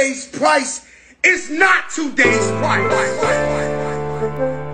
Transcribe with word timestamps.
yesterday's 0.00 0.26
price 0.38 0.86
is 1.22 1.50
not 1.50 1.90
today's 1.90 2.50
price. 2.60 4.69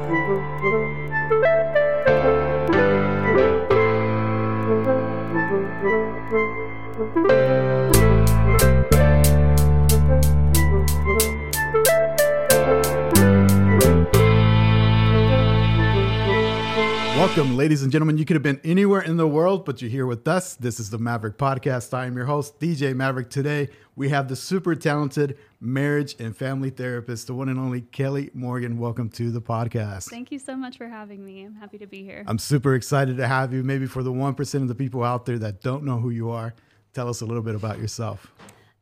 Welcome, 17.36 17.58
ladies 17.58 17.82
and 17.82 17.92
gentlemen. 17.92 18.16
You 18.16 18.24
could 18.24 18.36
have 18.36 18.42
been 18.42 18.62
anywhere 18.64 19.02
in 19.02 19.18
the 19.18 19.28
world, 19.28 19.66
but 19.66 19.82
you're 19.82 19.90
here 19.90 20.06
with 20.06 20.26
us. 20.26 20.54
This 20.54 20.80
is 20.80 20.88
the 20.88 20.96
Maverick 20.96 21.36
Podcast. 21.36 21.92
I 21.92 22.06
am 22.06 22.16
your 22.16 22.24
host, 22.24 22.58
DJ 22.58 22.96
Maverick. 22.96 23.28
Today, 23.28 23.68
we 23.94 24.08
have 24.08 24.28
the 24.28 24.34
super 24.34 24.74
talented 24.74 25.36
marriage 25.60 26.16
and 26.18 26.34
family 26.34 26.70
therapist, 26.70 27.26
the 27.26 27.34
one 27.34 27.50
and 27.50 27.58
only 27.58 27.82
Kelly 27.82 28.30
Morgan. 28.32 28.78
Welcome 28.78 29.10
to 29.10 29.30
the 29.30 29.42
podcast. 29.42 30.08
Thank 30.08 30.32
you 30.32 30.38
so 30.38 30.56
much 30.56 30.78
for 30.78 30.88
having 30.88 31.22
me. 31.26 31.44
I'm 31.44 31.56
happy 31.56 31.76
to 31.76 31.86
be 31.86 32.02
here. 32.02 32.24
I'm 32.26 32.38
super 32.38 32.74
excited 32.74 33.18
to 33.18 33.28
have 33.28 33.52
you. 33.52 33.62
Maybe 33.62 33.84
for 33.84 34.02
the 34.02 34.12
1% 34.12 34.62
of 34.62 34.68
the 34.68 34.74
people 34.74 35.04
out 35.04 35.26
there 35.26 35.38
that 35.40 35.60
don't 35.60 35.84
know 35.84 35.98
who 35.98 36.08
you 36.08 36.30
are, 36.30 36.54
tell 36.94 37.06
us 37.06 37.20
a 37.20 37.26
little 37.26 37.42
bit 37.42 37.54
about 37.54 37.78
yourself. 37.78 38.32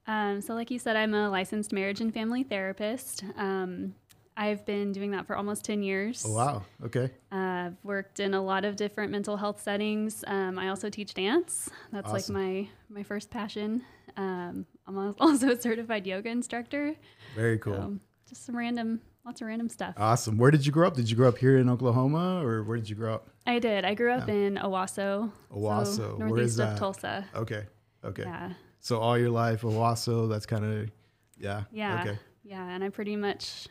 Um, 0.06 0.40
so, 0.40 0.54
like 0.54 0.70
you 0.70 0.78
said, 0.78 0.94
I'm 0.94 1.12
a 1.12 1.28
licensed 1.28 1.72
marriage 1.72 2.00
and 2.00 2.14
family 2.14 2.44
therapist. 2.44 3.24
Um, 3.36 3.96
I've 4.36 4.66
been 4.66 4.92
doing 4.92 5.12
that 5.12 5.26
for 5.26 5.36
almost 5.36 5.64
10 5.64 5.82
years. 5.82 6.24
Oh, 6.26 6.32
wow. 6.32 6.62
Okay. 6.84 7.10
Uh, 7.30 7.36
I've 7.36 7.76
worked 7.84 8.20
in 8.20 8.34
a 8.34 8.42
lot 8.42 8.64
of 8.64 8.76
different 8.76 9.12
mental 9.12 9.36
health 9.36 9.62
settings. 9.62 10.24
Um, 10.26 10.58
I 10.58 10.68
also 10.68 10.90
teach 10.90 11.14
dance. 11.14 11.70
That's 11.92 12.10
Awesome. 12.10 12.34
like 12.34 12.44
my, 12.44 12.68
my 12.88 13.02
first 13.04 13.30
passion. 13.30 13.82
Um, 14.16 14.66
I'm 14.86 15.14
also 15.20 15.50
a 15.50 15.60
certified 15.60 16.06
yoga 16.06 16.30
instructor. 16.30 16.94
Very 17.36 17.58
cool. 17.58 17.74
So 17.74 17.98
just 18.28 18.44
some 18.44 18.56
random, 18.56 19.00
lots 19.24 19.40
of 19.40 19.46
random 19.46 19.68
stuff. 19.68 19.94
Awesome. 19.96 20.36
Where 20.36 20.50
did 20.50 20.66
you 20.66 20.72
grow 20.72 20.88
up? 20.88 20.94
Did 20.94 21.08
you 21.08 21.16
grow 21.16 21.28
up 21.28 21.38
here 21.38 21.58
in 21.58 21.68
Oklahoma 21.68 22.44
or 22.44 22.64
where 22.64 22.76
did 22.76 22.90
you 22.90 22.96
grow 22.96 23.14
up? 23.14 23.28
I 23.46 23.60
did. 23.60 23.84
I 23.84 23.94
grew 23.94 24.10
up 24.10 24.28
in 24.28 24.56
Owasso. 24.56 25.30
Owasso. 25.52 25.96
So 25.96 26.16
northeast 26.18 26.58
of? 26.58 26.78
Tulsa. 26.78 27.24
Okay. 27.36 27.66
Okay. 28.04 28.22
Yeah. 28.24 28.54
So 28.80 28.98
all 28.98 29.16
your 29.16 29.30
life, 29.30 29.62
Owasso, 29.62 30.28
that's 30.28 30.44
kind 30.44 30.64
of, 30.64 30.90
yeah. 31.38 31.64
Yeah. 31.72 32.00
Okay. 32.02 32.18
Yeah. 32.42 32.68
And 32.68 32.82
I 32.82 32.88
pretty 32.88 33.16
much 33.16 33.68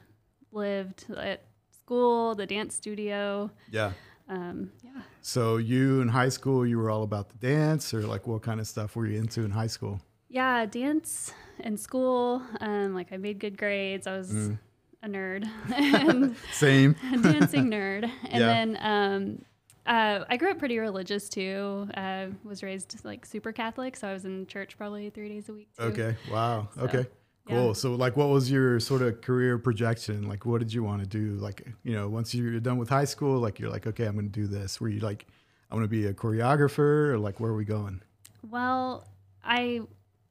lived 0.53 1.05
at 1.15 1.43
school, 1.71 2.35
the 2.35 2.45
dance 2.45 2.75
studio. 2.75 3.49
Yeah. 3.71 3.91
Um, 4.29 4.71
yeah. 4.83 5.01
So 5.21 5.57
you 5.57 6.01
in 6.01 6.07
high 6.07 6.29
school, 6.29 6.65
you 6.65 6.77
were 6.77 6.89
all 6.89 7.03
about 7.03 7.29
the 7.29 7.37
dance, 7.37 7.93
or 7.93 8.01
like 8.03 8.25
what 8.27 8.41
kind 8.41 8.59
of 8.59 8.67
stuff 8.67 8.95
were 8.95 9.05
you 9.05 9.17
into 9.19 9.43
in 9.43 9.51
high 9.51 9.67
school? 9.67 10.01
Yeah. 10.29 10.65
Dance 10.65 11.33
in 11.59 11.77
school. 11.77 12.41
Um, 12.61 12.93
like 12.95 13.11
I 13.11 13.17
made 13.17 13.39
good 13.39 13.57
grades. 13.57 14.07
I 14.07 14.17
was 14.17 14.31
Mm. 14.31 14.57
a 15.03 15.07
nerd 15.09 15.47
and 15.71 16.35
Same. 16.53 16.95
a 17.13 17.17
dancing 17.17 17.69
nerd. 17.69 18.09
And 18.29 18.39
Yeah. 18.41 18.47
then, 18.47 18.77
um, 18.81 19.41
uh, 19.85 20.23
I 20.29 20.37
grew 20.37 20.49
up 20.51 20.59
pretty 20.59 20.79
religious 20.79 21.27
too. 21.27 21.89
Uh, 21.93 22.27
was 22.45 22.63
raised 22.63 23.03
like 23.03 23.25
super 23.25 23.51
Catholic, 23.51 23.97
so 23.97 24.07
I 24.07 24.13
was 24.13 24.23
in 24.23 24.47
church 24.47 24.77
probably 24.77 25.09
three 25.09 25.27
days 25.27 25.49
a 25.49 25.53
week. 25.53 25.67
Too. 25.77 25.83
Okay. 25.83 26.15
Wow. 26.31 26.69
So, 26.73 26.81
okay. 26.83 27.05
Cool. 27.47 27.67
yeah. 27.67 27.73
So 27.73 27.95
like, 27.95 28.15
what 28.15 28.29
was 28.29 28.49
your 28.49 28.79
sort 28.79 29.01
of 29.01 29.21
career 29.21 29.57
projection? 29.57 30.27
Like, 30.29 30.45
what 30.45 30.59
did 30.59 30.73
you 30.73 30.83
want 30.83 31.01
to 31.01 31.07
do? 31.07 31.35
Like, 31.41 31.67
you 31.83 31.93
know, 31.93 32.07
once 32.07 32.33
you're 32.33 32.59
done 32.59 32.77
with 32.77 32.89
high 32.89 33.05
school, 33.05 33.39
like 33.39 33.59
you're 33.59 33.69
like, 33.69 33.85
okay, 33.85 34.05
I'm 34.05 34.13
going 34.13 34.29
to 34.29 34.31
do 34.31 34.47
this. 34.47 34.79
Were 34.79 34.89
you 34.89 35.01
like, 35.01 35.25
I'm 35.69 35.77
going 35.77 35.85
to 35.85 35.89
be 35.89 36.05
a 36.05 36.13
choreographer, 36.13 37.09
or 37.09 37.17
like, 37.17 37.39
where 37.39 37.51
are 37.51 37.55
we 37.55 37.65
going? 37.65 38.01
Well, 38.49 39.07
I 39.43 39.81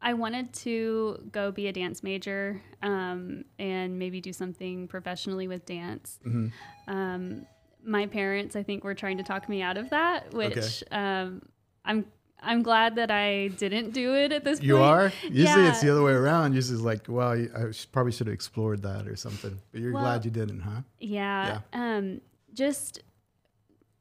I 0.00 0.14
wanted 0.14 0.52
to 0.54 1.28
go 1.30 1.52
be 1.52 1.68
a 1.68 1.72
dance 1.72 2.02
major 2.02 2.60
um, 2.82 3.44
and 3.58 3.98
maybe 3.98 4.20
do 4.20 4.32
something 4.32 4.88
professionally 4.88 5.46
with 5.48 5.64
dance. 5.64 6.18
Mm-hmm. 6.26 6.48
Um, 6.92 7.46
my 7.84 8.06
parents, 8.06 8.56
I 8.56 8.62
think, 8.62 8.84
were 8.84 8.94
trying 8.94 9.18
to 9.18 9.22
talk 9.22 9.48
me 9.48 9.62
out 9.62 9.76
of 9.76 9.90
that, 9.90 10.32
which 10.34 10.82
um, 10.90 11.42
I'm 11.84 12.06
I'm 12.44 12.62
glad 12.62 12.96
that 12.96 13.10
I 13.10 13.48
didn't 13.48 13.90
do 13.92 14.14
it 14.14 14.32
at 14.32 14.42
this 14.44 14.60
You 14.60 14.74
point. 14.76 14.80
You 14.80 14.84
are. 14.84 15.12
Usually, 15.30 15.66
it's 15.68 15.80
the 15.80 15.90
other 15.90 16.02
way 16.02 16.12
around. 16.12 16.54
Usually, 16.54 16.76
it's 16.76 16.84
like, 16.84 17.04
well, 17.08 17.30
I 17.32 17.46
probably 17.92 18.10
should 18.12 18.26
have 18.26 18.34
explored 18.34 18.82
that 18.82 19.06
or 19.06 19.14
something. 19.16 19.58
But 19.70 19.80
you're 19.80 19.92
Well, 19.92 20.02
glad 20.02 20.24
you 20.24 20.30
didn't, 20.30 20.60
huh? 20.60 20.80
Yeah. 20.98 21.60
Um, 21.72 22.20
just, 22.52 23.00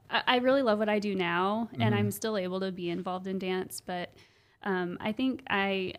I, 0.09 0.23
I 0.25 0.35
really 0.37 0.61
love 0.63 0.79
what 0.79 0.89
I 0.89 0.99
do 0.99 1.13
now, 1.15 1.69
Mm-hmm. 1.71 1.81
and 1.83 1.93
I'm 1.95 2.09
still 2.11 2.35
able 2.37 2.59
to 2.61 2.71
be 2.71 2.89
involved 2.89 3.27
in 3.27 3.37
dance. 3.37 3.79
But 3.79 4.11
um, 4.63 4.97
I 4.99 5.11
think 5.11 5.43
I, 5.49 5.93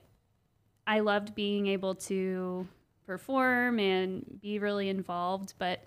I 0.86 1.00
loved 1.00 1.34
being 1.34 1.68
able 1.68 1.94
to 1.94 2.66
perform 3.06 3.78
and 3.78 4.40
be 4.40 4.58
really 4.58 4.88
involved. 4.88 5.54
But 5.58 5.84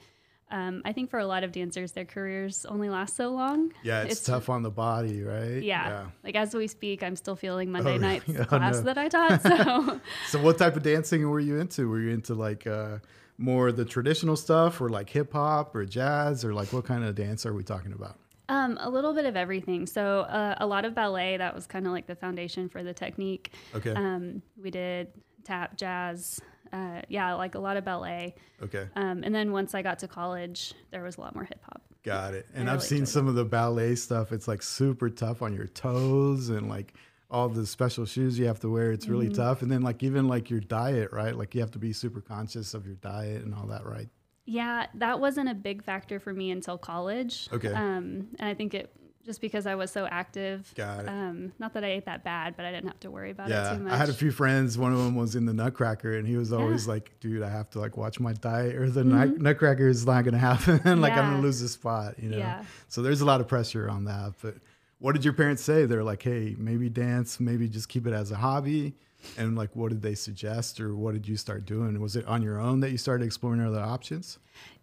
um, 0.51 0.83
I 0.85 0.93
think 0.93 1.09
for 1.09 1.17
a 1.19 1.25
lot 1.25 1.43
of 1.43 1.51
dancers, 1.51 1.93
their 1.93 2.05
careers 2.05 2.65
only 2.65 2.89
last 2.89 3.15
so 3.15 3.29
long. 3.29 3.73
Yeah, 3.83 4.03
it's, 4.03 4.21
tough 4.23 4.47
on 4.49 4.61
the 4.61 4.69
body, 4.69 5.23
right? 5.23 5.61
Yeah. 5.63 6.05
Like 6.23 6.35
as 6.35 6.53
we 6.53 6.67
speak, 6.67 7.01
I'm 7.01 7.15
still 7.15 7.35
feeling 7.35 7.71
Monday 7.71 7.95
Oh, 7.95 7.97
night's? 7.97 8.25
Oh, 8.39 8.45
class 8.45 8.75
no. 8.75 8.81
that 8.81 8.97
I 8.97 9.09
taught. 9.09 9.41
So. 9.41 10.01
So 10.29 10.41
what 10.41 10.57
type 10.57 10.75
of 10.75 10.83
dancing 10.83 11.27
were 11.27 11.39
you 11.39 11.59
into? 11.59 11.89
Were 11.89 11.99
you 11.99 12.09
into 12.09 12.35
like 12.35 12.67
uh, 12.67 12.99
more 13.37 13.71
the 13.71 13.85
traditional 13.85 14.35
stuff 14.35 14.79
or 14.81 14.89
like 14.89 15.09
hip 15.09 15.33
hop 15.33 15.75
or 15.75 15.83
jazz 15.85 16.45
or 16.45 16.53
like 16.53 16.71
what 16.73 16.85
kind 16.85 17.03
of 17.03 17.15
dance 17.15 17.45
are 17.45 17.53
we 17.53 17.63
talking 17.63 17.91
about? 17.93 18.17
Um, 18.47 18.77
a 18.79 18.89
little 18.89 19.13
bit 19.13 19.25
of 19.25 19.35
everything. 19.35 19.87
So 19.87 20.21
uh, 20.21 20.55
a 20.59 20.67
lot 20.67 20.85
of 20.85 20.93
ballet. 20.93 21.37
That 21.37 21.55
was 21.55 21.65
kind 21.65 21.87
of 21.87 21.91
like 21.93 22.05
the 22.05 22.15
foundation 22.15 22.69
for 22.69 22.83
the 22.83 22.93
technique. 22.93 23.51
Okay. 23.73 23.91
Um, 23.91 24.43
we 24.61 24.69
did 24.69 25.07
tap, 25.43 25.75
jazz. 25.77 26.39
Uh, 26.73 27.01
yeah, 27.09 27.33
like 27.35 27.55
a 27.55 27.59
lot 27.59 27.77
of 27.77 27.85
ballet. 27.85 28.35
Okay. 28.61 28.87
Um, 28.95 29.23
and 29.23 29.33
then 29.33 29.51
once 29.51 29.73
I 29.75 29.81
got 29.81 29.99
to 29.99 30.07
college, 30.07 30.73
there 30.91 31.03
was 31.03 31.17
a 31.17 31.21
lot 31.21 31.35
more 31.35 31.43
hip 31.45 31.61
hop. 31.63 31.81
Got 32.03 32.33
it. 32.33 32.45
And 32.53 32.69
I 32.69 32.73
I've 32.73 32.79
really 32.79 32.87
seen 32.87 33.05
some 33.05 33.27
of 33.27 33.35
the 33.35 33.45
ballet 33.45 33.95
stuff. 33.95 34.31
It's 34.31 34.47
like 34.47 34.61
super 34.61 35.09
tough 35.09 35.41
on 35.41 35.53
your 35.53 35.67
toes 35.67 36.49
and 36.49 36.69
like 36.69 36.93
all 37.31 37.49
the 37.49 37.65
special 37.65 38.05
shoes 38.05 38.37
you 38.37 38.45
have 38.45 38.59
to 38.59 38.69
wear. 38.69 38.91
It's 38.91 39.05
Mm-hmm. 39.05 39.13
really 39.13 39.29
tough. 39.29 39.61
And 39.61 39.71
then 39.71 39.81
like 39.81 40.03
even 40.03 40.27
like 40.27 40.49
your 40.49 40.59
diet, 40.59 41.11
right? 41.11 41.35
Like 41.35 41.55
you 41.55 41.61
have 41.61 41.71
to 41.71 41.79
be 41.79 41.93
super 41.93 42.21
conscious 42.21 42.73
of 42.73 42.85
your 42.85 42.95
diet 42.95 43.43
and 43.43 43.53
all 43.55 43.67
that, 43.67 43.85
right? 43.85 44.09
Yeah, 44.45 44.85
that 44.95 45.19
wasn't 45.19 45.49
a 45.49 45.55
big 45.55 45.83
factor 45.83 46.19
for 46.19 46.31
me 46.33 46.51
until 46.51 46.77
college. 46.77 47.49
Okay. 47.51 47.73
Um, 47.73 48.27
and 48.37 48.47
I 48.49 48.53
think 48.53 48.75
it 48.75 48.91
just 49.25 49.41
because 49.41 49.65
I 49.65 49.75
was 49.75 49.91
so 49.91 50.05
active. 50.05 50.71
Got 50.75 51.05
it. 51.05 51.09
Um, 51.09 51.51
not 51.59 51.73
that 51.73 51.83
I 51.83 51.87
ate 51.87 52.05
that 52.05 52.23
bad, 52.23 52.55
but 52.55 52.65
I 52.65 52.71
didn't 52.71 52.87
have 52.87 52.99
to 53.01 53.11
worry 53.11 53.31
about 53.31 53.49
it 53.49 53.75
too 53.77 53.83
much. 53.83 53.93
I 53.93 53.97
had 53.97 54.09
a 54.09 54.13
few 54.13 54.31
friends. 54.31 54.77
One 54.77 54.91
of 54.93 54.99
them 54.99 55.15
was 55.15 55.35
in 55.35 55.45
the 55.45 55.53
Nutcracker, 55.53 56.17
and 56.17 56.27
he 56.27 56.37
was 56.37 56.53
always 56.53 56.69
Yeah. 56.69 56.75
Mm-hmm. 56.81 56.89
like, 56.91 57.19
"Dude, 57.19 57.41
I 57.43 57.49
have 57.49 57.69
to 57.71 57.79
like 57.79 57.97
watch 57.97 58.19
my 58.19 58.33
diet, 58.33 58.75
or 58.75 58.89
the 58.89 59.03
nut- 59.03 59.37
Nutcracker 59.39 59.87
is 59.87 60.05
not 60.05 60.23
gonna 60.25 60.37
happen. 60.37 60.79
like 61.01 61.13
I'm 61.13 61.31
gonna 61.31 61.41
lose 61.41 61.59
the 61.61 61.67
spot." 61.67 62.19
You 62.19 62.29
know. 62.29 62.37
Yeah. 62.37 62.63
So 62.87 63.01
there's 63.01 63.21
a 63.21 63.25
lot 63.25 63.41
of 63.41 63.47
pressure 63.47 63.89
on 63.89 64.05
that. 64.05 64.33
But 64.41 64.55
what 64.99 65.13
did 65.13 65.23
your 65.25 65.33
parents 65.33 65.63
say? 65.63 65.85
They're 65.85 66.03
like, 66.03 66.21
"Hey, 66.21 66.55
maybe 66.57 66.89
dance, 66.89 67.39
maybe 67.39 67.67
just 67.67 67.89
keep 67.89 68.05
it 68.07 68.13
as 68.13 68.31
a 68.31 68.35
hobby." 68.37 68.95
And 69.39 69.55
like, 69.57 69.75
what 69.75 69.89
did 69.89 70.03
they 70.03 70.13
suggest, 70.13 70.79
or 70.79 70.95
what 70.95 71.13
did 71.13 71.27
you 71.27 71.35
start 71.35 71.65
doing? 71.65 71.99
Was 71.99 72.15
it 72.15 72.25
on 72.27 72.43
your 72.43 72.59
own 72.59 72.81
that 72.81 72.91
you 72.91 72.97
started 72.99 73.25
exploring 73.25 73.59
other 73.61 73.79
options? 73.81 74.37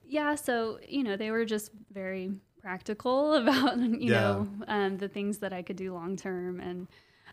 Yeah, 0.04 0.34
so 0.34 0.78
you 0.86 1.04
know 1.04 1.16
they 1.16 1.30
were 1.30 1.44
just 1.44 1.70
very 1.92 2.32
practical 2.62 3.34
about 3.42 3.78
you 3.78 4.12
Yeah. 4.12 4.20
know 4.20 4.48
um, 4.68 4.96
the 4.98 5.08
things 5.08 5.38
that 5.38 5.52
I 5.52 5.62
could 5.62 5.76
do 5.76 5.92
long 5.92 6.16
term, 6.16 6.60
and 6.60 6.88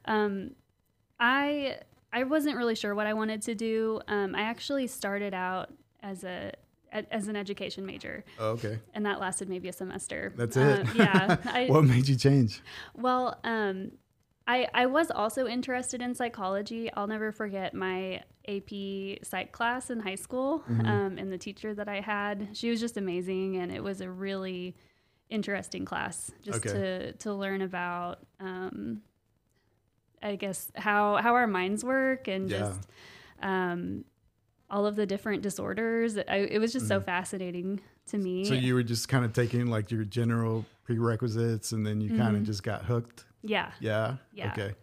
um, 0.05 0.51
I 1.19 1.77
I 2.11 2.23
wasn't 2.23 2.57
really 2.57 2.75
sure 2.75 2.95
what 2.95 3.07
I 3.07 3.13
wanted 3.13 3.41
to 3.43 3.55
do. 3.55 4.01
Um, 4.07 4.35
I 4.35 4.41
actually 4.41 4.87
started 4.87 5.33
out 5.33 5.69
as 6.01 6.23
a 6.23 6.51
as 6.91 7.27
an 7.27 7.35
education 7.35 7.85
major, 7.85 8.23
Oh, 8.39 8.49
okay, 8.51 8.79
and 8.95 9.05
that 9.05 9.19
lasted 9.19 9.47
maybe 9.47 9.69
a 9.69 9.73
semester. 9.73 10.33
that's 10.35 10.57
Um, 10.57 10.63
it. 10.63 10.87
yeah. 10.95 11.37
I, 11.45 11.67
what 11.67 11.83
made 11.83 12.07
you 12.07 12.15
change? 12.15 12.61
well, 12.95 13.39
um, 13.43 13.91
I 14.47 14.67
I 14.73 14.87
was 14.87 15.11
also 15.11 15.45
interested 15.45 16.01
in 16.01 16.15
psychology. 16.15 16.91
I'll 16.93 17.05
never 17.05 17.31
forget 17.31 17.75
my 17.75 18.23
AP 18.47 19.19
psych 19.23 19.51
class 19.51 19.91
in 19.91 19.99
high 19.99 20.15
school, 20.15 20.63
Mm-hmm. 20.67 20.85
um, 20.87 21.17
and 21.19 21.31
the 21.31 21.37
teacher 21.37 21.75
that 21.75 21.87
I 21.87 21.99
had. 21.99 22.49
She 22.53 22.71
was 22.71 22.79
just 22.79 22.97
amazing, 22.97 23.57
and 23.57 23.71
it 23.71 23.83
was 23.83 24.01
a 24.01 24.09
really 24.09 24.75
interesting 25.29 25.85
class 25.85 26.31
just 26.41 26.65
Okay. 26.65 26.73
to 26.73 27.11
to 27.13 27.33
learn 27.33 27.61
about. 27.61 28.19
Um, 28.39 29.01
I 30.21 30.35
guess 30.35 30.71
how 30.75 31.15
how 31.17 31.33
our 31.35 31.47
minds 31.47 31.83
work 31.83 32.27
and 32.27 32.49
Yeah. 32.49 32.59
just 32.59 32.81
um, 33.41 34.03
all 34.69 34.85
of 34.85 34.95
the 34.95 35.05
different 35.05 35.41
disorders. 35.43 36.17
I, 36.17 36.47
it 36.49 36.59
was 36.59 36.73
just 36.73 36.87
so 36.87 36.99
fascinating 36.99 37.79
to 38.07 38.17
me. 38.17 38.43
Mm-hmm. 38.43 38.53
So 38.53 38.59
you 38.59 38.73
were 38.73 38.83
just 38.83 39.07
kind 39.07 39.23
of 39.23 39.31
taking 39.33 39.67
like 39.67 39.91
your 39.91 40.03
general 40.03 40.65
prerequisites, 40.83 41.71
and 41.71 41.85
then 41.85 42.01
you 42.01 42.17
kind 42.17 42.35
of 42.35 42.43
just 42.43 42.63
got 42.63 42.83
hooked. 42.85 43.25
yeah. 43.43 43.71
Yeah. 43.79 44.07
Mm-hmm. 44.07 44.37
Yeah. 44.37 44.51
Okay. 44.51 44.75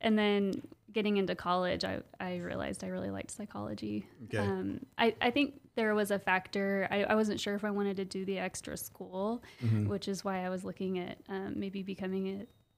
and 0.00 0.16
then 0.18 0.62
getting 0.92 1.16
into 1.18 1.34
college 1.34 1.84
I, 1.84 2.00
I 2.20 2.36
realized 2.38 2.82
i 2.84 2.86
really 2.88 3.10
liked 3.10 3.30
psychology 3.30 4.06
Okay. 4.24 4.38
um, 4.38 4.80
I, 4.96 5.14
I 5.20 5.30
think 5.30 5.60
there 5.76 5.94
was 5.94 6.10
a 6.10 6.18
factor 6.18 6.88
I, 6.90 7.04
I 7.04 7.14
wasn't 7.14 7.38
sure 7.38 7.54
if 7.54 7.64
i 7.64 7.70
wanted 7.70 7.96
to 7.98 8.04
do 8.04 8.24
the 8.24 8.38
extra 8.38 8.76
school 8.76 9.42
Mm-hmm. 9.64 9.86
which 9.88 10.08
is 10.08 10.24
why 10.24 10.44
i 10.44 10.48
was 10.48 10.64
looking 10.64 10.98
at 10.98 11.18
um, 11.28 11.54
maybe 11.56 11.82
becoming 11.82 12.24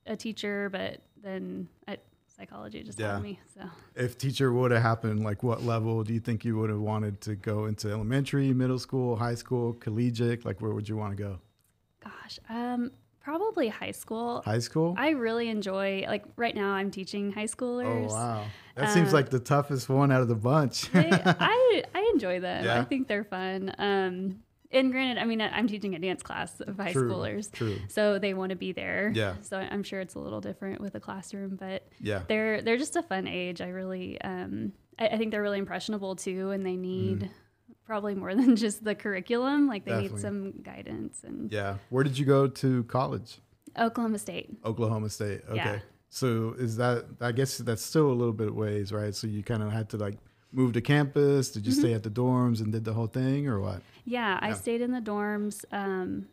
a, 0.07 0.13
a 0.13 0.17
teacher 0.17 0.69
but 0.71 1.01
then 1.23 1.69
I, 1.89 1.97
psychology 2.37 2.83
just 2.85 3.01
Yeah. 3.01 3.15
had 3.15 3.23
me. 3.23 3.41
So 3.55 3.63
If 3.97 4.17
teacher 4.17 4.53
would 4.53 4.71
have 4.71 4.83
happened, 4.83 5.25
like 5.25 5.43
what 5.43 5.65
level 5.65 6.05
do 6.05 6.13
you 6.15 6.21
think 6.21 6.45
you 6.45 6.57
would 6.59 6.71
have 6.71 6.79
wanted 6.79 7.21
to 7.23 7.35
go 7.35 7.65
into 7.67 7.91
elementary, 7.91 8.53
middle 8.55 8.79
school, 8.79 9.17
high 9.17 9.35
school, 9.35 9.73
collegiate? 9.73 10.45
Like 10.45 10.61
where 10.63 10.73
would 10.73 10.89
you 10.89 10.97
want 10.97 11.17
to 11.17 11.23
go? 11.29 11.41
gosh, 12.05 12.39
um, 12.49 12.93
probably 13.29 13.69
high 13.69 13.91
school. 13.91 14.41
High 14.45 14.59
school? 14.61 14.95
I 14.97 15.11
really 15.11 15.49
enjoy 15.51 16.05
like 16.09 16.25
right 16.37 16.55
now 16.55 16.71
I'm 16.71 16.91
teaching 16.91 17.31
high 17.31 17.45
schoolers. 17.45 18.11
oh 18.11 18.15
wow. 18.15 18.45
That 18.75 18.91
seems 18.95 19.11
Uh, 19.13 19.17
like 19.19 19.29
the 19.29 19.39
toughest 19.41 19.89
one 19.91 20.11
out 20.11 20.23
of 20.23 20.29
the 20.29 20.35
bunch. 20.35 20.91
They, 20.93 21.11
I 21.13 21.83
I 21.95 22.11
enjoy 22.15 22.41
them. 22.41 22.65
Yeah. 22.65 22.81
I 22.81 22.85
think 22.85 23.07
they're 23.07 23.25
fun. 23.25 23.75
Um, 23.79 24.41
and 24.73 24.91
granted, 24.93 25.21
I 25.21 25.27
mean 25.27 25.43
I'm 25.43 25.67
teaching 25.67 25.95
a 25.95 25.99
dance 25.99 26.23
class 26.23 26.59
of 26.61 26.79
high 26.79 26.93
True, 26.93 27.11
schoolers, 27.11 27.53
true. 27.53 27.77
so 27.89 28.19
they 28.19 28.33
want 28.33 28.51
to 28.51 28.57
be 28.57 28.73
there. 28.73 29.13
Yeah. 29.15 29.35
So 29.43 29.59
I'm 29.59 29.83
sure 29.83 30.01
it's 30.01 30.15
a 30.15 30.19
little 30.21 30.41
different 30.41 30.81
with 30.81 30.95
a 30.95 31.01
classroom, 31.01 31.57
but 31.57 31.87
yeah. 32.01 32.23
they're 32.29 32.63
they're 32.63 32.79
just 32.79 32.97
a 32.97 33.03
fun 33.03 33.27
age. 33.29 33.61
I 33.61 33.69
really 33.69 34.19
um 34.23 34.73
I, 34.99 35.09
I 35.09 35.17
think 35.19 35.33
they're 35.33 35.43
really 35.43 35.59
impressionable 35.59 36.17
too, 36.17 36.51
and 36.51 36.65
they 36.65 36.77
need 36.77 37.29
probably 37.89 38.15
more 38.15 38.35
than 38.41 38.55
just 38.55 38.85
the 38.85 38.95
curriculum. 38.95 39.67
Like 39.67 39.85
they. 39.85 39.91
Definitely. 39.93 40.17
need 40.17 40.23
some 40.23 40.53
guidance. 40.63 41.23
And 41.25 41.51
Yeah. 41.53 41.79
Where 41.91 42.05
did 42.05 42.17
you 42.19 42.25
go 42.27 42.47
to 42.47 42.85
college? 42.85 43.39
Oklahoma 43.77 44.19
State. 44.19 44.51
Oklahoma 44.65 45.09
State. 45.09 45.41
Okay. 45.49 45.57
Yeah. 45.57 45.79
So 46.11 46.55
is 46.59 46.77
that 46.77 47.05
I 47.21 47.33
guess 47.33 47.59
that's 47.59 47.83
still 47.83 48.09
a 48.11 48.17
little 48.21 48.33
bit 48.33 48.49
of 48.49 48.55
ways, 48.55 48.93
right? 48.93 49.15
So 49.15 49.27
you 49.27 49.43
kind 49.43 49.63
of 49.63 49.73
had 49.73 49.89
to 49.91 49.97
like 49.97 50.17
move 50.53 50.73
to 50.75 50.81
campus, 50.81 51.51
did 51.51 51.67
you 51.67 51.73
Mm-hmm. 51.73 51.81
stay 51.81 51.93
at 51.95 52.03
the 52.03 52.11
dorms 52.11 52.61
and 52.63 52.73
did 52.73 52.85
the 52.85 52.93
whole 52.95 53.07
thing 53.09 53.49
or 53.49 53.61
what? 53.61 53.83
Yeah, 54.05 54.39
I 54.41 54.53
stayed 54.55 54.81
in 54.81 54.93
the 54.93 55.01
dorms 55.03 55.65
um, 55.73 56.27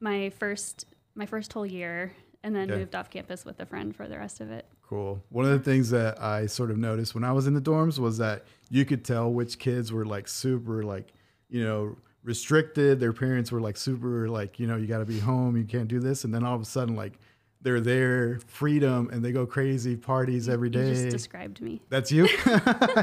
my 0.00 0.30
first 0.30 0.86
my 1.14 1.26
first 1.26 1.52
whole 1.52 1.66
year, 1.66 2.12
and 2.42 2.54
then 2.56 2.70
Okay. 2.70 2.78
moved 2.80 2.94
off 2.94 3.10
campus 3.10 3.44
with 3.44 3.58
a 3.60 3.66
friend 3.66 3.94
for 3.94 4.06
the 4.08 4.16
rest 4.18 4.40
of 4.40 4.50
it. 4.50 4.66
Cool. 4.88 5.22
One 5.28 5.44
of 5.44 5.50
the 5.50 5.58
things 5.58 5.90
that 5.90 6.20
I 6.22 6.46
sort 6.46 6.70
of 6.70 6.78
noticed 6.78 7.14
when 7.14 7.22
I 7.22 7.32
was 7.32 7.46
in 7.46 7.52
the 7.54 7.60
dorms 7.60 7.98
was 7.98 8.16
that 8.18 8.44
you 8.70 8.84
could 8.86 9.04
tell 9.04 9.30
which 9.30 9.58
kids 9.58 9.92
were 9.92 10.06
like 10.06 10.26
super 10.26 10.82
like, 10.82 11.12
you 11.50 11.62
know, 11.62 11.96
restricted. 12.24 12.98
Their 12.98 13.12
parents 13.12 13.52
were 13.52 13.60
like 13.60 13.76
super 13.76 14.28
like, 14.28 14.58
you 14.58 14.66
know, 14.66 14.76
you 14.76 14.86
got 14.86 14.98
to 14.98 15.04
be 15.04 15.18
home, 15.18 15.56
you 15.56 15.64
can't 15.64 15.88
do 15.88 16.00
this, 16.00 16.24
and 16.24 16.32
then 16.32 16.42
all 16.42 16.54
of 16.54 16.62
a 16.62 16.64
sudden 16.64 16.96
like 16.96 17.18
they're 17.60 17.80
there, 17.80 18.38
freedom, 18.46 19.10
and 19.12 19.22
they 19.22 19.32
go 19.32 19.44
crazy 19.44 19.96
parties 19.96 20.48
every 20.48 20.70
day. 20.70 20.88
You 20.88 20.94
just 20.94 21.08
described 21.10 21.60
me. 21.60 21.82
That's 21.90 22.12
you. 22.12 22.26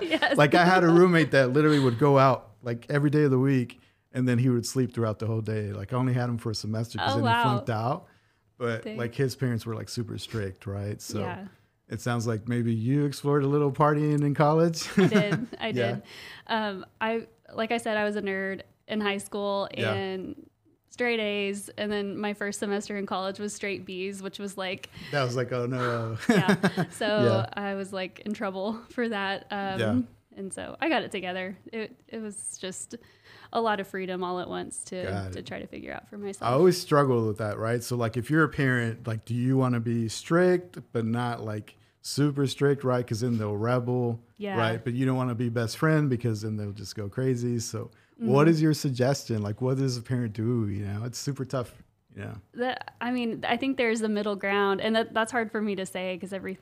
yes. 0.02 0.36
like 0.38 0.56
I 0.56 0.66
had 0.66 0.84
a 0.84 0.88
roommate 0.88 1.32
that 1.32 1.52
literally 1.54 1.80
would 1.80 2.00
go 2.00 2.18
out 2.18 2.52
like 2.64 2.86
every 2.90 3.10
day 3.10 3.24
of 3.24 3.32
the 3.32 3.40
week, 3.40 3.80
and 4.14 4.28
then 4.28 4.40
he 4.40 4.50
would 4.50 4.66
sleep 4.66 4.94
throughout 4.94 5.20
the 5.20 5.28
whole 5.28 5.42
day. 5.42 5.72
Like 5.72 5.94
I 5.94 5.98
only 5.98 6.14
had 6.14 6.30
him 6.30 6.38
for 6.38 6.52
a 6.52 6.56
semester 6.56 6.98
because 6.98 7.16
Oh, 7.16 7.22
then 7.22 7.36
he 7.36 7.44
flunked 7.44 7.70
out. 7.70 8.08
But 8.58 8.84
Dang. 8.84 8.98
like 8.98 9.14
his 9.14 9.36
parents 9.36 9.66
were 9.66 9.76
like 9.76 9.90
super 9.90 10.18
strict, 10.18 10.66
right? 10.66 11.02
So 11.02 11.20
Yeah. 11.20 11.46
It 11.90 12.02
sounds 12.02 12.26
like 12.28 12.48
maybe 12.48 12.74
you 12.74 13.06
explored 13.06 13.44
a 13.44 13.48
little 13.48 13.72
partying 13.72 14.22
in 14.24 14.34
college. 14.34 14.88
I 14.98 15.08
did. 15.08 15.48
I 15.60 15.68
Yeah. 15.74 15.92
did. 15.94 16.02
Um, 16.48 16.86
I 17.00 17.28
like 17.54 17.72
I 17.72 17.78
said, 17.78 17.98
I 17.98 18.04
was 18.04 18.16
a 18.16 18.22
nerd 18.22 18.62
in 18.88 19.02
high 19.02 19.18
school 19.20 19.68
Yeah. 19.78 19.94
and 19.94 20.48
straight 20.90 21.20
A's, 21.20 21.70
and 21.78 21.92
then 21.92 22.18
my 22.18 22.34
first 22.34 22.60
semester 22.60 22.98
in 22.98 23.06
college 23.06 23.38
was 23.40 23.54
straight 23.54 23.86
B's, 23.86 24.22
which 24.24 24.40
was 24.40 24.58
like, 24.58 24.90
that 25.12 25.24
was 25.24 25.36
like, 25.36 25.52
oh 25.52 25.66
no. 25.66 26.18
yeah. 26.30 26.56
So 26.92 27.06
Yeah. 27.56 27.62
I 27.62 27.76
was 27.76 27.92
like 27.94 28.22
in 28.26 28.34
trouble 28.34 28.80
for 28.90 29.10
that. 29.10 29.46
Um, 29.52 29.80
Yeah. 29.80 30.00
And 30.38 30.52
so 30.54 30.76
I 30.82 30.90
got 30.90 31.04
it 31.04 31.12
together. 31.12 31.58
It 31.72 31.96
it 32.08 32.20
was 32.20 32.58
just 32.60 32.96
a 33.54 33.62
lot 33.62 33.80
of 33.80 33.88
freedom 33.88 34.24
all 34.24 34.40
at 34.40 34.48
once 34.50 34.84
to 34.86 35.30
to 35.32 35.42
try 35.42 35.60
to 35.60 35.68
figure 35.68 35.94
out 35.94 36.10
for 36.10 36.18
myself. 36.18 36.50
I 36.50 36.54
always 36.54 36.80
struggle 36.80 37.28
with 37.28 37.38
that, 37.40 37.58
right? 37.58 37.84
So 37.84 37.96
like 37.96 38.18
if 38.18 38.30
you're 38.30 38.44
a 38.44 38.50
parent, 38.50 39.08
like 39.08 39.26
do 39.26 39.34
you 39.34 39.58
want 39.58 39.74
to 39.76 39.80
be 39.80 40.08
strict 40.10 40.80
but 40.92 41.06
not 41.06 41.44
like 41.44 41.76
super 42.02 42.46
strict, 42.48 42.84
right? 42.84 43.04
Because 43.04 43.22
then 43.22 43.38
they'll 43.38 43.58
rebel, 43.58 44.20
Yeah. 44.38 44.58
right? 44.58 44.84
But 44.84 44.94
you 44.94 45.06
don't 45.06 45.18
want 45.18 45.30
to 45.30 45.36
be 45.36 45.50
best 45.50 45.78
friend 45.78 46.10
because 46.10 46.42
then 46.42 46.56
they'll 46.58 46.72
just 46.72 46.96
go 46.96 47.10
crazy. 47.10 47.60
So 47.60 47.92
Mm-hmm. 48.22 48.32
what 48.32 48.48
is 48.48 48.62
your 48.62 48.74
suggestion? 48.74 49.42
Like 49.42 49.60
what 49.60 49.76
does 49.78 49.98
a 49.98 50.02
parent 50.02 50.32
do? 50.32 50.70
You 50.70 50.86
know, 50.86 51.04
it's 51.04 51.18
super 51.20 51.44
tough. 51.44 51.74
Yeah. 52.18 52.36
that 52.54 52.96
I 53.02 53.12
mean, 53.12 53.44
I 53.46 53.58
think 53.58 53.76
there's 53.76 54.00
a 54.02 54.08
middle 54.08 54.38
ground, 54.38 54.80
and 54.80 54.96
that 54.96 55.14
that's 55.14 55.34
hard 55.34 55.52
for 55.52 55.62
me 55.62 55.76
to 55.76 55.86
say 55.86 56.16
because 56.16 56.32
every 56.32 56.58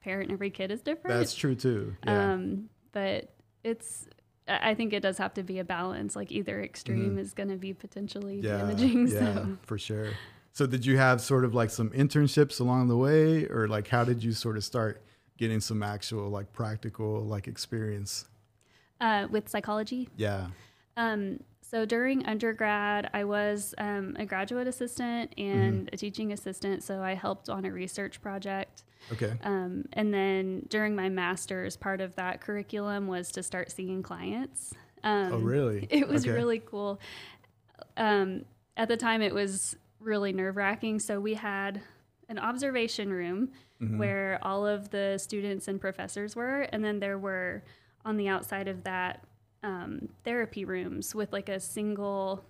parent, 0.00 0.30
and 0.30 0.32
every 0.32 0.50
kid 0.50 0.72
is 0.72 0.82
different. 0.82 1.16
that's 1.16 1.32
true 1.32 1.54
too. 1.54 1.94
Yeah. 2.04 2.32
Um, 2.32 2.68
but 2.90 3.30
it's 3.62 4.08
I 4.48 4.74
think 4.74 4.92
it 4.92 5.00
does 5.00 5.18
have 5.18 5.34
to 5.34 5.42
be 5.42 5.58
a 5.58 5.64
balance. 5.64 6.14
Like 6.16 6.30
either 6.30 6.62
extreme 6.62 7.18
is 7.18 7.34
going 7.34 7.48
to 7.48 7.56
be 7.56 7.74
potentially 7.74 8.36
Mm-hmm. 8.42 8.46
yeah. 8.46 8.58
damaging. 8.58 9.08
Yeah, 9.12 9.34
So 9.34 9.58
for 9.62 9.78
sure. 9.78 10.10
So 10.52 10.66
did 10.66 10.86
you 10.86 10.96
have 10.98 11.20
sort 11.20 11.44
of 11.44 11.54
like 11.54 11.70
some 11.70 11.90
internships 11.90 12.60
along 12.60 12.88
the 12.88 12.96
way 12.96 13.46
or 13.46 13.68
like 13.68 13.88
how 13.88 14.04
did 14.04 14.22
you 14.24 14.32
sort 14.32 14.56
of 14.56 14.64
start 14.64 15.02
getting 15.36 15.60
some 15.60 15.82
actual 15.82 16.30
like 16.30 16.52
practical 16.52 17.22
like 17.24 17.46
experience? 17.48 18.26
uh, 19.00 19.26
with 19.30 19.48
psychology, 19.48 20.08
Yeah. 20.16 20.46
um, 20.96 21.40
so 21.60 21.84
during 21.84 22.24
undergrad, 22.24 23.10
I 23.12 23.24
was 23.24 23.74
um, 23.76 24.14
a 24.18 24.24
graduate 24.24 24.66
assistant 24.68 25.34
and 25.36 25.86
Mm-hmm. 25.86 25.94
a 25.94 25.96
teaching 25.98 26.32
assistant. 26.32 26.82
So 26.84 27.02
I 27.02 27.14
helped 27.14 27.50
on 27.50 27.64
a 27.66 27.72
research 27.72 28.22
project. 28.22 28.84
Okay. 29.12 29.32
Um, 29.42 29.84
and 29.92 30.12
then 30.12 30.66
during 30.68 30.94
my 30.96 31.08
master's, 31.08 31.76
part 31.76 32.00
of 32.00 32.14
that 32.16 32.40
curriculum 32.40 33.06
was 33.06 33.30
to 33.32 33.42
start 33.42 33.70
seeing 33.70 34.02
clients. 34.02 34.74
Um, 35.04 35.32
oh, 35.32 35.38
really? 35.38 35.86
It 35.90 36.08
was 36.08 36.24
Okay. 36.26 36.32
really 36.34 36.58
cool. 36.58 37.00
Um, 37.96 38.44
at 38.76 38.88
the 38.88 38.96
time, 38.96 39.22
it 39.22 39.32
was 39.34 39.76
really 40.00 40.32
nerve 40.32 40.56
wracking. 40.56 40.98
So 40.98 41.20
we 41.20 41.34
had 41.34 41.80
an 42.28 42.38
observation 42.38 43.10
room 43.10 43.50
Mm-hmm. 43.78 43.98
where 43.98 44.38
all 44.40 44.66
of 44.66 44.88
the 44.88 45.18
students 45.18 45.68
and 45.68 45.78
professors 45.78 46.34
were, 46.34 46.62
and 46.62 46.82
then 46.82 46.98
there 46.98 47.18
were 47.18 47.62
on 48.06 48.16
the 48.16 48.26
outside 48.26 48.68
of 48.68 48.84
that 48.84 49.22
um, 49.62 50.08
therapy 50.24 50.64
rooms 50.64 51.14
with 51.14 51.30
like 51.30 51.50
a 51.50 51.60
single, 51.60 52.42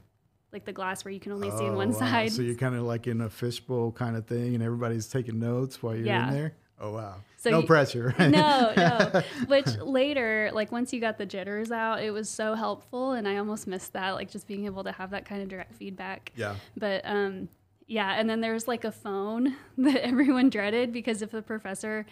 like 0.57 0.65
the 0.65 0.73
glass 0.73 1.05
where 1.05 1.13
you 1.13 1.21
can 1.21 1.33
only 1.33 1.51
see 1.51 1.67
in 1.67 1.75
one 1.75 1.93
wow. 1.93 1.99
side. 1.99 2.33
So 2.33 2.41
you're 2.41 2.55
kind 2.55 2.75
of 2.75 2.83
like 2.85 3.07
in 3.07 3.21
a 3.21 3.29
fishbowl 3.29 3.93
kind 3.93 4.17
of 4.17 4.27
thing, 4.27 4.55
and 4.55 4.63
everybody's 4.63 5.07
taking 5.07 5.39
notes 5.39 5.83
while 5.83 5.95
you're 5.95 6.07
Yeah. 6.07 6.29
in 6.29 6.35
there. 6.35 6.55
Oh 6.81 6.93
wow! 6.93 7.17
So 7.37 7.51
no 7.51 7.61
you- 7.61 7.67
pressure. 7.67 8.15
Right? 8.19 8.31
no, 8.31 8.73
no. 8.77 9.23
Which 9.49 9.67
later, 9.79 10.51
like 10.55 10.73
once 10.73 10.95
you 10.95 11.01
got 11.01 11.19
the 11.19 11.27
jitters 11.27 11.71
out, 11.71 12.03
it 12.03 12.11
was 12.11 12.31
so 12.31 12.55
helpful, 12.55 13.13
and 13.13 13.29
I 13.29 13.37
almost 13.37 13.67
missed 13.67 13.93
that, 13.93 14.13
like 14.13 14.31
just 14.31 14.47
being 14.47 14.65
able 14.65 14.83
to 14.85 14.93
have 14.93 15.11
that 15.11 15.27
kind 15.27 15.43
of 15.43 15.49
direct 15.49 15.75
feedback. 15.75 16.33
Yeah. 16.37 16.55
But 16.75 17.03
um, 17.05 17.51
yeah, 17.87 18.15
and 18.19 18.29
then 18.31 18.41
there's 18.41 18.67
like 18.67 18.85
a 18.85 18.93
phone 18.93 19.57
that 19.79 20.03
everyone 20.07 20.49
dreaded 20.49 20.91
because 20.91 21.21
if 21.21 21.31
the 21.31 21.43
professor 21.43 22.07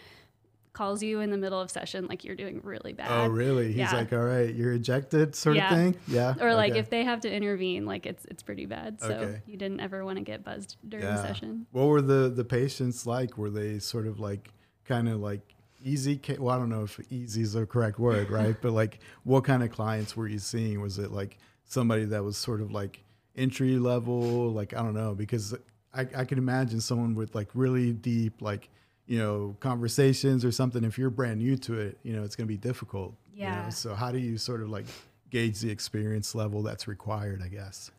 calls 0.74 1.02
you 1.02 1.20
in 1.20 1.30
the 1.30 1.36
middle 1.38 1.60
of 1.60 1.70
session, 1.70 2.06
like 2.06 2.24
you're 2.24 2.34
doing 2.36 2.60
really 2.62 2.92
bad. 2.92 3.08
Oh 3.10 3.28
really? 3.28 3.68
He's 3.68 3.76
Yeah. 3.76 3.94
like, 3.94 4.12
all 4.12 4.18
right, 4.24 4.54
you're 4.54 4.72
ejected, 4.72 5.34
sort 5.34 5.56
Yeah. 5.56 5.72
of 5.72 5.78
thing. 5.78 5.96
Yeah. 6.08 6.34
Or 6.40 6.52
like 6.54 6.72
Okay. 6.72 6.80
if 6.80 6.90
they 6.90 7.04
have 7.04 7.20
to 7.20 7.32
intervene, 7.32 7.86
like 7.86 8.04
it's 8.04 8.24
it's 8.26 8.42
pretty 8.42 8.66
bad. 8.66 9.00
So 9.00 9.08
Okay. 9.14 9.42
you 9.46 9.56
didn't 9.56 9.80
ever 9.80 10.04
want 10.04 10.18
to 10.18 10.24
get 10.24 10.44
buzzed 10.44 10.76
during 10.86 11.06
Yeah. 11.06 11.22
session. 11.22 11.66
What 11.72 11.86
were 11.86 12.02
the 12.02 12.28
the 12.28 12.44
patients 12.44 13.06
like? 13.06 13.38
Were 13.38 13.50
they 13.50 13.78
sort 13.78 14.06
of 14.06 14.20
like 14.20 14.50
kind 14.84 15.08
of 15.08 15.20
like 15.20 15.54
easy? 15.82 16.16
ca- 16.18 16.38
Well, 16.38 16.54
I 16.54 16.58
don't 16.58 16.68
know 16.70 16.82
if 16.82 17.00
easy 17.10 17.42
is 17.42 17.52
the 17.54 17.66
correct 17.66 17.98
word, 17.98 18.28
right? 18.30 18.56
but 18.60 18.72
like, 18.72 18.98
what 19.22 19.44
kind 19.44 19.62
of 19.62 19.70
clients 19.70 20.16
were 20.16 20.26
you 20.28 20.38
seeing? 20.40 20.80
Was 20.80 20.98
it 20.98 21.10
like 21.12 21.38
somebody 21.64 22.04
that 22.06 22.24
was 22.24 22.36
sort 22.36 22.60
of 22.60 22.72
like 22.72 23.04
entry 23.36 23.78
level? 23.78 24.50
Like 24.50 24.74
I 24.74 24.82
don't 24.82 24.94
know 24.94 25.14
because 25.14 25.54
I 25.94 26.00
I 26.16 26.24
can 26.24 26.38
imagine 26.38 26.80
someone 26.80 27.14
with 27.14 27.32
like 27.36 27.48
really 27.54 27.92
deep 27.92 28.42
like 28.42 28.70
you 29.06 29.18
know 29.18 29.56
conversations 29.60 30.44
or 30.44 30.52
something. 30.52 30.84
If 30.84 30.98
you're 30.98 31.10
brand 31.10 31.38
new 31.40 31.56
to 31.58 31.78
it, 31.78 31.98
you 32.02 32.14
know 32.14 32.22
it's 32.22 32.36
going 32.36 32.46
to 32.46 32.52
be 32.52 32.58
difficult. 32.58 33.14
you 33.34 33.44
know? 33.44 33.48
Yeah. 33.50 33.68
So 33.70 33.94
how 33.94 34.10
do 34.12 34.18
you 34.18 34.38
sort 34.38 34.60
of 34.62 34.70
like 34.70 34.86
gauge 35.30 35.60
the 35.60 35.70
experience 35.70 36.34
level 36.34 36.62
that's 36.62 36.86
required? 36.88 37.42
I 37.44 37.48
guess. 37.48 37.90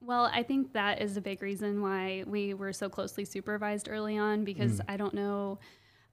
Well, 0.00 0.26
I 0.32 0.42
think 0.42 0.74
that 0.74 1.00
is 1.00 1.16
a 1.16 1.20
big 1.22 1.40
reason 1.40 1.80
why 1.80 2.24
we 2.26 2.52
were 2.52 2.74
so 2.74 2.90
closely 2.90 3.24
supervised 3.24 3.88
early 3.90 4.18
on 4.18 4.44
because 4.44 4.80
Mm. 4.80 4.84
I 4.88 4.96
don't 4.98 5.14
know. 5.14 5.58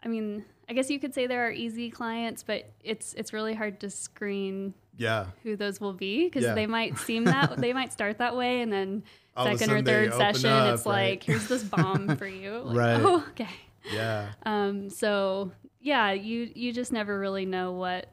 I 0.03 0.07
mean, 0.07 0.45
I 0.69 0.73
guess 0.73 0.89
you 0.89 0.97
could 0.97 1.13
say 1.13 1.27
there 1.27 1.45
are 1.45 1.51
easy 1.51 1.91
clients, 1.91 2.41
but 2.41 2.71
it's 2.83 3.13
it's 3.15 3.33
really 3.33 3.53
hard 3.53 3.79
to 3.81 3.89
screen 3.89 4.73
Yeah. 4.97 5.25
who 5.43 5.55
those 5.57 5.79
will 5.81 5.93
be 5.93 6.25
because 6.25 6.43
Yeah. 6.45 6.53
they 6.55 6.67
might 6.67 6.97
seem 6.99 7.25
that 7.25 7.57
they 7.57 7.73
might 7.73 7.91
start 7.91 8.17
that 8.19 8.35
way 8.35 8.61
and 8.61 8.71
then 8.71 9.03
All 9.35 9.45
second 9.45 9.71
or 9.71 9.81
third 9.81 10.13
session 10.13 10.49
up, 10.49 10.73
it's 10.75 10.85
right? 10.85 11.09
like 11.11 11.23
here's 11.23 11.47
this 11.49 11.63
bomb 11.63 12.15
for 12.15 12.25
you. 12.27 12.61
Like, 12.65 12.77
Right. 12.77 13.01
Oh, 13.01 13.25
okay. 13.31 13.49
Yeah. 13.93 14.31
Um, 14.43 14.89
so 14.89 15.51
yeah, 15.79 16.11
you 16.11 16.51
you 16.53 16.73
just 16.73 16.91
never 16.91 17.19
really 17.19 17.45
know 17.45 17.71
what 17.73 18.07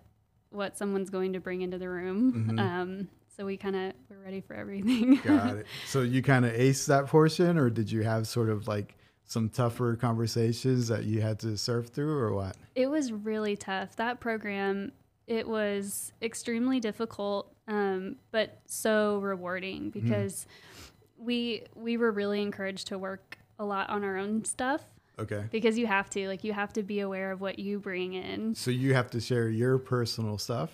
what 0.50 0.76
someone's 0.76 1.10
going 1.10 1.34
to 1.34 1.40
bring 1.40 1.62
into 1.62 1.78
the 1.78 1.88
room. 1.88 2.32
Mm-hmm. 2.32 2.58
Um, 2.58 3.08
so 3.36 3.44
we 3.44 3.56
kind 3.56 3.76
of 3.76 3.92
we're 4.10 4.22
ready 4.22 4.40
for 4.40 4.54
everything. 4.54 5.16
Got 5.24 5.58
it. 5.58 5.66
So 5.86 6.02
you 6.02 6.22
kind 6.22 6.44
of 6.44 6.52
aced 6.52 6.86
that 6.86 7.06
portion, 7.06 7.58
or 7.58 7.70
did 7.70 7.90
you 7.90 8.02
have 8.02 8.26
sort 8.26 8.48
of 8.48 8.66
like 8.66 8.96
some 9.24 9.48
tougher 9.48 9.94
conversations 9.96 10.88
that 10.88 11.04
you 11.04 11.20
had 11.20 11.38
to 11.40 11.56
surf 11.56 11.88
through, 11.88 12.18
or 12.18 12.32
what? 12.32 12.56
It 12.74 12.88
was 12.88 13.12
really 13.12 13.56
tough. 13.56 13.96
That 13.96 14.20
program, 14.20 14.92
it 15.26 15.46
was 15.46 16.12
extremely 16.22 16.80
difficult, 16.80 17.52
um, 17.68 18.16
but 18.30 18.60
so 18.66 19.18
rewarding 19.18 19.90
because 19.90 20.46
we 21.18 21.64
we 21.74 21.96
were 21.96 22.10
really 22.10 22.40
encouraged 22.40 22.88
to 22.88 22.98
work 22.98 23.38
a 23.58 23.64
lot 23.64 23.90
on 23.90 24.04
our 24.04 24.16
own 24.16 24.44
stuff. 24.44 24.82
Okay. 25.18 25.44
because 25.50 25.76
you 25.78 25.86
have 25.86 26.08
to 26.10 26.28
like 26.28 26.44
you 26.44 26.52
have 26.52 26.72
to 26.74 26.82
be 26.82 27.00
aware 27.00 27.32
of 27.32 27.40
what 27.40 27.58
you 27.58 27.78
bring 27.78 28.14
in. 28.14 28.54
So 28.54 28.70
you 28.70 28.94
have 28.94 29.10
to 29.10 29.20
share 29.20 29.48
your 29.48 29.78
personal 29.78 30.38
stuff. 30.38 30.70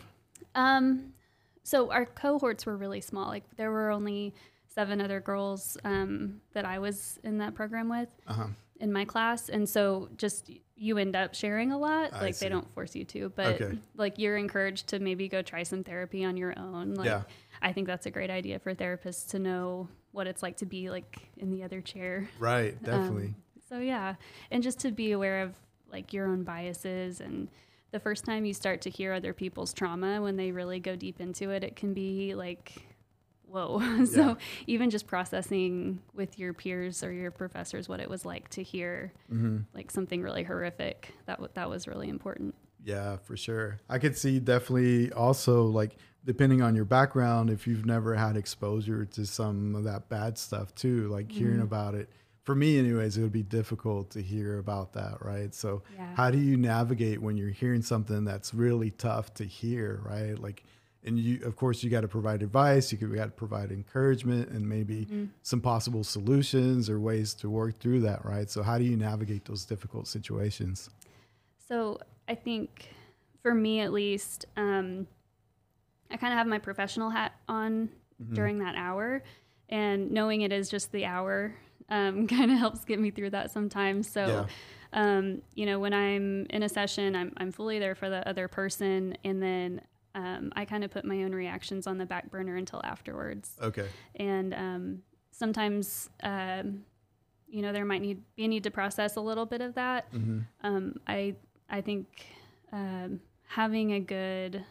Um, 0.55 1.15
so 1.63 1.91
our 1.91 2.05
cohorts 2.07 2.67
were 2.67 2.77
really 2.77 3.01
small. 3.01 3.27
Like 3.29 3.45
there 3.57 3.71
were 3.71 3.91
only 3.91 4.35
seven 4.69 5.01
other 5.01 5.21
girls 5.21 5.77
um, 5.85 6.41
that 6.53 6.65
I 6.65 6.79
was 6.79 7.19
in 7.23 7.39
that 7.39 7.55
program 7.55 7.89
with 7.89 8.09
Uh-huh. 8.27 8.49
in 8.81 8.93
my 8.93 9.05
class, 9.05 9.49
and 9.49 9.69
so 9.69 10.09
just 10.17 10.51
you 10.77 10.99
end 10.99 11.15
up 11.17 11.35
sharing 11.35 11.71
a 11.73 11.79
lot. 11.79 12.13
I 12.13 12.21
like 12.23 12.35
see. 12.35 12.47
they 12.47 12.49
don't 12.51 12.69
force 12.75 12.95
you 12.97 13.05
to, 13.05 13.29
but 13.37 13.61
Okay. 13.63 13.79
like 13.97 14.19
you're 14.19 14.37
encouraged 14.37 14.89
to 14.89 14.99
maybe 14.99 15.29
go 15.29 15.41
try 15.43 15.63
some 15.63 15.85
therapy 15.85 16.25
on 16.25 16.37
your 16.37 16.53
own. 16.59 16.95
Like 16.95 17.07
Yeah. 17.07 17.23
I 17.63 17.73
think 17.73 17.87
that's 17.87 18.07
a 18.07 18.11
great 18.11 18.29
idea 18.31 18.59
for 18.59 18.75
therapists 18.75 19.29
to 19.31 19.39
know 19.39 19.89
what 20.11 20.27
it's 20.27 20.43
like 20.43 20.57
to 20.59 20.67
be 20.67 20.91
like 20.91 21.21
in 21.39 21.51
the 21.51 21.63
other 21.63 21.81
chair. 21.81 22.29
Right. 22.39 22.81
Definitely. 22.83 23.27
Um, 23.29 23.35
so 23.69 23.79
yeah, 23.79 24.15
and 24.51 24.63
just 24.63 24.79
to 24.81 24.91
be 24.91 25.13
aware 25.13 25.43
of 25.43 25.55
like 25.91 26.13
your 26.13 26.27
own 26.27 26.43
biases 26.43 27.21
and 27.21 27.49
the 27.93 28.01
first 28.01 28.25
time 28.25 28.45
you 28.45 28.53
start 28.53 28.81
to 28.83 28.91
hear 28.91 29.13
other 29.13 29.33
people's 29.33 29.73
trauma 29.73 30.21
when 30.21 30.37
they 30.37 30.51
really 30.51 30.81
go 30.81 30.97
deep 30.97 31.21
into 31.21 31.51
it, 31.51 31.63
it 31.63 31.77
can 31.77 31.95
be 31.95 32.35
like 32.35 32.73
whoa. 33.47 34.05
so 34.07 34.37
even 34.67 34.91
just 34.91 35.07
processing 35.07 36.01
with 36.13 36.39
your 36.41 36.53
peers 36.53 37.05
or 37.05 37.13
your 37.13 37.31
professors 37.31 37.89
what 37.89 38.01
it 38.01 38.11
was 38.11 38.25
like 38.25 38.49
to 38.49 38.63
hear 38.65 39.13
Mm-hmm. 39.33 39.59
like 39.75 39.91
something 39.93 40.23
really 40.23 40.43
horrific, 40.43 41.15
that 41.27 41.35
w- 41.37 41.51
that 41.55 41.71
was 41.71 41.87
really 41.87 42.09
important. 42.09 42.55
Yeah, 42.83 43.17
for 43.19 43.37
sure. 43.37 43.79
I 43.89 43.99
could 44.01 44.19
see 44.19 44.41
definitely 44.41 45.13
also 45.13 45.65
like 45.67 45.97
depending 46.25 46.63
on 46.63 46.75
your 46.75 46.85
background, 46.85 47.49
if 47.49 47.67
you've 47.69 47.87
never 47.87 48.15
had 48.17 48.37
exposure 48.37 49.05
to 49.05 49.25
some 49.25 49.75
of 49.77 49.85
that 49.85 50.09
bad 50.09 50.37
stuff 50.37 50.75
too, 50.75 51.07
like 51.09 51.31
hearing 51.31 51.61
about 51.61 51.95
it. 51.95 52.09
For 52.45 52.55
me, 52.55 52.79
anyways, 52.79 53.17
it 53.17 53.23
would 53.23 53.33
be 53.33 53.43
difficult 53.43 54.11
to 54.11 54.23
hear 54.23 54.59
about 54.59 54.93
that, 54.93 55.17
right? 55.25 55.55
So, 55.55 55.83
Yeah. 55.97 56.15
how 56.15 56.31
do 56.31 56.39
you 56.39 56.59
navigate 56.59 57.21
when 57.23 57.39
you're 57.39 57.49
hearing 57.51 57.81
something 57.81 58.25
that's 58.25 58.53
really 58.53 58.91
tough 58.91 59.33
to 59.35 59.45
hear, 59.45 60.01
right? 60.05 60.39
Like, 60.39 60.63
and 61.07 61.19
you, 61.19 61.43
of 61.45 61.57
course, 61.57 61.83
you 61.83 61.89
got 61.91 62.03
to 62.03 62.09
provide 62.09 62.43
advice, 62.43 62.93
you 62.93 62.99
got 62.99 63.25
to 63.25 63.31
provide 63.31 63.73
encouragement, 63.73 64.51
and 64.51 64.69
maybe 64.69 65.09
some 65.43 65.61
possible 65.63 66.05
solutions 66.05 66.91
or 66.91 67.01
ways 67.01 67.33
to 67.35 67.49
work 67.49 67.79
through 67.79 68.01
that, 68.01 68.25
right? 68.27 68.51
So, 68.51 68.63
how 68.63 68.77
do 68.77 68.85
you 68.85 68.97
navigate 68.97 69.47
those 69.47 69.65
difficult 69.65 70.07
situations? 70.07 70.91
So 71.67 71.99
I 72.29 72.35
think 72.35 72.91
for 73.43 73.55
me 73.55 73.81
at 73.81 73.91
least, 73.93 74.45
um, 74.59 75.07
I 76.11 76.19
kind 76.19 76.33
of 76.33 76.37
have 76.37 76.47
my 76.47 76.59
professional 76.59 77.09
hat 77.11 77.33
on 77.49 77.89
Mm-hmm. 78.23 78.35
during 78.35 78.59
that 78.61 78.77
hour, 78.77 79.25
and 79.69 80.13
knowing 80.13 80.43
it 80.43 80.53
is 80.53 80.69
just 80.69 80.93
the 80.93 81.05
hour 81.05 81.53
um, 81.89 82.27
kind 82.29 82.51
of 82.51 82.59
helps 82.59 82.85
get 82.85 82.99
me 83.01 83.11
through 83.11 83.31
that 83.31 83.51
sometimes. 83.51 84.11
So, 84.11 84.47
um, 84.93 85.43
you 85.55 85.67
know, 85.67 85.79
when 85.79 85.93
I'm 85.93 86.47
in 86.51 86.63
a 86.63 86.69
session, 86.69 87.17
I'm, 87.17 87.33
I'm 87.37 87.53
fully 87.53 87.79
there 87.79 87.95
for 87.95 88.09
the 88.09 88.27
other 88.29 88.49
person, 88.49 89.17
and 89.25 89.43
then 89.43 89.81
um, 90.15 90.53
I 90.55 90.65
kind 90.65 90.85
of 90.85 90.91
put 90.91 91.05
my 91.05 91.25
own 91.25 91.35
reactions 91.35 91.87
on 91.87 91.99
the 91.99 92.07
back 92.07 92.31
burner 92.31 92.57
until 92.57 92.81
afterwards 92.85 93.57
Okay. 93.61 93.89
and 94.15 94.55
um, 94.55 95.03
sometimes 95.33 96.09
um, 96.23 96.85
you 97.49 97.63
know 97.63 97.73
there 97.73 97.85
might 97.85 98.01
need 98.01 98.23
be 98.37 98.45
a 98.45 98.49
need 98.49 98.63
to 98.65 98.71
process 98.71 99.17
a 99.17 99.21
little 99.21 99.47
bit 99.47 99.61
of 99.61 99.75
that. 99.75 100.13
Mm-hmm. 100.13 100.41
Um, 100.63 100.95
I 101.07 101.35
I 101.69 101.81
think 101.81 102.07
um, 102.73 103.21
having 103.49 103.93
a 103.93 104.01
good 104.01 104.65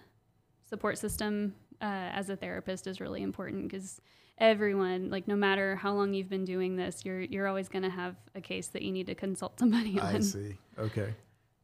support 0.70 0.98
system 0.98 1.55
uh, 1.82 1.86
as 2.13 2.29
a 2.29 2.36
therapist 2.36 2.88
is 2.88 3.01
really 3.01 3.22
important 3.22 3.70
because 3.70 4.00
everyone 4.43 5.09
like 5.09 5.27
no 5.27 5.35
matter 5.35 5.75
how 5.77 5.93
long 5.93 6.13
you've 6.13 6.29
been 6.29 6.45
doing 6.45 6.75
this 6.75 7.05
you're 7.05 7.21
you're 7.21 7.47
always 7.47 7.69
going 7.69 7.83
to 7.83 7.89
have 7.89 8.15
a 8.35 8.41
case 8.41 8.67
that 8.67 8.81
you 8.81 8.91
need 8.91 9.07
to 9.07 9.15
consult 9.15 9.57
somebody 9.59 10.00
on 10.00 10.15
I 10.17 10.19
see. 10.19 10.55
Okay. 10.77 11.13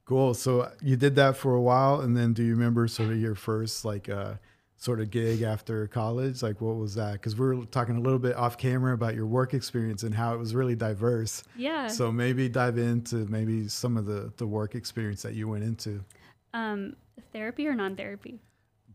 Cool. 0.06 0.34
So 0.34 0.72
you 0.82 0.96
did 0.96 1.16
that 1.18 1.38
for 1.38 1.54
a 1.54 1.62
while, 1.62 2.02
and 2.02 2.18
then 2.18 2.34
do 2.34 2.42
you 2.44 2.56
remember 2.56 2.88
sort 2.88 3.12
of 3.12 3.20
your 3.20 3.36
first 3.36 3.86
like 3.86 4.10
uh, 4.10 4.34
sort 4.78 5.00
of 5.02 5.12
gig 5.12 5.44
after 5.44 5.86
college? 5.88 6.42
Like 6.42 6.62
what 6.62 6.78
was 6.78 6.96
that? 6.96 7.14
Because 7.14 7.36
we 7.38 7.46
were 7.46 7.66
talking 7.66 7.96
a 7.96 8.00
little 8.00 8.18
bit 8.18 8.36
off 8.36 8.58
camera 8.58 8.94
about 8.96 9.14
your 9.14 9.28
work 9.28 9.54
experience 9.54 10.02
and 10.02 10.16
how 10.16 10.34
it 10.34 10.38
was 10.38 10.56
really 10.56 10.76
diverse. 10.76 11.44
yeah 11.56 11.88
So 11.88 12.12
maybe 12.12 12.50
dive 12.50 12.78
into 12.80 13.18
maybe 13.28 13.68
some 13.68 13.98
of 13.98 14.06
the 14.08 14.32
the 14.38 14.48
work 14.48 14.74
experience 14.74 15.22
that 15.22 15.34
you 15.36 15.48
went 15.48 15.64
into. 15.64 16.04
um, 16.56 16.96
therapy 17.34 17.68
or 17.68 17.76
non-therapy 17.76 18.40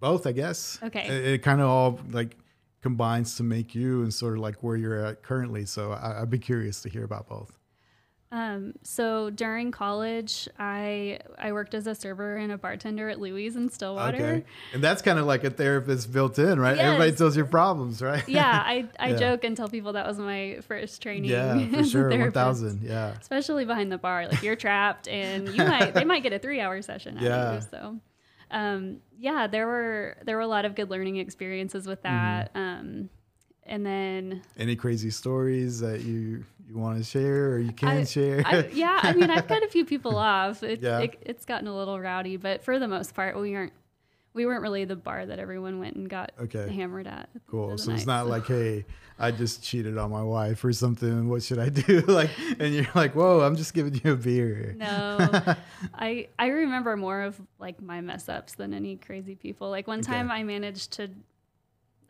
Both, 0.01 0.27
I 0.27 0.33
guess. 0.33 0.79
Okay. 0.83 1.07
It, 1.07 1.25
it 1.35 1.43
kind 1.43 1.61
of 1.61 1.69
all 1.69 2.01
like 2.11 2.37
combines 2.85 3.35
to 3.37 3.43
make 3.43 3.75
you 3.75 4.03
and 4.03 4.13
sort 4.13 4.35
of 4.35 4.41
like 4.41 4.63
where 4.63 4.77
you're 4.77 5.07
at 5.07 5.23
currently. 5.23 5.65
So 5.65 5.93
I, 5.93 6.21
I'd 6.21 6.29
be 6.29 6.39
curious 6.39 6.83
to 6.83 6.91
hear 6.91 7.03
about 7.03 7.27
both. 7.27 7.59
Um, 8.31 8.75
so 8.83 9.31
during 9.31 9.71
college, 9.71 10.49
I 10.59 11.21
I 11.39 11.53
worked 11.53 11.73
as 11.73 11.87
a 11.87 11.95
server 11.95 12.37
and 12.37 12.53
a 12.53 12.59
bartender 12.59 13.09
at 13.09 13.19
Louis 13.19 13.57
in 13.57 13.71
Stillwater. 13.71 14.17
Okay. 14.19 14.45
And 14.75 14.85
that's 14.85 15.01
kind 15.01 15.19
of 15.19 15.25
like 15.25 15.45
a 15.45 15.51
therapist 15.51 16.13
built 16.13 16.39
in, 16.39 16.61
right? 16.61 16.77
Everybody 16.77 17.13
tells 17.13 17.37
your 17.39 17.47
problems, 17.47 18.03
right? 18.03 18.29
Yeah, 18.29 18.63
I, 18.67 18.87
I 18.99 19.11
Yeah. 19.11 19.17
joke 19.17 19.45
and 19.45 19.57
tell 19.57 19.69
people 19.69 19.95
that 19.95 20.07
was 20.07 20.19
my 20.19 20.59
first 20.69 21.01
training. 21.01 21.31
yeah, 21.31 21.67
for 21.71 21.85
sure. 21.85 22.11
1000. 22.11 22.83
Yeah. 22.83 23.15
Especially 23.19 23.65
behind 23.65 23.91
the 23.91 23.99
bar, 23.99 24.27
like 24.29 24.43
you're 24.43 24.57
trapped, 24.57 25.09
and 25.09 25.49
you 25.49 25.65
might 25.65 25.95
they 25.95 26.05
might 26.05 26.23
get 26.23 26.35
a 26.35 26.39
three 26.39 26.61
hour 26.61 26.83
session. 26.83 27.17
Out 27.17 27.23
Yeah. 27.31 27.53
Of 27.53 27.63
you, 27.63 27.69
so, 27.71 27.97
um, 28.51 28.99
yeah, 29.19 29.47
there 29.47 29.67
were 29.67 30.17
there 30.25 30.37
were 30.37 30.43
a 30.43 30.47
lot 30.47 30.65
of 30.65 30.75
good 30.75 30.91
learning 30.91 31.17
experiences 31.17 31.87
with 31.87 32.03
that. 32.03 32.53
Mm-hmm. 32.55 32.59
Um, 32.81 33.11
and 33.67 33.85
then 33.87 34.43
Any 34.59 34.77
crazy 34.77 35.11
stories 35.11 35.81
that 35.81 36.03
you 36.03 36.45
you 36.69 36.77
want 36.79 36.99
to 36.99 37.05
share 37.05 37.53
or 37.53 37.59
you 37.59 37.73
can 37.73 37.89
I- 37.89 38.05
share? 38.05 38.43
I, 38.47 38.69
yeah, 38.73 38.99
I 39.03 39.13
mean, 39.15 39.31
I've 39.31 39.47
cut 39.47 39.63
a 39.63 39.69
few 39.77 39.85
people 39.85 40.17
off. 40.17 40.63
It, 40.63 40.81
Yeah. 40.83 41.01
it, 41.01 41.17
it's 41.23 41.45
gotten 41.45 41.67
a 41.69 41.77
little 41.77 41.99
rowdy, 42.01 42.37
but 42.37 42.63
for 42.65 42.79
the 42.79 42.89
most 42.89 43.15
part, 43.15 43.39
we 43.41 43.55
aren't. 43.55 43.73
We 44.35 44.47
weren't 44.47 44.63
really 44.63 44.85
the 44.85 44.97
bar 44.97 45.25
that 45.25 45.39
everyone 45.39 45.79
went 45.79 45.97
and 45.97 46.09
got 46.11 46.33
Okay. 46.41 46.69
hammered 46.73 47.07
at. 47.07 47.29
cool. 47.47 47.79
So 47.79 47.93
it's 47.93 48.05
not 48.07 48.25
so- 48.25 48.31
like, 48.31 48.47
hey, 48.47 48.85
I 49.19 49.31
just 49.31 49.63
cheated 49.63 49.97
on 49.97 50.11
my 50.11 50.23
wife 50.25 50.65
or 50.65 50.73
something. 50.73 51.29
What 51.29 51.43
should 51.45 51.61
I 51.61 51.69
do? 51.89 52.01
like, 52.01 52.31
and 52.59 52.75
you're 52.75 52.87
like, 52.97 53.15
whoa, 53.15 53.41
I'm 53.43 53.55
just 53.57 53.73
giving 53.75 53.95
you 54.03 54.13
a 54.13 54.17
beer. 54.17 54.75
No, 54.77 55.31
I 55.95 56.29
I 56.37 56.49
remember 56.49 56.97
more 56.97 57.23
of 57.23 57.41
like 57.61 57.81
my 57.81 58.01
mess 58.01 58.29
ups 58.29 58.55
than 58.55 58.75
any 58.75 58.97
crazy 58.97 59.37
people. 59.37 59.71
Like 59.71 59.87
one 59.87 60.01
Okay. 60.01 60.11
time, 60.13 60.31
I 60.33 60.43
managed 60.43 60.91
to. 60.95 61.09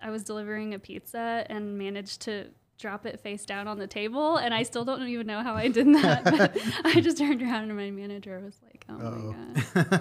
I 0.03 0.11
was 0.11 0.23
delivering 0.25 0.73
a 0.75 0.79
pizza 0.79 1.45
and 1.49 1.77
managed 1.79 2.23
to 2.23 2.47
drop 2.79 3.07
it 3.07 3.21
face 3.21 3.45
down 3.45 3.69
on 3.69 3.79
the 3.79 3.87
table, 3.87 4.37
and 4.39 4.53
I 4.53 4.63
still 4.65 4.85
don't 4.85 5.07
even 5.07 5.27
know 5.27 5.43
how 5.43 5.55
I 5.55 5.69
did 5.69 5.87
that. 5.95 6.25
But 6.25 6.57
I 6.85 7.01
just 7.01 7.19
turned 7.19 7.41
around 7.43 7.65
and 7.65 7.77
my 7.77 7.91
manager 7.91 8.41
was 8.43 8.59
like, 8.65 8.85
"Oh 8.89 8.95
my 8.95 9.05
oh. 9.05 9.35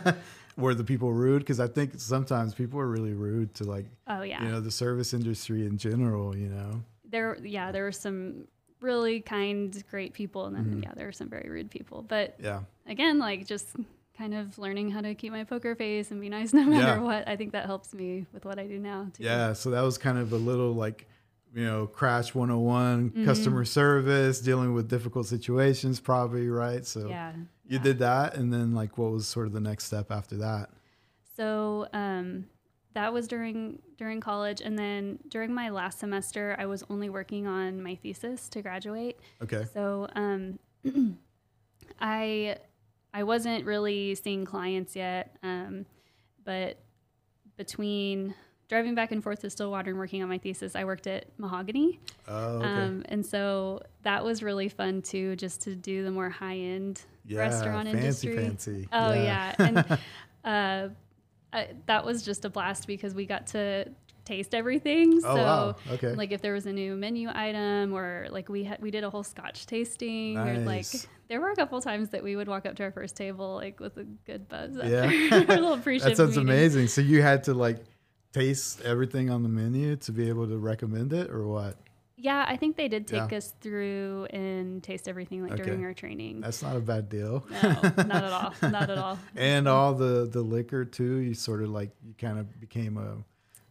god." 0.03 0.15
Were 0.57 0.75
the 0.75 0.83
people 0.83 1.11
rude? 1.13 1.39
Because 1.39 1.59
I 1.59 1.67
think 1.67 1.93
sometimes 1.97 2.53
people 2.53 2.79
are 2.79 2.87
really 2.87 3.13
rude 3.13 3.53
to 3.55 3.63
like, 3.63 3.85
Oh 4.07 4.21
yeah. 4.21 4.43
you 4.43 4.49
know, 4.51 4.59
the 4.61 4.71
service 4.71 5.13
industry 5.13 5.65
in 5.65 5.77
general. 5.77 6.35
You 6.37 6.49
know. 6.49 6.83
there 7.09 7.37
yeah 7.43 7.71
there 7.71 7.83
were 7.83 7.91
some 7.91 8.47
really 8.81 9.21
kind 9.21 9.81
great 9.89 10.13
people 10.13 10.45
and 10.45 10.55
then 10.55 10.65
Mm-hmm. 10.65 10.83
yeah 10.83 10.91
there 10.95 11.05
were 11.05 11.11
some 11.13 11.29
very 11.29 11.49
rude 11.49 11.69
people 11.71 12.01
but 12.01 12.35
Yeah. 12.39 12.61
again 12.85 13.17
like 13.19 13.47
just 13.47 13.67
kind 14.17 14.33
of 14.33 14.57
learning 14.57 14.91
how 14.91 14.99
to 15.01 15.15
keep 15.15 15.31
my 15.31 15.43
poker 15.45 15.73
face 15.75 16.11
and 16.11 16.19
be 16.19 16.27
nice 16.29 16.53
no 16.53 16.63
matter 16.73 16.97
Yeah. 16.97 16.99
what 16.99 17.27
i 17.27 17.35
think 17.37 17.53
that 17.53 17.65
helps 17.65 17.93
me 17.93 18.25
with 18.33 18.43
what 18.45 18.59
i 18.59 18.67
do 18.67 18.77
now 18.79 19.07
too 19.13 19.23
Yeah, 19.23 19.53
so 19.53 19.69
that 19.71 19.81
was 19.81 19.97
kind 19.97 20.17
of 20.17 20.33
a 20.33 20.37
little 20.37 20.73
like, 20.73 21.07
you 21.55 21.63
know, 21.65 21.87
crash 21.87 22.33
101, 22.35 23.11
Mm-hmm. 23.11 23.25
customer 23.25 23.63
service, 23.63 24.41
dealing 24.41 24.73
with 24.73 24.89
difficult 24.89 25.27
situations, 25.27 25.99
probably, 26.01 26.49
right? 26.49 26.85
So 26.85 27.07
yeah 27.07 27.33
you 27.67 27.79
did 27.79 27.99
that. 27.99 28.35
And 28.35 28.51
then, 28.53 28.73
like, 28.73 28.97
what 28.97 29.11
was 29.11 29.27
sort 29.27 29.47
of 29.47 29.53
the 29.53 29.59
next 29.61 29.85
step 29.85 30.11
after 30.11 30.37
that? 30.37 30.69
so 31.35 31.87
um 31.93 32.45
that 32.93 33.11
was 33.11 33.27
during 33.27 33.79
during 33.97 34.19
college 34.21 34.61
and 34.61 34.77
then 34.77 35.17
during 35.29 35.51
my 35.51 35.69
last 35.69 35.97
semester 35.97 36.55
i 36.59 36.65
was 36.67 36.83
only 36.91 37.09
working 37.09 37.47
on 37.47 37.81
my 37.81 37.95
thesis 37.95 38.47
to 38.49 38.61
graduate 38.61 39.19
Okay. 39.41 39.65
So 39.73 40.07
um, 40.15 40.59
I 41.99 42.57
I 43.13 43.23
wasn't 43.23 43.65
really 43.65 44.15
seeing 44.15 44.45
clients 44.45 44.95
yet, 44.95 45.35
um, 45.43 45.85
but 46.43 46.77
between 47.57 48.33
driving 48.69 48.95
back 48.95 49.11
and 49.11 49.23
forth 49.23 49.41
to 49.41 49.49
Stillwater 49.49 49.91
and 49.91 49.99
working 49.99 50.23
on 50.23 50.29
my 50.29 50.37
thesis, 50.39 50.75
I 50.75 50.83
worked 50.83 51.05
at 51.05 51.25
Mahogany, 51.37 51.99
Oh, 52.27 52.57
okay. 52.57 52.65
um, 52.67 53.05
and 53.09 53.23
so 53.25 53.81
that 54.01 54.23
was 54.23 54.41
really 54.41 54.67
fun 54.69 55.01
too, 55.03 55.35
just 55.35 55.61
to 55.63 55.75
do 55.75 56.03
the 56.03 56.09
more 56.11 56.29
high 56.29 56.57
end 56.57 57.01
yeah. 57.25 57.39
restaurant 57.39 57.87
fancy, 57.89 58.29
industry. 58.29 58.35
fancy. 58.37 58.87
Oh 58.91 59.13
yeah, 59.13 59.55
and 59.59 59.99
uh, 60.43 60.89
I, 61.53 61.67
that 61.85 62.05
was 62.05 62.23
just 62.23 62.45
a 62.45 62.49
blast 62.49 62.87
because 62.87 63.13
we 63.15 63.25
got 63.25 63.47
to 63.47 63.85
taste 64.25 64.55
everything. 64.55 65.15
Oh, 65.25 65.35
so 65.35 65.35
wow. 65.35 65.75
Okay. 65.91 66.13
like 66.15 66.31
if 66.31 66.41
there 66.41 66.53
was 66.53 66.65
a 66.65 66.71
new 66.73 66.95
menu 66.95 67.29
item 67.33 67.93
or 67.93 68.27
like 68.31 68.47
we 68.49 68.63
had 68.63 68.81
we 68.81 68.89
did 68.89 69.03
a 69.03 69.09
whole 69.09 69.23
scotch 69.23 69.65
tasting 69.65 70.37
or 70.37 70.59
like 70.59 70.85
there 71.27 71.41
were 71.41 71.51
a 71.51 71.55
couple 71.55 71.81
times 71.81 72.09
that 72.09 72.23
we 72.23 72.35
would 72.37 72.47
walk 72.47 72.65
up 72.65 72.75
to 72.77 72.83
our 72.83 72.91
first 72.91 73.17
table 73.17 73.55
like 73.55 73.79
with 73.81 73.97
a 73.97 74.03
good 74.25 74.47
buzz 74.47 74.77
Yeah. 74.81 75.03
our 75.31 75.39
little 75.47 75.77
pre-shift 75.83 76.11
that 76.11 76.17
sounds 76.17 76.37
meeting. 76.37 76.43
amazing. 76.49 76.87
So 76.87 77.01
you 77.01 77.21
had 77.21 77.43
to 77.45 77.53
like 77.53 77.83
taste 78.31 78.81
everything 78.81 79.29
on 79.29 79.43
the 79.43 79.49
menu 79.49 79.95
to 79.97 80.11
be 80.13 80.29
able 80.29 80.47
to 80.47 80.57
recommend 80.57 81.11
it 81.13 81.29
or 81.29 81.45
what? 81.45 81.77
Yeah, 82.15 82.45
I 82.47 82.57
think 82.57 82.77
they 82.77 82.87
did 82.87 83.07
take 83.07 83.31
Yeah. 83.31 83.37
us 83.37 83.53
through 83.59 84.25
and 84.29 84.83
taste 84.83 85.07
everything 85.07 85.41
like 85.41 85.53
Okay. 85.53 85.63
during 85.63 85.83
our 85.83 85.93
training. 85.93 86.41
That's 86.41 86.61
not 86.61 86.75
a 86.75 86.79
bad 86.79 87.09
deal. 87.09 87.43
no, 87.49 87.59
not 88.05 88.23
at 88.23 88.31
all. 88.33 88.53
Not 88.71 88.89
at 88.89 88.97
all. 88.97 89.17
and 89.35 89.67
all 89.67 89.93
the 89.95 90.27
the 90.31 90.41
liquor 90.41 90.85
too. 90.85 91.15
You 91.17 91.33
sort 91.33 91.61
of 91.63 91.69
like 91.69 91.89
you 92.05 92.13
kind 92.17 92.37
of 92.37 92.59
became 92.59 92.97
a 92.97 93.17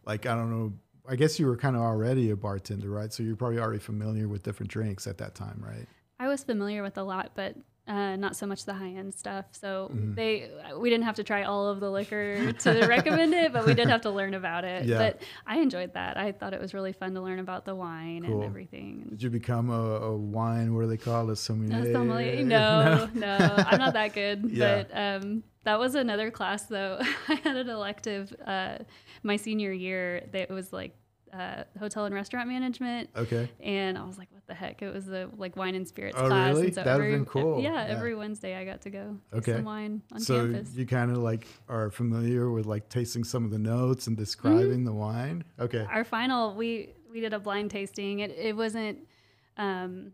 like 0.05 0.25
I 0.25 0.35
don't 0.35 0.51
know. 0.51 0.73
I 1.07 1.15
guess 1.15 1.39
you 1.39 1.47
were 1.47 1.57
kind 1.57 1.75
of 1.75 1.81
already 1.81 2.29
a 2.31 2.35
bartender, 2.35 2.89
right? 2.89 3.11
So 3.11 3.23
you're 3.23 3.35
probably 3.35 3.59
already 3.59 3.79
familiar 3.79 4.27
with 4.27 4.43
different 4.43 4.71
drinks 4.71 5.05
at 5.07 5.17
that 5.19 5.35
time, 5.35 5.61
right? 5.65 5.87
I 6.19 6.27
was 6.27 6.43
familiar 6.43 6.83
with 6.83 6.97
a 6.97 7.03
lot, 7.03 7.31
but 7.35 7.55
uh, 7.87 8.15
not 8.15 8.35
so 8.35 8.45
much 8.47 8.63
the 8.65 8.73
high 8.73 8.91
end 8.91 9.13
stuff. 9.13 9.45
So 9.51 9.89
Mm-hmm. 9.93 10.13
they 10.15 10.49
we 10.77 10.89
didn't 10.89 11.03
have 11.05 11.15
to 11.15 11.23
try 11.23 11.43
all 11.43 11.67
of 11.67 11.79
the 11.81 11.89
liquor 11.91 12.53
to 12.53 12.85
recommend 12.87 13.33
it, 13.33 13.51
but 13.51 13.65
we 13.65 13.73
did 13.73 13.89
have 13.89 14.01
to 14.01 14.09
learn 14.11 14.33
about 14.33 14.63
it. 14.63 14.85
Yeah. 14.85 14.97
But 14.99 15.21
I 15.45 15.59
enjoyed 15.59 15.93
that. 15.95 16.15
I 16.17 16.31
thought 16.31 16.53
it 16.53 16.61
was 16.61 16.73
really 16.73 16.93
fun 16.93 17.13
to 17.15 17.21
learn 17.21 17.39
about 17.39 17.65
the 17.65 17.75
wine 17.75 18.23
Cool. 18.25 18.35
and 18.35 18.43
everything. 18.45 19.07
Did 19.09 19.23
you 19.23 19.29
become 19.29 19.69
a, 19.69 19.73
a 20.13 20.15
wine? 20.15 20.73
What 20.73 20.81
do 20.83 20.87
they 20.87 20.97
call 20.97 21.29
it? 21.29 21.35
Sommelier? 21.37 21.83
No, 21.83 21.91
sommelier- 21.93 22.43
no, 22.43 23.09
no, 23.13 23.37
I'm 23.67 23.79
not 23.79 23.93
that 23.93 24.13
good. 24.13 24.45
Yeah. 24.51 24.83
But 24.83 24.97
um, 24.97 25.43
that 25.63 25.79
was 25.79 25.95
another 25.95 26.31
class, 26.31 26.63
though. 26.63 26.99
I 27.27 27.35
had 27.35 27.55
an 27.57 27.69
elective 27.69 28.33
uh, 28.45 28.79
my 29.23 29.35
senior 29.37 29.71
year 29.73 30.27
that 30.31 30.49
was 30.49 30.71
like 30.73 30.95
uh, 31.33 31.63
hotel 31.79 32.05
and 32.05 32.13
restaurant 32.13 32.47
management. 32.47 33.09
Okay. 33.15 33.49
And 33.61 33.97
I 33.97 34.03
was 34.05 34.17
like, 34.17 34.29
the 34.47 34.53
heck? 34.53 34.81
It 34.81 34.93
was 34.93 35.05
the 35.05 35.29
like 35.37 35.55
wine 35.55 35.75
and 35.75 35.87
spirits 35.87 36.15
Oh, 36.19 36.27
class. 36.27 36.53
really? 36.53 36.65
And 36.67 36.75
so 36.75 36.83
That'd 36.83 36.91
have 36.91 37.01
every, 37.01 37.11
been 37.15 37.25
cool. 37.25 37.61
Yeah, 37.61 37.73
Yeah. 37.87 37.93
every 37.95 38.15
Wednesday 38.15 38.55
I 38.55 38.65
got 38.65 38.81
to 38.81 38.89
go 38.89 39.17
Okay. 39.33 39.53
some 39.55 39.65
wine 39.65 40.01
on 40.11 40.19
so 40.19 40.45
campus. 40.51 40.75
you 40.75 40.85
kind 40.85 41.11
of 41.11 41.17
like 41.17 41.47
are 41.69 41.89
familiar 41.91 42.49
with 42.51 42.65
like 42.65 42.89
tasting 42.89 43.23
some 43.23 43.45
of 43.45 43.51
the 43.51 43.59
notes 43.59 44.07
and 44.07 44.17
describing 44.17 44.67
Mm-hmm. 44.71 44.85
the 44.85 44.93
wine. 44.93 45.43
Okay. 45.59 45.85
Our 45.89 46.03
final, 46.03 46.55
we 46.55 46.93
we 47.11 47.19
did 47.21 47.33
a 47.33 47.39
blind 47.39 47.71
tasting. 47.71 48.19
It 48.19 48.31
it 48.31 48.55
wasn't. 48.55 48.99
Um, 49.57 50.11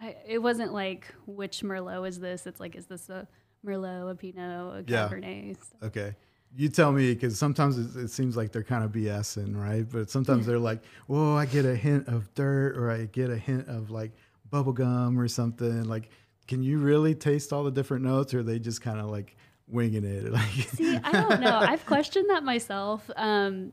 I, 0.00 0.16
it 0.26 0.38
wasn't 0.38 0.72
like 0.72 1.12
which 1.26 1.60
Merlot 1.62 2.08
is 2.08 2.20
this. 2.20 2.46
It's 2.46 2.58
like 2.60 2.74
is 2.76 2.86
this 2.86 3.08
a 3.10 3.28
Merlot, 3.66 4.10
a 4.10 4.14
Pinot, 4.14 4.40
a 4.40 4.84
Yeah. 4.90 5.08
Cabernet? 5.08 5.56
So- 5.58 5.86
Okay. 5.88 6.14
You 6.56 6.68
tell 6.68 6.90
me 6.92 7.14
because 7.14 7.38
sometimes 7.38 7.78
it, 7.78 8.00
it 8.04 8.08
seems 8.10 8.36
like 8.36 8.50
they're 8.50 8.64
kind 8.64 8.82
of 8.84 8.90
BSing, 8.92 9.56
right? 9.56 9.86
But 9.88 10.10
sometimes 10.10 10.46
they're 10.46 10.58
like, 10.58 10.82
"Whoa, 11.06 11.36
I 11.36 11.46
get 11.46 11.64
a 11.64 11.76
hint 11.76 12.08
of 12.08 12.32
dirt, 12.34 12.76
or 12.76 12.90
I 12.90 13.04
get 13.06 13.30
a 13.30 13.36
hint 13.36 13.68
of 13.68 13.90
like 13.90 14.10
bubble 14.50 14.72
gum 14.72 15.18
or 15.18 15.28
something." 15.28 15.84
Like, 15.84 16.10
can 16.48 16.62
you 16.62 16.78
really 16.78 17.14
taste 17.14 17.52
all 17.52 17.62
the 17.62 17.70
different 17.70 18.04
notes, 18.04 18.34
or 18.34 18.40
are 18.40 18.42
they 18.42 18.58
just 18.58 18.82
kind 18.82 18.98
of 18.98 19.06
like 19.10 19.36
winging 19.68 20.04
it? 20.04 20.24
Like, 20.32 20.50
See, 20.50 20.96
I 20.96 21.12
don't 21.12 21.40
know. 21.40 21.56
I've 21.56 21.86
questioned 21.86 22.28
that 22.30 22.42
myself. 22.42 23.08
Um, 23.14 23.72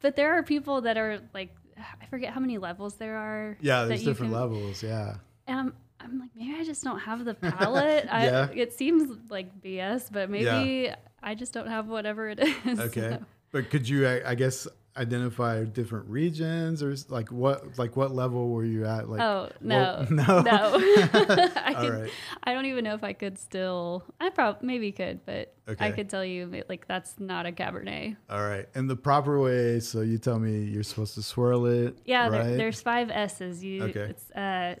but 0.00 0.16
there 0.16 0.32
are 0.38 0.42
people 0.42 0.80
that 0.82 0.96
are 0.96 1.20
like, 1.34 1.54
I 1.76 2.06
forget 2.06 2.32
how 2.32 2.40
many 2.40 2.56
levels 2.58 2.94
there 2.96 3.16
are. 3.16 3.58
yeah, 3.60 3.84
there's 3.84 4.04
different 4.04 4.32
can- 4.32 4.40
levels. 4.40 4.82
Yeah. 4.82 5.16
And 5.46 5.58
I'm, 5.58 5.74
I'm 6.00 6.18
like, 6.18 6.30
maybe 6.34 6.54
I 6.58 6.64
just 6.64 6.82
don't 6.84 6.98
have 7.00 7.24
the 7.26 7.34
palate. 7.34 8.04
Yeah. 8.10 8.48
I, 8.50 8.54
it 8.54 8.72
seems 8.72 9.10
like 9.28 9.60
BS, 9.62 10.10
but 10.10 10.30
maybe 10.30 10.90
I 11.24 11.34
just 11.34 11.52
don't 11.52 11.66
have 11.68 11.88
whatever 11.88 12.28
it 12.28 12.38
is. 12.66 12.78
Okay. 12.78 13.10
So, 13.18 13.24
But 13.50 13.70
could 13.70 13.88
you, 13.88 14.06
I, 14.06 14.30
I 14.30 14.34
guess, 14.34 14.68
identify 14.96 15.64
different 15.64 16.08
regions, 16.08 16.80
or 16.82 16.94
like 17.08 17.32
what, 17.32 17.78
like 17.78 17.96
what 17.96 18.12
level 18.14 18.50
were 18.50 18.64
you 18.64 18.84
at? 18.86 19.08
Like, 19.08 19.20
oh 19.20 19.48
no, 19.60 19.76
well, 19.76 20.06
no, 20.10 20.40
no. 20.42 20.74
I, 21.56 21.74
could, 21.80 21.90
right. 22.02 22.10
I 22.44 22.52
don't 22.52 22.66
even 22.66 22.84
know 22.84 22.94
if 22.94 23.02
I 23.02 23.12
could 23.12 23.38
still. 23.38 24.04
I 24.20 24.30
probably 24.30 24.66
maybe 24.66 24.92
could, 24.92 25.24
but 25.26 25.52
Okay. 25.66 25.86
I 25.86 25.90
could 25.92 26.10
tell 26.10 26.24
you 26.24 26.62
like 26.68 26.86
that's 26.86 27.18
not 27.18 27.46
a 27.46 27.50
Cabernet. 27.52 28.16
All 28.28 28.46
right. 28.46 28.68
And 28.74 28.88
the 28.88 28.96
proper 28.96 29.40
way, 29.40 29.80
so 29.80 30.02
you 30.02 30.18
tell 30.18 30.38
me 30.38 30.62
you're 30.64 30.82
supposed 30.82 31.14
to 31.14 31.22
swirl 31.22 31.64
it. 31.66 31.96
Yeah, 32.04 32.28
right? 32.28 32.44
there, 32.44 32.56
there's 32.58 32.80
five 32.82 33.10
S's. 33.10 33.64
You 33.64 33.84
Okay. 33.84 34.00
it's 34.10 34.30
uh 34.32 34.74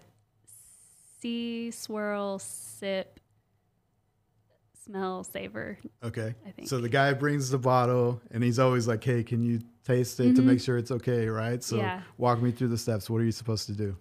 see, 1.20 1.70
swirl, 1.70 2.38
sip, 2.38 3.13
smell, 4.84 5.24
savor. 5.24 5.78
Okay. 6.02 6.34
I 6.46 6.50
think. 6.50 6.68
So 6.68 6.80
the 6.80 6.88
guy 6.88 7.12
brings 7.12 7.50
the 7.50 7.58
bottle 7.58 8.20
and 8.30 8.42
he's 8.42 8.58
always 8.58 8.86
like, 8.88 9.02
hey, 9.02 9.22
can 9.22 9.42
you 9.42 9.60
taste 9.84 10.18
it 10.20 10.36
to 10.36 10.42
make 10.42 10.60
sure 10.60 10.78
it's 10.78 10.90
okay, 10.90 11.26
right? 11.28 11.62
So 11.62 11.76
Mm-hmm. 11.76 11.84
Yeah. 11.84 12.02
walk 12.18 12.40
me 12.42 12.50
through 12.52 12.68
the 12.68 12.78
steps. 12.78 13.08
What 13.10 13.20
are 13.20 13.24
you 13.24 13.32
supposed 13.32 13.66
to 13.66 13.72
do? 13.72 13.96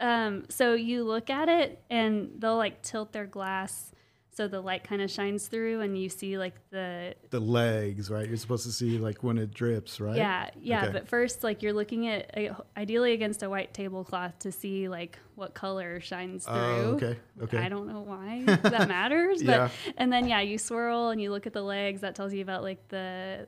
Um, 0.00 0.44
so 0.48 0.74
you 0.74 1.04
look 1.04 1.30
at 1.30 1.48
it 1.48 1.82
and 1.88 2.32
they'll 2.38 2.56
like 2.56 2.82
tilt 2.82 3.12
their 3.12 3.26
glass 3.26 3.92
so 4.34 4.48
the 4.48 4.60
light 4.60 4.82
kind 4.82 5.02
of 5.02 5.10
shines 5.10 5.46
through 5.46 5.82
and 5.82 5.96
you 6.00 6.08
see 6.08 6.38
like 6.38 6.54
the 6.70 7.14
The 7.30 7.38
legs, 7.40 8.10
right? 8.10 8.26
You're 8.26 8.36
supposed 8.38 8.64
to 8.64 8.72
see 8.72 8.98
like 8.98 9.22
when 9.22 9.36
it 9.38 9.52
drips, 9.52 10.00
right? 10.00 10.16
yeah 10.16 10.48
yeah 10.60 10.84
Okay. 10.84 10.92
but 10.92 11.08
first 11.08 11.44
like 11.44 11.62
you're 11.62 11.72
looking 11.74 12.08
at 12.08 12.36
uh, 12.36 12.54
ideally 12.76 13.12
against 13.12 13.42
a 13.42 13.50
white 13.50 13.74
tablecloth 13.74 14.38
to 14.40 14.50
see 14.52 14.88
like 14.88 15.18
what 15.34 15.52
color 15.54 16.00
shines 16.00 16.44
through 16.46 16.54
Oh, 16.56 16.94
okay. 16.96 17.16
Okay. 17.42 17.58
I 17.58 17.68
don't 17.68 17.86
know 17.88 18.00
why 18.00 18.42
that 18.62 18.88
matters, 18.88 19.42
but 19.42 19.52
Yeah. 19.52 19.68
and 19.96 20.12
then 20.12 20.26
yeah, 20.28 20.40
you 20.40 20.56
swirl 20.58 21.10
and 21.10 21.20
you 21.20 21.30
look 21.30 21.46
at 21.46 21.52
the 21.52 21.62
legs. 21.62 22.00
That 22.00 22.14
tells 22.14 22.32
you 22.32 22.42
about 22.42 22.62
like 22.62 22.88
the, 22.88 23.46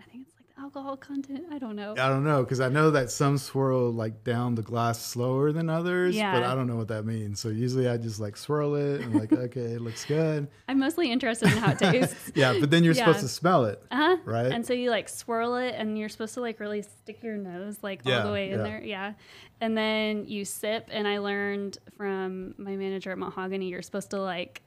I 0.00 0.04
think 0.04 0.26
it's 0.26 0.36
like 0.36 0.43
the 0.43 0.43
alcohol 0.58 0.96
content. 0.96 1.44
I 1.50 1.58
don't 1.58 1.76
know. 1.76 1.92
I 1.92 2.08
don't 2.08 2.24
know 2.24 2.42
because 2.42 2.60
I 2.60 2.68
know 2.68 2.90
that 2.92 3.10
some 3.10 3.38
swirl 3.38 3.90
like 3.90 4.24
down 4.24 4.54
the 4.54 4.62
glass 4.62 5.04
slower 5.04 5.52
than 5.52 5.68
others, 5.68 6.16
but 6.16 6.42
I 6.42 6.54
don't 6.54 6.66
know 6.66 6.76
what 6.76 6.88
that 6.88 7.04
means. 7.04 7.40
So 7.40 7.48
usually 7.48 7.88
I 7.88 7.96
just 7.96 8.20
like 8.20 8.36
swirl 8.36 8.74
it 8.74 9.00
and 9.00 9.14
like, 9.14 9.32
okay, 9.46 9.60
it 9.60 9.80
looks 9.80 10.04
good. 10.04 10.48
I'm 10.68 10.78
mostly 10.78 11.10
interested 11.10 11.48
in 11.48 11.58
how 11.58 11.72
it 11.72 11.78
tastes. 11.80 12.32
Yeah, 12.34 12.58
but 12.60 12.70
then 12.70 12.84
you're 12.84 12.94
supposed 12.94 13.20
to 13.20 13.28
smell 13.28 13.64
it. 13.64 13.82
Uh 13.90 13.96
huh. 13.96 14.16
Right. 14.24 14.52
And 14.52 14.64
so 14.64 14.72
you 14.72 14.90
like 14.90 15.08
swirl 15.08 15.56
it, 15.56 15.74
and 15.76 15.98
you're 15.98 16.08
supposed 16.08 16.34
to 16.34 16.40
like 16.40 16.60
really 16.60 16.82
stick 16.82 17.22
your 17.22 17.36
nose 17.36 17.78
like 17.82 18.02
all 18.06 18.24
the 18.24 18.32
way 18.32 18.50
in 18.50 18.58
yeah. 18.58 18.64
there. 18.64 18.82
Yeah. 18.82 19.12
And 19.60 19.76
then 19.76 20.26
you 20.26 20.44
sip, 20.44 20.88
and 20.90 21.06
I 21.06 21.18
learned 21.18 21.78
from 21.96 22.54
my 22.58 22.76
manager 22.76 23.12
at 23.12 23.18
Mahogany, 23.18 23.68
you're 23.68 23.82
supposed 23.82 24.10
to 24.10 24.20
like 24.20 24.62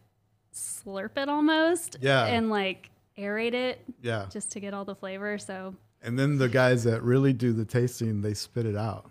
slurp 0.53 1.17
it 1.17 1.29
almost. 1.29 1.97
Yeah. 2.01 2.25
And 2.25 2.49
like 2.49 2.89
aerate 3.17 3.53
it 3.53 3.83
Yeah. 4.01 4.25
just 4.31 4.51
to 4.53 4.59
get 4.59 4.73
all 4.73 4.85
the 4.85 4.95
flavor. 4.95 5.37
So 5.37 5.75
And 6.01 6.17
then 6.17 6.37
the 6.37 6.49
guys 6.49 6.83
that 6.85 7.01
really 7.03 7.33
do 7.33 7.53
the 7.53 7.65
tasting, 7.65 8.21
they 8.21 8.33
spit 8.33 8.65
it 8.65 8.75
out, 8.75 9.09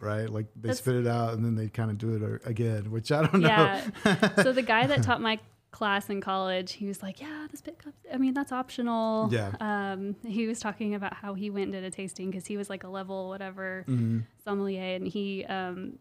right? 0.00 0.28
Like 0.28 0.46
they 0.56 0.68
That's- 0.68 0.78
spit 0.78 0.96
it 0.96 1.06
out 1.06 1.34
and 1.34 1.44
then 1.44 1.54
they 1.56 1.68
kind 1.68 1.90
of 1.90 1.98
do 1.98 2.14
it 2.14 2.42
again, 2.46 2.90
which 2.90 3.10
I 3.12 3.22
don't 3.22 3.40
know. 3.40 3.48
Yeah. 3.48 4.34
so 4.42 4.52
the 4.52 4.62
guy 4.62 4.86
that 4.86 5.02
taught 5.08 5.20
my 5.20 5.38
class 5.72 6.10
in 6.10 6.20
college, 6.20 6.72
he 6.72 6.86
was 6.86 7.00
like, 7.00 7.20
"Yeah, 7.20 7.46
the 7.48 7.56
spit 7.56 7.78
cup. 7.78 7.94
I 8.12 8.16
mean, 8.18 8.34
that's 8.34 8.50
optional." 8.50 9.28
Yeah. 9.32 9.52
Um, 9.60 10.16
he 10.26 10.48
was 10.48 10.58
talking 10.58 10.96
about 10.96 11.14
how 11.14 11.34
he 11.34 11.48
went 11.48 11.64
and 11.66 11.72
did 11.74 11.84
a 11.84 11.90
tasting 11.92 12.28
because 12.28 12.44
he 12.46 12.56
was 12.56 12.68
like 12.68 12.82
a 12.82 12.88
level 12.88 13.28
whatever 13.28 13.84
Mhm. 13.88 14.24
sommelier, 14.44 14.96
and 14.96 15.06
he 15.06 15.44
um, 15.44 16.00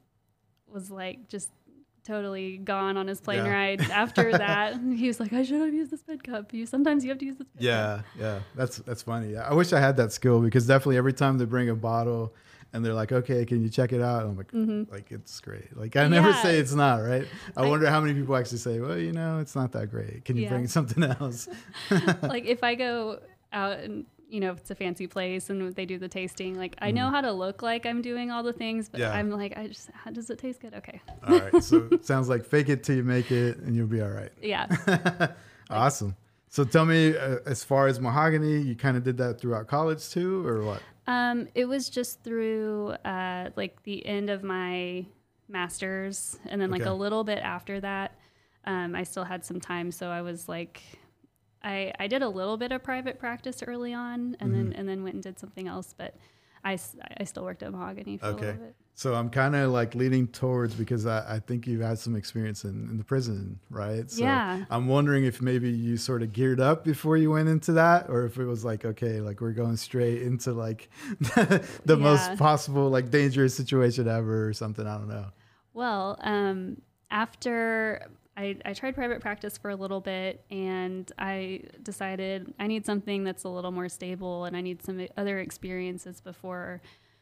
was 0.67 0.89
like 0.89 1.27
just 1.29 1.51
totally 2.03 2.57
gone 2.57 2.97
on 2.97 3.07
his 3.07 3.19
plane 3.21 3.45
Yeah. 3.45 3.51
ride 3.51 3.81
after 3.91 4.31
that. 4.37 4.79
He 4.79 5.07
was 5.07 5.19
like, 5.19 5.33
"I 5.33 5.43
should 5.43 5.61
have 5.61 5.73
used 5.73 5.91
the 5.91 5.97
spit 5.97 6.23
cup. 6.23 6.53
You 6.53 6.65
sometimes 6.65 7.03
you 7.03 7.09
have 7.09 7.19
to 7.19 7.25
use 7.25 7.37
the 7.37 7.45
spit 7.45 7.55
cup." 7.57 7.63
Yeah, 7.63 8.01
yeah, 8.19 8.39
that's 8.55 8.77
that's 8.77 9.03
funny. 9.03 9.35
I 9.37 9.53
wish 9.53 9.73
I 9.73 9.79
had 9.79 9.97
that 9.97 10.11
skill 10.11 10.41
because 10.41 10.65
definitely 10.67 10.97
every 10.97 11.13
time 11.13 11.37
they 11.37 11.45
bring 11.45 11.69
a 11.69 11.75
bottle 11.75 12.33
and 12.71 12.85
they're 12.85 12.93
like, 12.93 13.11
"Okay, 13.11 13.45
can 13.45 13.61
you 13.63 13.69
check 13.69 13.91
it 13.93 14.01
out?" 14.01 14.23
I'm 14.23 14.37
like, 14.37 14.51
like 14.91 15.11
it's 15.11 15.39
great. 15.39 15.75
Like 15.75 15.95
I 15.95 16.07
never 16.07 16.29
Mm-hmm. 16.29 16.37
Yeah. 16.37 16.43
say 16.43 16.59
it's 16.59 16.73
not 16.73 16.97
right. 16.97 17.27
I, 17.57 17.63
I- 17.63 17.67
wonder 17.67 17.89
how 17.89 17.99
many 18.01 18.13
people 18.13 18.35
actually 18.35 18.59
say, 18.59 18.79
"Well, 18.79 18.97
you 18.97 19.11
know, 19.11 19.39
it's 19.39 19.55
not 19.55 19.71
that 19.73 19.89
great. 19.89 20.25
Can 20.25 20.37
you 20.37 20.43
Yeah. 20.43 20.49
bring 20.49 20.67
something 20.67 21.03
else?" 21.19 21.47
like 22.21 22.45
if 22.45 22.63
I 22.63 22.75
go 22.75 23.19
out 23.51 23.79
and 23.79 24.05
you 24.29 24.39
know 24.39 24.51
if 24.51 24.59
it's 24.59 24.71
a 24.71 24.75
fancy 24.75 25.07
place 25.07 25.49
and 25.49 25.73
they 25.75 25.85
do 25.85 25.97
the 25.97 26.07
tasting, 26.07 26.55
like 26.55 26.75
I 26.81 26.91
know 26.91 27.09
how 27.09 27.21
to 27.21 27.31
look 27.31 27.61
like 27.63 27.85
I'm 27.85 28.01
doing 28.01 28.29
all 28.31 28.43
the 28.43 28.53
things, 28.53 28.87
but 28.87 29.01
Mm-hmm. 29.01 29.11
Yeah. 29.11 29.17
I'm 29.19 29.29
like, 29.31 29.57
I 29.57 29.67
just 29.67 29.89
how 29.93 30.11
does 30.11 30.29
it 30.29 30.37
taste 30.39 30.59
good? 30.61 30.73
Okay, 30.75 31.01
all 31.27 31.37
right, 31.39 31.63
so 31.63 31.89
sounds 32.01 32.29
like 32.29 32.45
fake 32.45 32.69
it 32.69 32.83
till 32.83 32.95
you 32.95 33.03
make 33.03 33.31
it, 33.31 33.57
and 33.57 33.75
you'll 33.75 33.87
be 33.87 34.01
all 34.01 34.09
right. 34.09 34.31
yeah. 34.41 34.67
Awesome. 35.69 36.15
So 36.51 36.63
tell 36.63 36.85
me, 36.85 37.15
uh, 37.15 37.37
as 37.45 37.63
far 37.63 37.85
as 37.87 37.99
mahogany, 37.99 38.59
you 38.59 38.75
kind 38.75 38.97
of 38.97 39.03
did 39.03 39.17
that 39.17 39.39
throughout 39.39 39.67
college 39.67 40.09
too, 40.09 40.45
or 40.47 40.63
what? 40.63 40.81
Um, 41.05 41.47
it 41.53 41.65
was 41.65 41.89
just 41.89 42.23
through 42.23 42.89
uh, 43.05 43.51
like 43.55 43.83
the 43.83 44.03
end 44.05 44.29
of 44.31 44.43
my 44.43 45.05
master's, 45.47 46.37
and 46.47 46.59
then 46.61 46.71
like 46.71 46.81
Okay. 46.81 46.89
a 46.89 46.93
little 46.93 47.23
bit 47.23 47.39
after 47.39 47.79
that, 47.81 48.15
um, 48.65 48.95
I 48.95 49.03
still 49.03 49.23
had 49.23 49.43
some 49.45 49.59
time, 49.59 49.91
so 49.91 50.09
I 50.09 50.21
was 50.21 50.47
like, 50.49 50.81
I 51.63 51.93
I 51.99 52.07
did 52.07 52.21
a 52.21 52.29
little 52.29 52.57
bit 52.57 52.71
of 52.71 52.83
private 52.83 53.19
practice 53.19 53.61
early 53.65 53.93
on, 53.93 54.35
and 54.39 54.53
then 54.53 54.67
Mm-hmm. 54.69 54.79
and 54.79 54.89
then 54.89 55.03
went 55.03 55.15
and 55.15 55.23
did 55.23 55.39
something 55.39 55.67
else, 55.67 55.93
but 55.97 56.15
I, 56.63 56.77
I 57.17 57.23
still 57.23 57.43
worked 57.43 57.63
at 57.63 57.71
Mahogany 57.71 58.17
for 58.17 58.27
a 58.27 58.29
Okay. 58.31 58.45
little 58.47 58.61
bit. 58.65 58.75
So 58.95 59.15
I'm 59.15 59.29
kind 59.29 59.55
of 59.55 59.71
like 59.71 59.95
leaning 59.95 60.27
towards 60.27 60.75
because 60.75 61.05
I, 61.05 61.35
I 61.35 61.39
think 61.39 61.65
you've 61.67 61.79
had 61.81 61.97
some 61.99 62.17
experience 62.17 62.65
in, 62.65 62.89
in 62.89 62.97
the 62.97 63.03
prison, 63.05 63.57
right? 63.69 64.11
So 64.11 64.25
Yeah. 64.25 64.65
I'm 64.69 64.87
wondering 64.87 65.23
if 65.23 65.41
maybe 65.41 65.69
you 65.71 65.95
sort 65.95 66.21
of 66.21 66.33
geared 66.33 66.59
up 66.59 66.83
before 66.83 67.15
you 67.15 67.31
went 67.31 67.47
into 67.47 67.71
that, 67.73 68.09
or 68.09 68.25
if 68.25 68.37
it 68.37 68.43
was 68.45 68.65
like, 68.65 68.83
okay, 68.83 69.21
like 69.21 69.39
we're 69.39 69.53
going 69.53 69.77
straight 69.77 70.21
into 70.21 70.51
like 70.51 70.89
the 71.19 71.65
Yeah. 71.87 71.95
most 71.95 72.35
possible, 72.37 72.89
like 72.89 73.09
dangerous 73.09 73.55
situation 73.55 74.09
ever 74.09 74.45
or 74.49 74.51
something. 74.51 74.85
I 74.85 74.97
don't 74.97 75.07
know. 75.07 75.27
Well, 75.73 76.17
um, 76.19 76.81
after 77.09 78.05
I, 78.39 78.55
I 78.63 78.73
tried 78.73 78.95
private 78.95 79.19
practice 79.19 79.57
for 79.57 79.69
a 79.69 79.75
little 79.75 79.99
bit 79.99 80.45
and 80.49 81.11
I 81.19 81.63
decided 81.83 82.53
I 82.57 82.67
need 82.67 82.85
something 82.85 83.25
that's 83.25 83.43
a 83.43 83.49
little 83.49 83.71
more 83.71 83.89
stable 83.89 84.45
and 84.45 84.55
I 84.55 84.61
need 84.61 84.81
some 84.81 85.05
other 85.17 85.39
experiences 85.39 86.21
before 86.21 86.81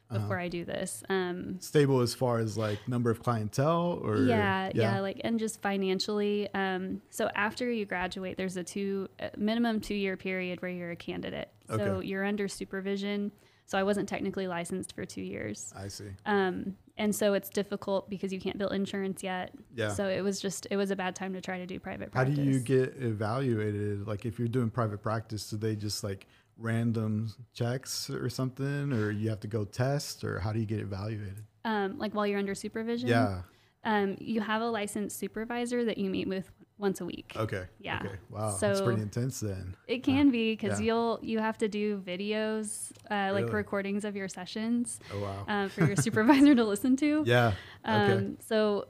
before 0.10 0.40
I 0.40 0.48
do 0.48 0.64
this. 0.64 1.04
Um, 1.10 1.60
Stable 1.60 2.00
as 2.00 2.14
far 2.14 2.40
as 2.40 2.58
like 2.58 2.80
number 2.88 3.10
of 3.10 3.22
clientele 3.22 4.00
or 4.02 4.20
yeah, 4.20 4.70
yeah, 4.74 5.00
like 5.02 5.20
and 5.24 5.38
just 5.38 5.62
financially. 5.62 6.48
Um, 6.54 7.02
so 7.10 7.30
after 7.36 7.70
you 7.70 7.86
graduate, 7.86 8.38
there's 8.38 8.56
a 8.56 8.64
two 8.64 9.10
a 9.20 9.32
minimum 9.36 9.82
two 9.82 9.96
year 9.96 10.16
period 10.16 10.62
where 10.62 10.72
you're 10.72 10.92
a 10.92 10.96
candidate. 10.96 11.50
So 11.68 11.76
Okay. 11.76 12.08
you're 12.08 12.24
under 12.24 12.48
supervision. 12.48 13.32
So 13.68 13.78
I 13.78 13.84
wasn't 13.84 14.10
technically 14.10 14.48
licensed 14.48 14.96
for 14.96 15.06
two 15.06 15.22
years. 15.22 15.74
I 15.78 15.90
see. 15.90 16.10
Um, 16.26 16.76
and 16.98 17.14
so 17.14 17.34
it's 17.34 17.50
difficult 17.50 18.10
because 18.10 18.34
you 18.34 18.40
can't 18.40 18.58
bill 18.58 18.70
insurance 18.70 19.22
yet. 19.22 19.54
Yeah. 19.76 19.90
So 19.90 20.08
it 20.08 20.22
was 20.22 20.40
just 20.40 20.68
it 20.72 20.78
was 20.78 20.90
a 20.90 20.96
bad 20.96 21.16
time 21.16 21.34
to 21.34 21.42
try 21.42 21.60
to 21.60 21.66
do 21.68 21.80
private 21.80 22.12
practice. 22.12 22.38
How 22.38 22.44
do 22.44 22.50
you 22.50 22.60
get 22.60 22.96
evaluated? 22.98 24.08
Like 24.08 24.26
if 24.26 24.40
you're 24.40 24.48
doing 24.48 24.70
private 24.70 25.04
practice, 25.04 25.50
do 25.50 25.58
they 25.58 25.76
just 25.76 26.04
like 26.04 26.28
random 26.58 27.32
checks 27.54 28.10
or 28.10 28.30
something, 28.30 28.92
or 28.94 29.12
you 29.12 29.30
have 29.30 29.42
to 29.42 29.48
go 29.48 29.64
test, 29.64 30.24
or 30.24 30.40
how 30.40 30.52
do 30.52 30.60
you 30.60 30.66
get 30.66 30.80
evaluated? 30.80 31.44
um, 31.68 31.98
like 32.00 32.16
while 32.16 32.26
you're 32.26 32.40
under 32.40 32.56
supervision? 32.56 33.10
Yeah. 33.10 33.42
Um, 33.84 34.16
you 34.20 34.42
have 34.42 34.62
a 34.62 34.70
licensed 34.70 35.20
supervisor 35.20 35.86
that 35.86 35.98
you 35.98 36.10
meet 36.10 36.28
with 36.28 36.50
once 36.80 37.02
a 37.02 37.06
week. 37.06 37.34
Okay. 37.36 37.66
Yeah. 37.80 38.02
Okay. 38.06 38.16
Wow. 38.30 38.50
that's 38.50 38.60
So- 38.60 38.86
pretty 38.86 39.02
intense 39.02 39.40
then. 39.40 39.76
It 39.88 40.04
can 40.04 40.30
be 40.30 40.54
because 40.54 40.80
yeah. 40.80 40.86
you'll 40.88 41.20
you 41.24 41.40
have 41.40 41.58
to 41.60 41.68
do 41.68 42.00
videos 42.00 42.92
uh, 43.10 43.32
like 43.34 43.46
Really? 43.46 43.56
recordings 43.56 44.06
of 44.06 44.16
your 44.16 44.28
sessions 44.28 45.00
Oh 45.14 45.20
wow. 45.20 45.46
uh, 45.48 45.68
for 45.70 45.86
your 45.86 45.96
supervisor 45.96 46.54
to 46.56 46.64
listen 46.64 46.96
to. 46.98 47.24
yeah. 47.28 47.54
Um, 47.84 48.02
Okay. 48.12 48.32
So 48.48 48.88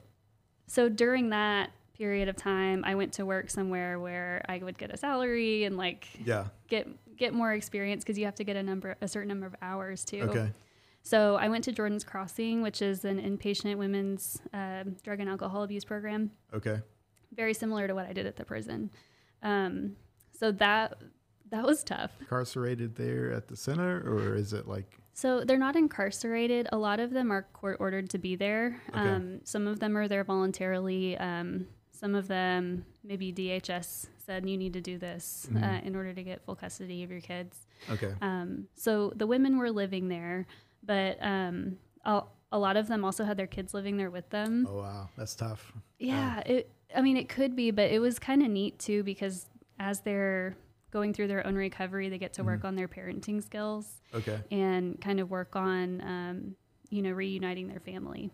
so 0.66 0.88
during 0.88 1.30
that 1.30 1.70
period 1.96 2.28
of 2.28 2.36
time, 2.36 2.84
I 2.84 2.94
went 2.94 3.14
to 3.14 3.24
work 3.26 3.50
somewhere 3.50 3.98
where 3.98 4.44
I 4.48 4.58
would 4.58 4.78
get 4.78 4.92
a 4.92 4.96
salary 4.96 5.64
and 5.64 5.76
like 5.76 6.08
yeah. 6.24 6.48
get 6.68 6.86
get 7.16 7.32
more 7.34 7.52
experience 7.52 8.04
because 8.04 8.18
you 8.18 8.26
have 8.26 8.36
to 8.36 8.44
get 8.44 8.56
a 8.56 8.62
number 8.62 8.96
a 9.00 9.08
certain 9.08 9.28
number 9.28 9.46
of 9.46 9.54
hours 9.62 10.04
too. 10.04 10.22
Okay. 10.22 10.50
So 11.02 11.36
I 11.36 11.48
went 11.48 11.64
to 11.64 11.72
Jordan's 11.72 12.04
Crossing, 12.04 12.60
which 12.60 12.82
is 12.82 13.04
an 13.06 13.18
inpatient 13.18 13.76
women's 13.78 14.40
uh, 14.52 14.84
drug 15.02 15.20
and 15.20 15.28
alcohol 15.30 15.62
abuse 15.62 15.84
program 15.84 16.32
Okay. 16.52 16.80
Very 17.34 17.54
similar 17.54 17.86
to 17.88 17.94
what 17.94 18.06
I 18.06 18.12
did 18.12 18.26
at 18.26 18.36
the 18.36 18.44
prison. 18.44 18.90
Um, 19.42 19.96
so 20.38 20.52
that 20.52 20.98
that 21.50 21.64
was 21.64 21.82
tough. 21.82 22.10
Incarcerated 22.20 22.96
there 22.96 23.32
at 23.32 23.48
the 23.48 23.56
center, 23.56 24.00
or 24.06 24.34
is 24.34 24.52
it 24.52 24.66
like? 24.68 24.98
So 25.14 25.42
they're 25.44 25.58
not 25.58 25.74
incarcerated. 25.76 26.68
A 26.72 26.76
lot 26.78 27.00
of 27.00 27.10
them 27.10 27.32
are 27.32 27.42
court 27.52 27.78
ordered 27.80 28.10
to 28.10 28.18
be 28.18 28.36
there. 28.36 28.80
Okay. 28.90 28.98
Um, 29.00 29.40
some 29.44 29.66
of 29.66 29.80
them 29.80 29.96
are 29.96 30.06
there 30.08 30.22
voluntarily. 30.24 31.16
Um, 31.18 31.66
some 31.90 32.14
of 32.14 32.28
them, 32.28 32.84
maybe 33.02 33.32
DHS 33.32 34.06
said 34.24 34.48
you 34.48 34.56
need 34.56 34.74
to 34.74 34.80
do 34.80 34.98
this 34.98 35.48
Mm-hmm. 35.50 35.64
uh, 35.64 35.78
in 35.84 35.96
order 35.96 36.12
to 36.14 36.22
get 36.22 36.44
full 36.44 36.54
custody 36.54 37.02
of 37.02 37.10
your 37.10 37.20
kids. 37.20 37.66
Okay. 37.90 38.12
Um, 38.20 38.68
so 38.76 39.12
the 39.16 39.26
women 39.26 39.58
were 39.58 39.70
living 39.72 40.06
there, 40.08 40.46
but 40.84 41.16
um, 41.20 41.78
a, 42.04 42.22
a 42.52 42.58
lot 42.58 42.76
of 42.76 42.86
them 42.86 43.04
also 43.04 43.24
had 43.24 43.36
their 43.36 43.46
kids 43.48 43.74
living 43.74 43.96
there 43.96 44.10
with 44.10 44.28
them. 44.30 44.66
Oh 44.70 44.78
wow, 44.78 45.08
that's 45.16 45.34
tough. 45.34 45.72
Yeah, 45.98 46.40
it. 46.40 46.70
I 46.94 47.02
mean, 47.02 47.16
it 47.16 47.28
could 47.28 47.54
be, 47.54 47.70
but 47.70 47.90
it 47.90 48.00
was 48.00 48.18
kind 48.18 48.42
of 48.42 48.48
neat 48.50 48.78
too 48.78 49.02
because 49.02 49.46
as 49.78 50.00
they're 50.00 50.56
going 50.90 51.12
through 51.12 51.28
their 51.28 51.46
own 51.46 51.54
recovery, 51.54 52.08
they 52.08 52.18
get 52.18 52.32
to 52.34 52.40
Mm-hmm. 52.40 52.50
work 52.50 52.64
on 52.64 52.74
their 52.76 52.88
parenting 52.88 53.42
skills 53.42 54.00
Okay. 54.14 54.38
and 54.50 55.00
kind 55.00 55.20
of 55.20 55.30
work 55.30 55.54
on, 55.54 56.00
um, 56.00 56.56
you 56.90 57.02
know, 57.02 57.10
reuniting 57.12 57.68
their 57.68 57.80
family. 57.80 58.30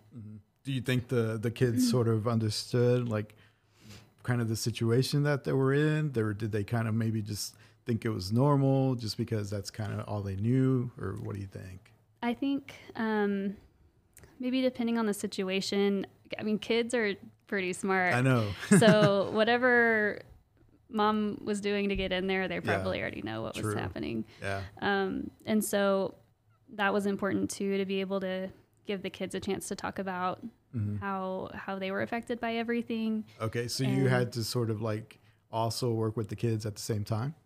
Do 0.63 0.73
you 0.73 0.81
think 0.81 1.09
the 1.09 1.39
the 1.41 1.51
kids 1.51 1.89
sort 1.91 2.09
of 2.09 2.27
understood 2.29 3.09
like 3.09 3.35
kind 4.23 4.41
of 4.41 4.49
the 4.49 4.57
situation 4.57 5.25
that 5.25 5.45
they 5.45 5.53
were 5.53 5.75
in? 5.75 6.13
Or 6.17 6.33
did 6.33 6.53
they 6.53 6.65
kind 6.65 6.87
of 6.89 6.95
maybe 6.95 7.21
just 7.21 7.57
think 7.85 8.05
it 8.07 8.11
was 8.11 8.33
normal 8.33 8.95
just 8.95 9.19
because 9.19 9.51
that's 9.51 9.71
kind 9.71 9.93
of 9.93 10.09
all 10.09 10.23
they 10.23 10.37
knew, 10.37 10.91
or 10.99 11.15
what 11.23 11.35
do 11.35 11.41
you 11.41 11.47
think? 11.49 11.93
I 12.23 12.33
think 12.33 12.73
um, 12.97 13.57
maybe 14.41 14.63
depending 14.63 14.97
on 14.97 15.05
the 15.07 15.13
situation. 15.13 16.07
I 16.39 16.43
mean, 16.43 16.59
kids 16.59 16.95
are 16.95 17.15
pretty 17.47 17.73
smart. 17.73 18.15
I 18.15 18.21
know. 18.21 18.49
so 18.79 19.31
whatever 19.33 20.21
mom 20.91 21.41
was 21.45 21.61
doing 21.61 21.89
to 21.89 21.97
get 21.97 22.13
in 22.13 22.27
there, 22.27 22.47
they 22.49 22.61
probably 22.61 23.01
already 23.01 23.23
know 23.23 23.43
what 23.43 23.55
True. 23.55 23.67
was 23.67 23.75
happening. 23.75 24.25
yeah. 24.43 24.63
Um, 24.81 25.31
and 25.47 25.65
so 25.65 26.15
that 26.75 26.93
was 26.93 27.07
important 27.07 27.51
too 27.51 27.79
to 27.79 27.85
be 27.85 28.01
able 28.01 28.21
to 28.21 28.51
give 28.87 29.03
the 29.03 29.11
kids 29.11 29.35
a 29.35 29.41
chance 29.41 29.69
to 29.69 29.77
talk 29.77 29.99
about 29.99 30.41
Mm-hmm. 30.77 30.97
how 30.97 31.51
how 31.55 31.79
they 31.79 31.93
were 31.93 32.03
affected 32.03 32.41
by 32.41 32.57
everything. 32.57 33.25
Okay. 33.41 33.69
So 33.69 33.85
you 33.85 34.09
had 34.09 34.33
to 34.33 34.43
sort 34.43 34.71
of 34.71 34.83
like 34.83 35.21
also 35.53 35.93
work 35.93 36.17
with 36.17 36.27
the 36.29 36.35
kids 36.35 36.67
at 36.67 36.75
the 36.75 36.83
same 36.83 37.05
time. 37.05 37.37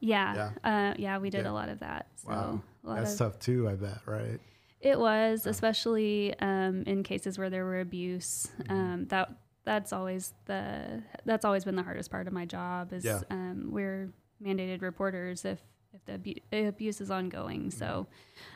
Yeah, 0.00 0.34
Yeah. 0.34 0.50
yeah, 0.64 0.90
uh, 0.90 0.94
yeah 0.98 1.18
we 1.18 1.30
did 1.30 1.44
Yeah. 1.44 1.52
a 1.52 1.54
lot 1.54 1.68
of 1.68 1.78
that. 1.78 2.08
So 2.16 2.30
Wow. 2.30 2.62
a 2.82 2.88
lot 2.88 2.96
That's 2.96 3.12
of, 3.12 3.18
tough 3.18 3.38
too. 3.38 3.68
I 3.68 3.74
bet. 3.76 3.98
Right. 4.06 4.40
It 4.84 4.98
was, 5.00 5.46
especially 5.46 6.38
um, 6.40 6.84
in 6.86 7.02
cases 7.02 7.38
where 7.38 7.48
there 7.50 7.64
were 7.64 7.80
abuse. 7.80 8.48
Mm-hmm. 8.62 8.72
Um, 8.72 9.04
that 9.06 9.30
that's 9.64 9.92
always 9.94 10.34
the 10.44 11.02
that's 11.24 11.44
always 11.44 11.64
been 11.64 11.74
the 11.74 11.82
hardest 11.82 12.10
part 12.10 12.26
of 12.26 12.32
my 12.34 12.44
job. 12.44 12.92
Is 12.92 13.04
Yeah. 13.04 13.22
um, 13.30 13.68
we're 13.72 14.12
mandated 14.44 14.82
reporters 14.82 15.44
if 15.44 15.58
if 15.94 16.04
the 16.04 16.12
abu- 16.14 16.68
abuse 16.68 17.00
is 17.00 17.10
ongoing. 17.10 17.68
Mm-hmm. 17.70 17.78
So, 17.78 18.06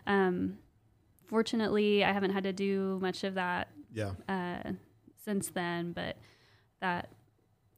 um, 0.07 0.59
fortunately, 1.29 2.05
I 2.05 2.13
haven't 2.13 2.33
had 2.33 2.45
to 2.45 2.53
do 2.53 2.99
much 3.01 3.25
of 3.25 3.35
that 3.35 3.69
Yeah. 3.93 4.13
uh, 4.29 4.73
since 5.25 5.49
then, 5.51 5.93
but 5.93 6.17
that 6.81 7.09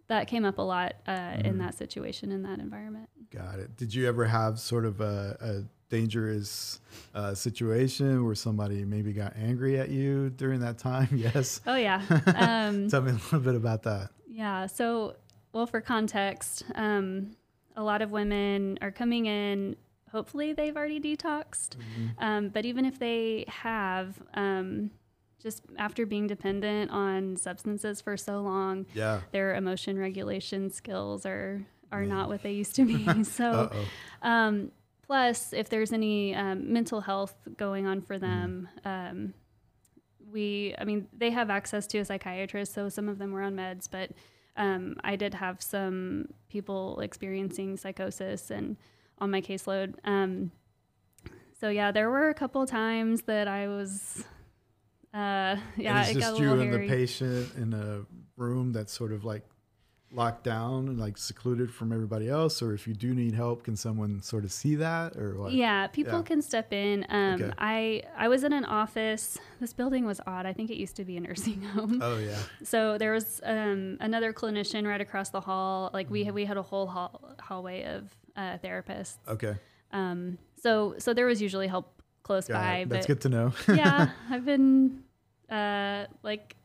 that 0.09 0.27
came 0.27 0.45
up 0.45 0.59
a 0.59 0.63
lot 0.63 0.97
uh, 1.07 1.13
Mm-hmm. 1.13 1.47
in 1.47 1.59
that 1.59 1.75
situation 1.77 2.33
in 2.33 2.43
that 2.43 2.59
environment. 2.59 3.09
Got 3.31 3.61
it. 3.61 3.77
Did 3.77 3.95
you 3.95 4.09
ever 4.09 4.25
have 4.27 4.59
sort 4.59 4.85
of 4.85 5.01
a, 5.01 5.37
a 5.41 5.65
dangerous 5.91 6.81
uh, 7.15 7.35
situation 7.35 8.25
where 8.25 8.35
somebody 8.35 8.85
maybe 8.85 9.13
got 9.13 9.35
angry 9.37 9.79
at 9.79 9.91
you 9.91 10.31
during 10.31 10.61
that 10.61 10.79
time? 10.79 11.09
Yes. 11.35 11.61
Oh 11.67 11.77
yeah. 11.77 12.01
Um, 12.37 12.89
Tell 12.89 13.03
me 13.03 13.11
a 13.11 13.15
little 13.15 13.41
bit 13.41 13.55
about 13.55 13.83
that. 13.83 14.11
Yeah. 14.29 14.67
So, 14.67 15.17
well, 15.53 15.67
for 15.67 15.81
context, 15.83 16.63
um, 16.75 17.33
a 17.77 17.83
lot 17.83 18.01
of 18.01 18.11
women 18.11 18.79
are 18.81 18.91
coming 18.93 19.27
in. 19.27 19.77
Hopefully, 20.13 20.53
they've 20.53 20.77
already 20.77 20.99
detoxed. 21.01 21.77
Um, 22.19 22.49
but 22.49 22.65
even 22.65 22.85
if 22.85 22.99
they 22.99 23.45
have, 23.49 24.21
um, 24.35 24.91
just 25.43 25.63
after 25.79 26.05
being 26.07 26.27
dependent 26.27 26.91
on 26.91 27.37
substances 27.37 28.01
for 28.01 28.17
so 28.17 28.41
long, 28.41 28.87
Yeah. 28.95 29.21
their 29.33 29.55
emotion 29.55 29.99
regulation 29.99 30.71
skills 30.71 31.27
are 31.27 31.63
are 31.93 32.05
not 32.05 32.29
what 32.29 32.43
they 32.45 32.53
used 32.53 32.77
to 32.77 32.85
be. 32.85 33.25
so, 33.39 33.71
um, 34.23 34.71
plus, 35.11 35.53
if 35.53 35.69
there's 35.69 35.93
any 35.93 36.37
um, 36.37 36.73
mental 36.73 37.01
health 37.01 37.35
going 37.57 37.85
on 37.85 38.01
for 38.01 38.17
them, 38.17 38.69
Mm-hmm. 38.85 39.17
um, 39.17 39.35
we, 40.33 40.73
I 40.79 40.85
mean, 40.85 41.09
they 41.13 41.31
have 41.31 41.51
access 41.51 41.89
to 41.89 41.99
a 41.99 42.05
psychiatrist, 42.05 42.73
so 42.73 42.89
some 42.89 43.09
of 43.09 43.19
them 43.19 43.33
were 43.33 43.43
on 43.43 43.57
meds, 43.57 43.89
but 43.91 44.11
um, 44.57 44.95
I 45.03 45.17
did 45.17 45.35
have 45.35 45.61
some 45.61 46.29
people 46.49 47.01
experiencing 47.01 47.77
psychosis 47.77 48.53
and 48.53 48.77
on 49.19 49.33
my 49.33 49.41
caseload. 49.41 49.95
Um, 50.05 50.53
so 51.59 51.71
yeah, 51.71 51.91
there 51.91 52.09
were 52.09 52.29
a 52.29 52.35
couple 52.35 52.65
times 52.69 53.23
that 53.23 53.49
I 53.49 53.67
was, 53.67 54.23
uh, 55.13 55.57
yeah, 55.77 55.99
and 55.99 55.99
it's 55.99 56.11
it 56.11 56.15
got 56.15 56.21
just 56.21 56.39
a 56.39 56.43
you 56.45 56.51
little 56.51 56.63
and 56.63 56.85
the 56.85 56.89
patient 56.89 57.53
in 57.57 57.73
a 57.75 58.07
room 58.37 58.73
that's 58.73 58.93
sort 58.93 59.11
of 59.11 59.25
like 59.25 59.43
locked 60.13 60.43
down 60.43 60.89
and 60.89 60.99
like 60.99 61.17
secluded 61.17 61.73
from 61.73 61.93
everybody 61.93 62.29
else, 62.29 62.63
or 62.63 62.75
if 62.75 62.89
you 62.89 62.95
do 62.95 63.15
need 63.15 63.33
help, 63.35 63.63
can 63.63 63.77
someone 63.77 64.21
sort 64.23 64.45
of 64.45 64.51
see 64.51 64.75
that 64.75 65.17
or 65.17 65.39
what? 65.39 65.53
Yeah, 65.53 65.87
people 65.87 66.19
Yeah. 66.19 66.23
can 66.23 66.43
step 66.43 66.73
in. 66.73 67.07
Um, 67.09 67.35
Okay. 67.43 67.53
I 67.59 68.03
I 68.17 68.29
was 68.29 68.43
in 68.43 68.53
an 68.53 68.65
office. 68.65 69.39
This 69.61 69.73
building 69.73 70.05
was 70.07 70.21
odd. 70.27 70.47
I 70.47 70.53
think 70.53 70.71
it 70.71 70.77
used 70.79 70.97
to 70.97 71.05
be 71.05 71.17
a 71.17 71.21
nursing 71.21 71.63
home. 71.75 72.01
Oh 72.03 72.19
yeah. 72.19 72.39
So 72.65 72.99
there 72.99 73.13
was 73.13 73.41
um, 73.45 73.99
another 74.01 74.33
clinician 74.33 74.87
right 74.87 75.01
across 75.01 75.31
the 75.31 75.41
hall. 75.41 75.91
Like 75.93 76.07
Mm-hmm. 76.07 76.13
we 76.13 76.25
had, 76.25 76.35
we 76.35 76.45
had 76.45 76.57
a 76.57 76.63
whole 76.63 76.87
hall, 76.89 77.37
hallway 77.41 77.85
of 77.85 78.11
uh, 78.37 78.59
therapists. 78.59 79.17
Okay. 79.29 79.55
Um, 79.93 80.39
so 80.63 80.95
so 80.99 81.15
there 81.15 81.27
was 81.27 81.41
usually 81.41 81.69
help 81.69 82.03
close 82.25 82.49
Got 82.49 82.61
by. 82.63 82.77
it. 82.79 82.89
That's 82.89 83.07
good 83.07 83.21
to 83.23 83.29
know. 83.29 83.53
yeah, 83.69 84.11
I've 84.31 84.45
been 84.45 85.03
uh, 85.49 86.07
like 86.23 86.57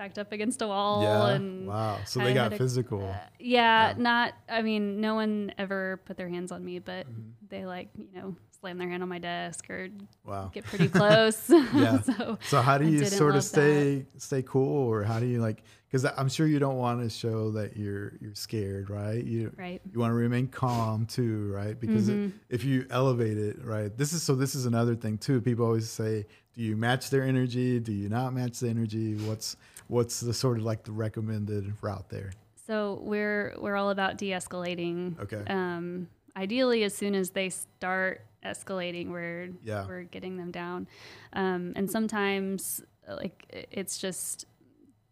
backed 0.00 0.18
up 0.18 0.32
against 0.32 0.62
a 0.62 0.66
wall 0.66 1.02
yeah. 1.02 1.34
and 1.34 1.66
wow. 1.68 1.98
So 2.06 2.22
I 2.22 2.24
they 2.24 2.32
got 2.34 2.44
had 2.44 2.52
a- 2.54 2.56
physical. 2.58 3.14
yeah, 3.38 3.92
not. 3.98 4.32
I 4.48 4.62
mean, 4.62 4.98
no 5.02 5.14
one 5.14 5.52
ever 5.58 6.00
put 6.06 6.16
their 6.16 6.28
hands 6.30 6.50
on 6.52 6.64
me, 6.64 6.78
but 6.78 7.06
Mm-hmm. 7.06 7.30
they 7.50 7.66
like 7.66 7.88
you 7.98 8.18
know 8.18 8.34
slam 8.60 8.76
their 8.78 8.88
hand 8.88 9.02
on 9.02 9.08
my 9.08 9.18
desk 9.18 9.68
or 9.70 9.88
wow. 10.24 10.50
get 10.54 10.64
pretty 10.64 10.88
close. 10.88 11.50
Yeah. 11.74 12.00
so 12.08 12.38
So 12.48 12.62
how 12.62 12.78
do 12.78 12.86
you 12.88 13.04
sort 13.04 13.36
of 13.36 13.44
stay 13.44 14.06
stay 14.16 14.42
cool, 14.42 14.88
or 14.90 15.04
how 15.04 15.20
do 15.20 15.26
you 15.26 15.40
like? 15.42 15.62
Because 15.86 16.04
I'm 16.16 16.28
sure 16.28 16.46
you 16.46 16.60
don't 16.60 16.76
want 16.76 17.02
to 17.02 17.10
show 17.10 17.50
that 17.52 17.76
you're 17.76 18.12
you're 18.22 18.34
scared, 18.34 18.88
right? 18.88 19.22
You 19.22 19.52
right. 19.58 19.82
you 19.92 19.98
want 20.00 20.12
to 20.12 20.14
remain 20.14 20.46
calm 20.48 21.04
too, 21.04 21.52
right? 21.52 21.78
Because 21.78 22.08
it- 22.08 22.16
Mhm. 22.16 22.32
if 22.48 22.64
you 22.64 22.86
elevate 22.90 23.36
it, 23.36 23.56
right? 23.64 23.94
This 24.00 24.12
is 24.14 24.22
so. 24.22 24.34
This 24.34 24.54
is 24.54 24.64
another 24.66 24.94
thing 24.94 25.18
too. 25.18 25.40
People 25.42 25.66
always 25.66 25.90
say, 25.90 26.26
do 26.54 26.62
you 26.62 26.76
match 26.76 27.10
their 27.10 27.22
energy? 27.24 27.80
Do 27.80 27.92
you 27.92 28.08
not 28.08 28.32
match 28.34 28.60
the 28.60 28.68
energy? 28.68 29.16
What's 29.28 29.56
what's 29.90 30.20
the 30.20 30.32
sort 30.32 30.58
of 30.58 30.64
like 30.64 30.84
the 30.84 30.92
recommended 30.92 31.72
route 31.82 32.08
there? 32.08 32.32
So 32.66 33.00
we're 33.02 33.54
we're 33.58 33.76
all 33.76 33.90
about 33.90 34.16
de-escalating. 34.18 35.18
Okay. 35.20 35.42
Um, 35.52 36.08
ideally, 36.36 36.84
as 36.84 36.94
soon 36.94 37.14
as 37.14 37.30
they 37.30 37.48
start 37.50 38.22
escalating. 38.44 39.10
We're 39.10 39.50
Yeah. 39.62 39.86
we're 39.86 40.04
getting 40.04 40.36
them 40.38 40.50
down, 40.50 40.88
um, 41.34 41.72
and 41.76 41.90
sometimes 41.90 42.82
like 43.06 43.66
it's 43.70 43.98
just 43.98 44.46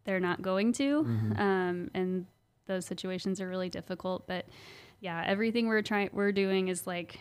they're 0.04 0.20
not 0.20 0.40
going 0.40 0.72
to, 0.74 1.02
Mm-hmm. 1.04 1.32
um, 1.38 1.90
and 1.92 2.24
those 2.66 2.86
situations 2.86 3.38
are 3.40 3.48
really 3.48 3.68
difficult. 3.68 4.26
But 4.26 4.46
yeah, 5.00 5.22
everything 5.26 5.66
we're 5.68 5.82
trying 5.82 6.08
we're 6.12 6.32
doing 6.32 6.68
is 6.68 6.86
like. 6.86 7.18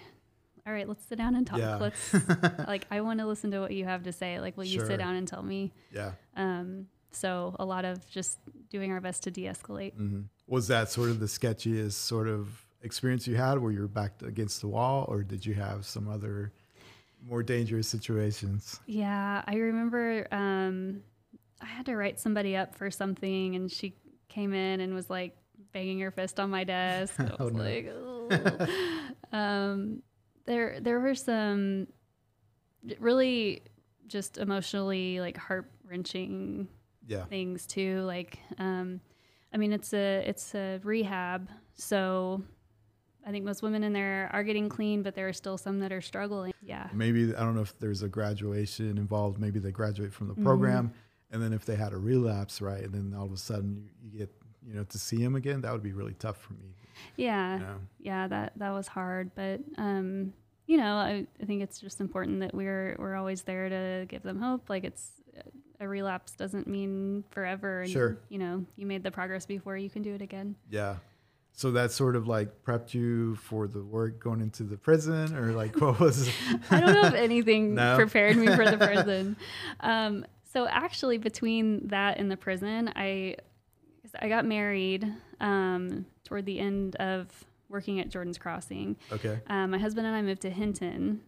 All 0.66 0.74
right, 0.74 0.86
let's 0.88 1.06
sit 1.06 1.18
down 1.18 1.34
and 1.36 1.48
talk. 1.48 1.60
Yeah. 1.60 1.78
Let's 1.78 2.14
like 2.68 2.86
I 2.92 3.00
want 3.00 3.20
to 3.22 3.26
listen 3.26 3.52
to 3.52 3.60
what 3.62 3.72
you 3.72 3.86
have 3.86 4.04
to 4.04 4.12
say. 4.12 4.40
Like, 4.42 4.58
will 4.58 4.66
you 4.66 4.86
sit 4.86 4.98
down 4.98 5.16
and 5.16 5.26
tell 5.26 5.42
me? 5.42 5.72
Yeah. 5.94 6.12
Um, 6.36 6.88
so 7.18 7.56
a 7.60 7.66
lot 7.66 7.84
of 7.86 8.08
just 8.10 8.40
doing 8.70 8.92
our 8.92 9.02
best 9.02 9.24
to 9.24 9.32
de-escalate. 9.32 9.94
hmm 9.94 10.22
Was 10.48 10.68
that 10.68 10.90
sort 10.92 11.10
of 11.10 11.20
the 11.20 11.26
sketchiest 11.26 11.94
sort 11.94 12.28
of 12.28 12.66
experience 12.82 13.28
you 13.28 13.36
had 13.36 13.58
where 13.60 13.72
you 13.72 13.82
were 13.82 13.88
backed 13.88 14.22
against 14.24 14.62
the 14.62 14.68
wall, 14.68 15.06
or 15.10 15.24
did 15.24 15.46
you 15.46 15.54
have 15.56 15.86
some 15.86 16.08
other 16.08 16.52
more 17.28 17.44
dangerous 17.44 17.88
situations? 17.88 18.80
Yeah, 18.86 19.42
I 19.46 19.56
remember 19.56 20.28
um, 20.32 21.02
I 21.62 21.66
had 21.66 21.86
to 21.88 21.96
write 21.96 22.20
somebody 22.20 22.56
up 22.56 22.76
for 22.76 22.92
something, 22.92 23.56
and 23.56 23.72
she 23.72 23.96
came 24.30 24.54
in 24.54 24.80
and 24.82 24.94
was 24.94 25.10
like 25.10 25.36
banging 25.74 26.00
her 26.02 26.12
fist 26.12 26.40
on 26.40 26.50
my 26.50 26.64
desk. 26.64 27.16
I 27.20 27.32
Oh, 27.40 27.50
no. 27.50 27.64
like, 27.64 27.92
um, 29.32 30.02
there 30.46 30.80
there 30.80 31.00
were 31.00 31.16
some 31.16 31.88
really 33.00 33.64
just 34.08 34.38
emotionally 34.38 35.20
like 35.20 35.36
heart 35.38 35.70
wrenching 35.84 36.68
Yeah. 37.08 37.26
things 37.26 37.66
too. 37.66 38.02
Like, 38.02 38.40
um, 38.60 39.00
I 39.54 39.58
mean, 39.58 39.72
it's 39.74 39.94
a 39.94 40.24
it's 40.28 40.54
a 40.56 40.80
rehab, 40.84 41.50
so 41.76 42.44
I 43.26 43.32
think 43.32 43.44
most 43.46 43.62
women 43.62 43.84
in 43.84 43.94
there 43.94 44.30
are 44.34 44.44
getting 44.44 44.70
clean, 44.70 45.04
but 45.04 45.16
there 45.16 45.28
are 45.28 45.34
still 45.34 45.58
some 45.58 45.80
that 45.80 45.92
are 45.92 46.02
struggling. 46.02 46.54
Yeah. 46.62 46.88
Maybe 46.94 47.34
I 47.36 47.40
don't 47.40 47.56
know 47.56 47.62
if 47.62 47.78
there's 47.80 48.04
a 48.04 48.08
graduation 48.10 48.98
involved. 48.98 49.40
Maybe 49.40 49.60
they 49.60 49.72
graduate 49.72 50.14
from 50.14 50.28
the 50.28 50.34
Mm-hmm. 50.34 50.44
program, 50.44 50.94
and 51.32 51.42
then 51.42 51.54
if 51.54 51.66
they 51.66 51.76
had 51.76 51.94
a 51.94 51.98
relapse, 51.98 52.62
right, 52.62 52.84
and 52.84 52.94
then 52.94 53.14
all 53.18 53.26
of 53.26 53.32
a 53.32 53.38
sudden 53.38 53.76
you, 53.76 53.90
you 54.12 54.20
get 54.20 54.30
you 54.66 54.74
know 54.76 54.84
to 54.84 54.98
see 55.00 55.18
them 55.18 55.36
again, 55.36 55.62
that 55.62 55.72
would 55.72 55.84
be 55.84 55.94
really 55.94 56.14
tough 56.16 56.38
for 56.38 56.54
me. 56.54 56.76
Yeah. 57.16 57.54
You 57.56 57.60
know? 57.64 57.78
yeah 58.00 58.28
that 58.28 58.54
that 58.58 58.72
was 58.72 58.88
hard 58.88 59.30
but 59.36 59.60
um 59.78 60.34
you 60.66 60.78
know 60.78 60.96
I, 60.96 61.28
I 61.42 61.46
think 61.46 61.62
it's 61.62 61.80
just 61.80 62.02
important 62.02 62.40
that 62.40 62.56
we're 62.56 62.96
we're 62.98 63.16
always 63.16 63.44
there 63.44 63.70
to 63.70 64.06
give 64.10 64.24
them 64.24 64.40
hope 64.42 64.68
like 64.68 64.84
it's 64.84 65.12
a 65.80 65.88
relapse 65.88 66.32
doesn't 66.34 66.68
mean 66.68 67.24
forever 67.30 67.82
and 67.82 67.90
Sure. 67.92 68.18
you 68.30 68.38
know 68.40 68.66
you 68.76 68.86
made 68.86 69.04
the 69.04 69.12
progress 69.12 69.46
before 69.46 69.78
you 69.78 69.90
can 69.90 70.02
do 70.02 70.14
it 70.14 70.22
again 70.22 70.56
Yeah. 70.70 70.98
So 71.54 71.72
that 71.72 71.92
sort 71.92 72.16
of 72.16 72.28
like 72.28 72.64
prepped 72.64 72.94
you 72.94 73.36
for 73.38 73.68
the 73.68 73.84
work 73.84 74.20
going 74.20 74.42
into 74.42 74.62
the 74.64 74.78
prison, 74.78 75.36
or 75.36 75.54
like 75.54 75.80
what 75.82 76.00
was? 76.06 76.30
i 76.72 76.80
don't 76.80 76.94
know 76.94 77.06
if 77.08 77.14
anything 77.16 77.74
No? 77.84 77.96
prepared 77.96 78.38
me 78.38 78.48
for 78.56 78.66
the 78.70 78.78
prison 78.78 79.36
um 79.80 80.26
so 80.44 80.68
actually 80.68 81.18
between 81.18 81.88
that 81.90 82.20
and 82.20 82.30
the 82.32 82.38
prison 82.38 82.92
i 82.96 83.36
i 84.20 84.28
got 84.30 84.46
married 84.46 85.12
um 85.42 86.06
toward 86.24 86.46
the 86.46 86.60
end 86.60 86.96
of 86.98 87.28
working 87.70 88.00
at 88.00 88.10
jordan's 88.10 88.38
crossing 88.38 88.96
okay. 89.12 89.40
Um, 89.48 89.72
my 89.72 89.78
husband 89.78 90.08
and 90.08 90.16
I 90.16 90.22
moved 90.22 90.42
to 90.44 90.50
Hinton, 90.50 91.22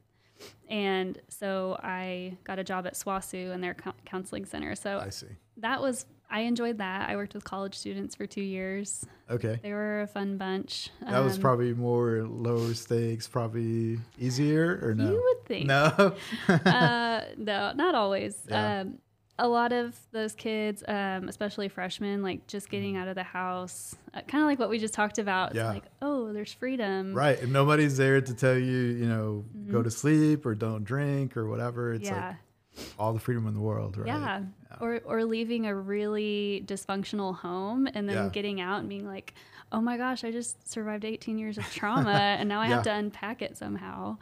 and 0.70 1.20
so 1.30 1.78
I 1.82 2.38
got 2.44 2.60
a 2.60 2.64
job 2.64 2.86
at 2.88 2.94
SWOSU 2.94 3.54
in 3.54 3.62
their 3.62 3.74
cou- 3.74 3.94
counseling 4.06 4.46
center. 4.46 4.76
So 4.76 5.00
I 5.04 5.10
see. 5.10 5.28
that 5.58 5.82
was 5.82 6.06
I 6.32 6.42
enjoyed 6.42 6.78
that. 6.78 7.10
I 7.10 7.16
worked 7.16 7.34
with 7.34 7.44
college 7.44 7.74
students 7.76 8.14
for 8.14 8.28
two 8.28 8.42
years. 8.44 9.04
Okay. 9.32 9.60
They 9.64 9.74
were 9.74 10.02
a 10.02 10.08
fun 10.08 10.38
bunch. 10.38 10.92
That 11.02 11.20
was 11.24 11.36
Um, 11.36 11.42
probably 11.42 11.74
more 11.74 12.22
lower 12.24 12.74
stakes, 12.76 13.28
probably 13.28 13.98
easier, 14.20 14.80
or 14.84 14.94
no? 14.94 15.12
You 15.12 15.24
would 15.24 15.46
think. 15.48 15.66
No. 15.66 16.16
uh, 16.48 17.22
no, 17.36 17.72
not 17.74 17.96
always. 17.96 18.40
Yeah. 18.48 18.82
Um, 18.82 19.00
a 19.40 19.48
lot 19.48 19.72
of 19.74 19.98
those 20.12 20.34
kids, 20.36 20.84
um, 20.88 21.28
especially 21.30 21.68
freshmen, 21.70 22.22
like 22.22 22.46
just 22.48 22.70
getting 22.70 22.98
out 22.98 23.08
of 23.08 23.16
the 23.16 23.24
house, 23.24 23.96
uh, 24.14 24.22
kind 24.28 24.44
of 24.44 24.48
like 24.48 24.60
what 24.60 24.70
we 24.70 24.78
just 24.78 24.94
talked 24.94 25.18
about. 25.18 25.56
Yeah. 25.56 25.70
like, 25.70 25.86
oh, 26.02 26.32
there's 26.34 26.54
freedom. 26.54 27.14
right. 27.14 27.40
And 27.42 27.52
nobody's 27.52 27.98
there 27.98 28.22
to 28.22 28.34
tell 28.34 28.58
you, 28.58 28.78
you 29.02 29.06
know, 29.08 29.46
go 29.72 29.82
to 29.82 29.90
sleep 29.92 30.46
or 30.46 30.56
don't 30.56 30.84
drink 30.84 31.36
or 31.38 31.48
whatever. 31.50 31.94
It's 31.94 32.08
Mm-hmm. 32.10 32.16
yeah. 32.20 32.28
like 32.28 32.86
all 33.00 33.14
the 33.14 33.20
freedom 33.20 33.48
in 33.48 33.54
the 33.54 33.60
world, 33.60 33.98
right? 33.98 34.08
Yeah. 34.08 34.42
Or 34.80 35.02
or 35.04 35.26
leaving 35.26 35.66
a 35.66 35.74
really 35.76 36.64
dysfunctional 36.66 37.36
home 37.36 37.88
and 37.94 38.08
then 38.08 38.16
Yeah. 38.16 38.30
getting 38.32 38.62
out 38.62 38.80
and 38.80 38.88
being 38.88 39.06
like, 39.08 39.34
"Oh 39.72 39.82
my 39.82 39.98
gosh, 39.98 40.24
I 40.24 40.32
just 40.32 40.70
survived 40.70 41.04
18 41.04 41.38
years 41.38 41.58
of 41.58 41.66
trauma 41.74 42.12
and 42.12 42.48
now 42.48 42.62
I 42.62 42.68
have 42.68 42.84
to 42.84 42.92
unpack 42.94 43.42
it 43.42 43.58
somehow." 43.58 44.18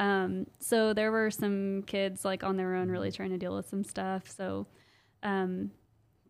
Um, 0.00 0.46
so 0.58 0.92
there 0.94 1.12
were 1.12 1.30
some 1.30 1.82
kids 1.86 2.24
like 2.24 2.42
on 2.42 2.56
their 2.56 2.74
own 2.74 2.88
really 2.88 3.12
trying 3.12 3.30
to 3.30 3.38
deal 3.38 3.54
with 3.54 3.68
some 3.68 3.84
stuff. 3.84 4.28
So 4.28 4.66
um, 5.22 5.70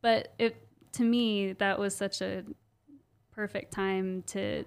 but 0.03 0.35
it 0.39 0.57
to 0.93 1.05
me 1.05 1.53
that 1.55 1.79
was 1.79 1.95
such 1.95 2.21
a 2.21 2.43
perfect 3.31 3.73
time 3.73 4.23
to 4.27 4.65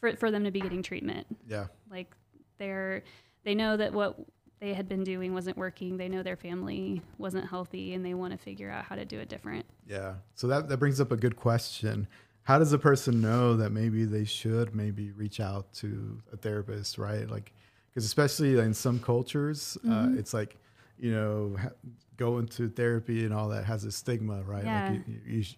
for 0.00 0.16
for 0.16 0.30
them 0.30 0.44
to 0.44 0.50
be 0.50 0.60
getting 0.60 0.82
treatment 0.82 1.26
Yeah. 1.46 1.66
like 1.90 2.12
they're 2.58 3.02
they 3.44 3.54
know 3.54 3.76
that 3.76 3.92
what 3.92 4.16
they 4.60 4.74
had 4.74 4.88
been 4.88 5.04
doing 5.04 5.32
wasn't 5.32 5.56
working 5.56 5.96
they 5.96 6.08
know 6.08 6.22
their 6.24 6.36
family 6.36 7.00
wasn't 7.18 7.48
healthy 7.48 7.94
and 7.94 8.04
they 8.04 8.14
want 8.14 8.32
to 8.32 8.38
figure 8.38 8.68
out 8.70 8.84
how 8.84 8.96
to 8.96 9.04
do 9.04 9.18
it 9.20 9.28
different 9.28 9.64
Yeah. 9.86 10.14
So 10.34 10.48
that, 10.48 10.68
that 10.68 10.78
brings 10.78 11.00
up 11.00 11.12
a 11.12 11.16
good 11.16 11.36
question. 11.36 12.08
How 12.42 12.58
does 12.58 12.72
a 12.72 12.78
person 12.78 13.20
know 13.20 13.56
that 13.56 13.70
maybe 13.70 14.04
they 14.04 14.24
should 14.24 14.74
maybe 14.74 15.12
reach 15.12 15.38
out 15.38 15.72
to 15.74 16.20
a 16.32 16.36
therapist, 16.36 16.98
right? 16.98 17.28
Like, 17.30 17.52
because 17.98 18.04
especially 18.06 18.58
in 18.58 18.72
some 18.74 18.98
cultures, 19.00 19.76
Mm-hmm. 19.84 20.14
uh, 20.16 20.18
it's 20.20 20.32
like, 20.32 20.56
you 20.98 21.12
know, 21.12 21.56
ha- 21.60 21.70
going 22.16 22.46
to 22.46 22.68
therapy 22.68 23.24
and 23.24 23.34
all 23.34 23.48
that 23.48 23.64
has 23.64 23.84
a 23.84 23.90
stigma, 23.92 24.42
right? 24.42 24.64
Yeah. 24.64 24.90
Like, 24.90 25.06
you, 25.08 25.20
you 25.26 25.42
sh- 25.42 25.56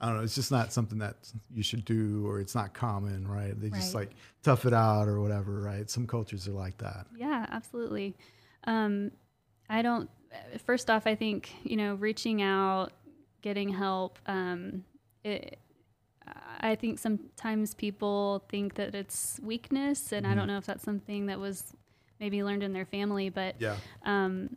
I 0.00 0.06
don't 0.06 0.16
know, 0.18 0.22
it's 0.22 0.34
just 0.36 0.50
not 0.52 0.72
something 0.72 0.98
that 0.98 1.16
you 1.52 1.62
should 1.62 1.84
do 1.84 2.26
or 2.26 2.40
it's 2.40 2.54
not 2.54 2.72
common, 2.74 3.26
right? 3.28 3.58
They 3.60 3.70
just 3.70 3.92
Right. 3.94 4.00
like 4.08 4.10
tough 4.42 4.64
it 4.66 4.72
out 4.72 5.08
or 5.08 5.20
whatever, 5.20 5.60
right? 5.60 5.90
Some 5.90 6.06
cultures 6.06 6.46
are 6.48 6.52
like 6.52 6.78
that. 6.78 7.06
yeah 7.16 7.44
absolutely 7.50 8.14
um, 8.64 9.10
i 9.68 9.82
don't 9.82 10.08
first 10.64 10.90
off 10.90 11.06
i 11.06 11.14
think 11.14 11.50
you 11.64 11.76
know 11.76 11.94
reaching 11.96 12.40
out 12.42 12.92
getting 13.42 13.68
help 13.70 14.18
um, 14.26 14.84
it, 15.24 15.58
i 16.60 16.74
think 16.74 16.98
sometimes 16.98 17.74
people 17.74 18.44
think 18.50 18.74
that 18.74 18.94
it's 18.94 19.40
weakness 19.42 20.12
and 20.12 20.26
i 20.26 20.34
don't 20.34 20.46
know 20.46 20.58
if 20.58 20.66
that's 20.66 20.84
something 20.84 21.26
that 21.26 21.38
was 21.38 21.72
maybe 22.20 22.44
learned 22.44 22.62
in 22.62 22.72
their 22.72 22.84
family 22.84 23.28
but 23.30 23.56
Yeah. 23.58 23.76
um, 24.04 24.56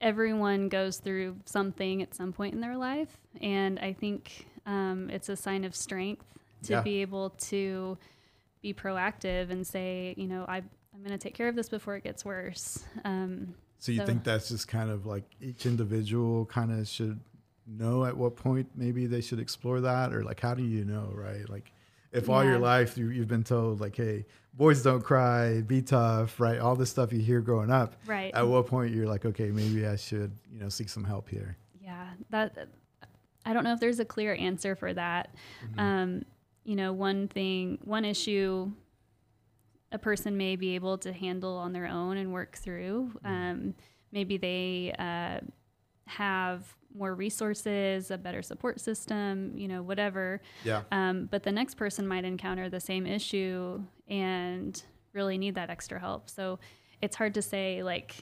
everyone 0.00 0.68
goes 0.68 0.98
through 0.98 1.36
something 1.44 2.02
at 2.02 2.14
some 2.14 2.32
point 2.32 2.54
in 2.54 2.60
their 2.60 2.76
life, 2.76 3.16
and 3.40 3.78
I 3.80 3.92
think 3.92 4.46
um, 4.66 5.10
it's 5.10 5.28
a 5.28 5.36
sign 5.36 5.64
of 5.64 5.74
strength 5.74 6.24
to 6.64 6.74
Yeah. 6.74 6.82
be 6.82 7.00
able 7.02 7.30
to 7.30 7.98
be 8.62 8.74
proactive 8.74 9.50
and 9.50 9.66
say, 9.66 10.14
you 10.16 10.26
know, 10.28 10.44
I, 10.48 10.58
I'm 10.58 11.00
going 11.00 11.10
to 11.10 11.18
take 11.18 11.34
care 11.34 11.48
of 11.48 11.54
this 11.56 11.68
before 11.68 11.96
it 11.96 12.04
gets 12.04 12.24
worse. 12.24 12.84
Um, 13.04 13.54
So 13.80 13.92
you 13.92 13.98
So- 14.00 14.06
think 14.06 14.24
that's 14.24 14.48
just 14.48 14.66
kind 14.68 14.90
of 14.90 15.06
like 15.06 15.24
each 15.40 15.64
individual 15.64 16.46
kind 16.46 16.72
of 16.72 16.86
should 16.88 17.20
know 17.66 18.04
at 18.04 18.16
what 18.16 18.34
point 18.36 18.68
maybe 18.74 19.06
they 19.06 19.20
should 19.20 19.38
explore 19.38 19.80
that, 19.80 20.12
or 20.12 20.22
like 20.24 20.40
how 20.40 20.54
do 20.54 20.62
you 20.64 20.84
know, 20.84 21.10
right? 21.14 21.48
Like 21.48 21.72
if 22.12 22.28
all 22.28 22.42
your 22.44 22.58
life 22.58 22.96
you, 22.98 23.08
you've 23.10 23.28
been 23.28 23.44
told 23.44 23.80
like, 23.80 23.94
hey, 23.96 24.26
boys 24.58 24.82
don't 24.82 25.02
cry, 25.02 25.62
be 25.62 25.80
tough, 25.80 26.38
right? 26.38 26.58
All 26.58 26.76
this 26.76 26.90
stuff 26.90 27.12
you 27.12 27.20
hear 27.20 27.40
growing 27.40 27.70
up. 27.70 27.94
right. 28.06 28.34
At 28.34 28.46
what 28.46 28.66
point 28.66 28.92
you're 28.92 29.06
like, 29.06 29.24
okay, 29.24 29.50
maybe 29.50 29.86
I 29.86 29.96
should, 29.96 30.36
you 30.52 30.60
know, 30.60 30.68
seek 30.68 30.88
some 30.88 31.04
help 31.04 31.28
here. 31.28 31.56
Yeah, 31.80 32.08
that 32.30 32.68
I 33.46 33.54
don't 33.54 33.64
know 33.64 33.72
if 33.72 33.80
there's 33.80 34.00
a 34.00 34.04
clear 34.04 34.34
answer 34.34 34.76
for 34.76 34.92
that. 34.92 35.34
Um, 35.78 36.24
you 36.64 36.76
know, 36.76 36.92
one 36.92 37.28
thing, 37.28 37.78
one 37.84 38.04
issue 38.04 38.70
a 39.90 39.98
person 39.98 40.36
may 40.36 40.56
be 40.56 40.74
able 40.74 40.98
to 40.98 41.12
handle 41.12 41.56
on 41.56 41.72
their 41.72 41.86
own 41.86 42.18
and 42.18 42.30
work 42.30 42.56
through. 42.56 43.10
Um, 43.24 43.74
maybe 44.12 44.36
they 44.36 44.94
uh, 44.98 45.40
have 46.06 46.76
more 46.94 47.14
resources, 47.14 48.10
a 48.10 48.18
better 48.18 48.42
support 48.42 48.80
system, 48.80 49.56
you 49.56 49.68
know, 49.68 49.82
whatever. 49.82 50.42
Yeah. 50.64 50.82
Um, 50.92 51.26
but 51.30 51.42
the 51.42 51.52
next 51.52 51.76
person 51.76 52.06
might 52.06 52.24
encounter 52.24 52.68
the 52.68 52.80
same 52.80 53.06
issue 53.06 53.82
and 54.08 54.82
really 55.12 55.38
need 55.38 55.54
that 55.56 55.70
extra 55.70 55.98
help. 55.98 56.28
So 56.30 56.58
it's 57.00 57.16
hard 57.16 57.34
to 57.34 57.42
say 57.42 57.82
like 57.82 58.14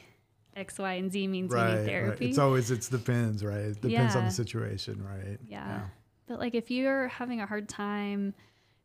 X, 0.54 0.78
Y, 0.78 0.92
and 0.94 1.10
Z 1.12 1.26
means 1.28 1.50
you 1.50 1.56
Right, 1.56 1.70
need 1.72 1.76
right. 1.80 1.86
therapy. 1.86 2.28
It's 2.30 2.38
always 2.38 2.70
it's 2.70 2.88
depends, 2.88 3.44
right? 3.44 3.58
It 3.58 3.80
depends 3.80 4.16
on 4.16 4.24
the 4.24 4.30
situation, 4.30 5.02
right? 5.04 5.38
Yeah. 5.46 5.82
But 6.26 6.38
like 6.40 6.54
if 6.54 6.70
you're 6.70 7.08
having 7.08 7.40
a 7.40 7.46
hard 7.46 7.68
time 7.68 8.34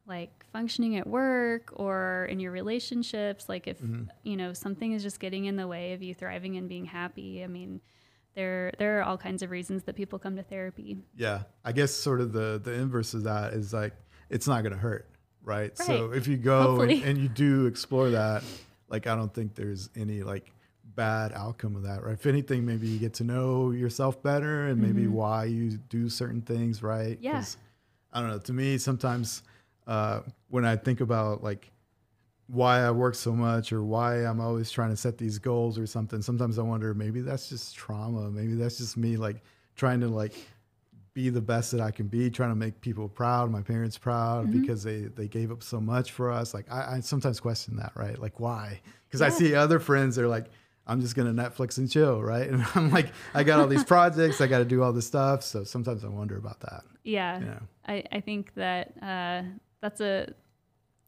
like 0.07 0.45
functioning 0.51 0.97
at 0.97 1.07
work 1.07 1.71
or 1.75 2.27
in 2.29 2.39
your 2.39 2.51
relationships, 2.51 3.47
like 3.47 3.67
if 3.67 3.79
Mm-hmm. 3.81 4.03
you 4.23 4.35
know 4.35 4.51
something 4.53 4.91
is 4.93 5.01
just 5.03 5.19
getting 5.19 5.45
in 5.45 5.55
the 5.55 5.67
way 5.67 5.93
of 5.93 6.01
you 6.03 6.13
thriving 6.13 6.57
and 6.57 6.67
being 6.67 6.85
happy, 6.85 7.43
I 7.43 7.47
mean, 7.47 7.79
there 8.35 8.71
there 8.79 8.99
are 8.99 9.03
all 9.03 9.17
kinds 9.17 9.41
of 9.43 9.51
reasons 9.51 9.83
that 9.83 9.95
people 9.95 10.19
come 10.19 10.35
to 10.35 10.43
therapy. 10.43 10.97
Yeah, 11.15 11.43
I 11.63 11.71
guess 11.71 11.93
sort 11.93 12.19
of 12.19 12.33
the 12.33 12.59
the 12.61 12.73
inverse 12.73 13.13
of 13.13 13.23
that 13.23 13.53
is 13.53 13.73
like 13.73 13.93
it's 14.29 14.47
not 14.47 14.61
going 14.63 14.73
to 14.73 14.79
hurt, 14.79 15.07
right? 15.43 15.77
So 15.77 16.11
if 16.11 16.27
you 16.27 16.37
go 16.37 16.81
and, 16.81 16.91
and 16.91 17.17
you 17.17 17.27
do 17.27 17.65
explore 17.65 18.09
that, 18.11 18.43
like 18.89 19.07
I 19.07 19.15
don't 19.15 19.33
think 19.33 19.55
there's 19.55 19.89
any 19.95 20.23
like 20.23 20.51
bad 20.95 21.31
outcome 21.33 21.75
of 21.75 21.83
that, 21.83 22.03
right? 22.03 22.13
If 22.13 22.25
anything, 22.25 22.65
maybe 22.65 22.87
you 22.87 22.99
get 22.99 23.13
to 23.15 23.23
know 23.23 23.71
yourself 23.71 24.21
better 24.21 24.67
and 24.67 24.81
maybe 24.81 25.07
why 25.07 25.45
you 25.45 25.77
do 25.89 26.09
certain 26.09 26.41
things, 26.41 26.83
right? 26.83 27.17
Yeah. 27.21 27.43
I 28.13 28.19
don't 28.19 28.29
know. 28.29 28.39
To 28.39 28.53
me, 28.53 28.77
sometimes 28.77 29.43
uh, 29.87 30.21
when 30.49 30.65
I 30.65 30.75
think 30.75 31.01
about 31.01 31.43
like 31.43 31.71
why 32.47 32.81
I 32.81 32.91
work 32.91 33.15
so 33.15 33.31
much 33.31 33.71
or 33.71 33.83
why 33.83 34.25
I'm 34.25 34.41
always 34.41 34.69
trying 34.69 34.89
to 34.89 34.97
set 34.97 35.17
these 35.17 35.39
goals 35.39 35.79
or 35.79 35.87
something, 35.87 36.21
sometimes 36.21 36.59
I 36.59 36.63
wonder 36.63 36.93
maybe 36.93 37.21
that's 37.21 37.47
just 37.47 37.75
trauma. 37.75 38.29
Maybe 38.29 38.55
that's 38.55 38.77
just 38.77 38.97
me 38.97 39.15
like 39.15 39.41
trying 39.75 40.01
to 40.01 40.07
like 40.07 40.33
be 41.13 41.29
the 41.29 41.41
best 41.41 41.71
that 41.71 41.81
I 41.81 41.91
can 41.91 42.07
be, 42.07 42.29
trying 42.29 42.51
to 42.51 42.55
make 42.55 42.79
people 42.81 43.09
proud, 43.09 43.51
my 43.51 43.61
parents 43.61 43.97
proud 43.97 44.51
because 44.51 44.83
they 44.83 45.01
they 45.01 45.27
gave 45.27 45.51
up 45.51 45.63
so 45.63 45.81
much 45.81 46.11
for 46.11 46.31
us. 46.31 46.53
Like 46.53 46.71
I, 46.71 46.95
I 46.95 46.99
sometimes 47.01 47.39
question 47.39 47.75
that, 47.77 47.91
right? 47.95 48.17
Like 48.19 48.39
why? 48.39 48.81
Because 49.07 49.21
I 49.21 49.29
see 49.29 49.53
other 49.55 49.79
friends 49.79 50.15
they're 50.15 50.27
like, 50.27 50.45
I'm 50.87 51.01
just 51.01 51.15
gonna 51.15 51.33
Netflix 51.33 51.77
and 51.77 51.89
chill, 51.89 52.21
right? 52.21 52.49
And 52.49 52.65
I'm 52.75 52.91
like, 52.91 53.11
I 53.33 53.43
got 53.43 53.59
all 53.59 53.67
these 53.67 53.83
projects, 53.83 54.41
I 54.41 54.47
got 54.47 54.59
to 54.59 54.65
do 54.65 54.83
all 54.83 54.93
this 54.93 55.07
stuff. 55.07 55.43
So 55.43 55.63
sometimes 55.63 56.05
I 56.05 56.07
wonder 56.07 56.37
about 56.37 56.59
that. 56.61 56.83
Yeah. 57.03 57.39
Yeah. 57.39 57.59
I, 57.87 58.03
I 58.11 58.19
think 58.21 58.53
that 58.55 58.93
uh, 59.01 59.43
that's 59.81 60.01
a 60.01 60.33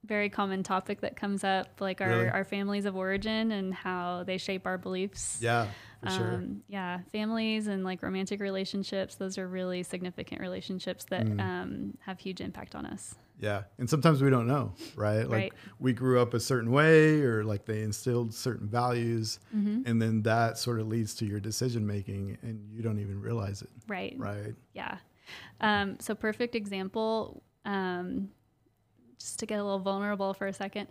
very 0.06 0.30
common 0.30 0.64
topic 0.64 1.02
that 1.02 1.16
comes 1.16 1.44
up, 1.44 1.80
like 1.80 2.02
our, 2.02 2.10
Really? 2.10 2.30
our 2.30 2.44
families 2.44 2.86
of 2.86 2.96
origin 2.96 3.52
and 3.52 3.74
how 3.74 4.24
they 4.26 4.38
shape 4.38 4.66
our 4.68 4.78
beliefs. 4.78 5.38
Yeah, 5.42 5.68
for 6.04 6.10
sure. 6.10 6.34
Um, 6.36 6.62
yeah, 6.68 7.00
families 7.12 7.68
and 7.68 7.84
like 7.86 8.04
romantic 8.04 8.42
relationships, 8.42 9.16
those 9.16 9.38
are 9.38 9.48
really 9.48 9.82
significant 9.84 10.42
relationships 10.42 11.06
that 11.06 11.26
Mm. 11.26 11.40
um, 11.42 11.98
have 12.02 12.20
huge 12.20 12.42
impact 12.42 12.76
on 12.76 12.86
us. 12.86 13.16
Yeah. 13.40 13.64
And 13.78 13.90
sometimes 13.90 14.22
we 14.22 14.30
don't 14.30 14.48
know, 14.48 14.74
right? 14.96 15.24
Like 15.24 15.30
Right. 15.32 15.54
we 15.80 15.92
grew 15.94 16.20
up 16.22 16.34
a 16.34 16.40
certain 16.40 16.72
way 16.72 17.22
or 17.22 17.44
like 17.44 17.66
they 17.66 17.82
instilled 17.82 18.34
certain 18.34 18.68
values 18.68 19.40
Mm-hmm. 19.56 19.82
and 19.86 20.02
then 20.02 20.22
that 20.24 20.58
sort 20.58 20.80
of 20.80 20.88
leads 20.88 21.16
to 21.16 21.26
your 21.26 21.40
decision 21.40 21.86
making 21.88 22.38
and 22.42 22.70
you 22.72 22.82
don't 22.82 23.00
even 23.00 23.20
realize 23.22 23.62
it, 23.62 23.70
Right. 23.88 24.16
right? 24.18 24.54
Yeah. 24.74 24.98
Um, 25.62 25.98
so 26.00 26.14
perfect 26.14 26.56
example. 26.56 27.42
Um, 27.66 28.30
just 29.24 29.40
to 29.40 29.46
get 29.46 29.60
a 29.60 29.64
little 29.64 29.80
vulnerable 29.80 30.34
for 30.34 30.48
a 30.48 30.54
second, 30.54 30.88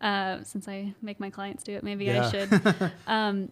uh, 0.00 0.42
since 0.44 0.68
I 0.68 0.94
make 1.02 1.18
my 1.18 1.30
clients 1.30 1.62
do 1.64 1.72
it, 1.74 1.82
maybe 1.82 2.04
Yeah. 2.04 2.26
I 2.26 2.30
should. 2.30 2.92
um, 3.06 3.50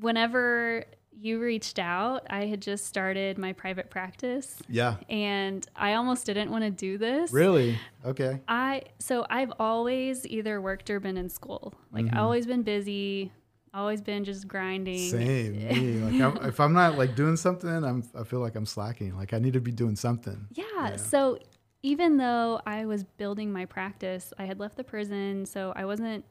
whenever 0.00 0.84
you 1.20 1.38
reached 1.40 1.78
out, 1.78 2.26
I 2.30 2.46
had 2.46 2.60
just 2.62 2.86
started 2.86 3.36
my 3.38 3.52
private 3.52 3.90
practice, 3.90 4.56
Yeah. 4.68 4.96
and 5.08 5.66
I 5.76 5.94
almost 5.94 6.24
didn't 6.26 6.50
want 6.50 6.64
to 6.64 6.70
do 6.70 6.98
this. 6.98 7.30
Really? 7.32 7.78
Okay. 8.04 8.40
I 8.48 8.82
so 8.98 9.26
I've 9.28 9.52
always 9.58 10.26
either 10.26 10.60
worked 10.60 10.88
or 10.90 10.98
been 11.00 11.16
in 11.16 11.28
school. 11.28 11.74
Like 11.92 12.06
Mm-hmm. 12.06 12.16
always 12.16 12.46
been 12.46 12.62
busy, 12.62 13.30
always 13.74 14.00
been 14.00 14.24
just 14.24 14.48
grinding. 14.48 14.98
Same. 15.10 15.52
Me. 15.58 16.00
Like 16.20 16.20
I'm, 16.40 16.48
if 16.48 16.58
I'm 16.60 16.72
not 16.72 16.96
like 16.98 17.14
doing 17.14 17.36
something, 17.36 17.68
I'm 17.70 18.02
I 18.18 18.24
feel 18.24 18.40
like 18.40 18.56
I'm 18.56 18.66
slacking. 18.66 19.14
Like 19.16 19.34
I 19.34 19.38
need 19.38 19.52
to 19.52 19.60
be 19.60 19.70
doing 19.72 19.96
something. 19.96 20.48
Yeah, 20.54 20.96
So 20.96 21.38
even 21.82 22.16
though 22.16 22.60
I 22.66 22.84
was 22.84 23.04
building 23.04 23.52
my 23.52 23.64
practice, 23.64 24.32
I 24.38 24.44
had 24.44 24.60
left 24.60 24.76
the 24.76 24.84
prison, 24.84 25.46
so 25.46 25.72
I 25.74 25.84
wasn't 25.84 26.24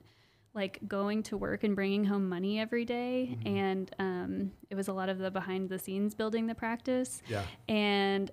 like 0.53 0.79
going 0.87 1.23
to 1.23 1.37
work 1.37 1.63
and 1.63 1.75
bringing 1.75 2.03
home 2.03 2.27
money 2.27 2.59
every 2.59 2.83
day. 2.85 3.37
Mm-hmm. 3.37 3.57
and 3.57 3.95
um, 3.99 4.51
it 4.69 4.75
was 4.75 4.87
a 4.89 4.93
lot 4.93 5.07
of 5.09 5.17
the 5.17 5.31
behind 5.31 5.69
the 5.69 5.79
scenes 5.79 6.13
building 6.13 6.47
the 6.47 6.55
practice. 6.55 7.21
Yeah. 7.27 7.43
And 7.69 8.29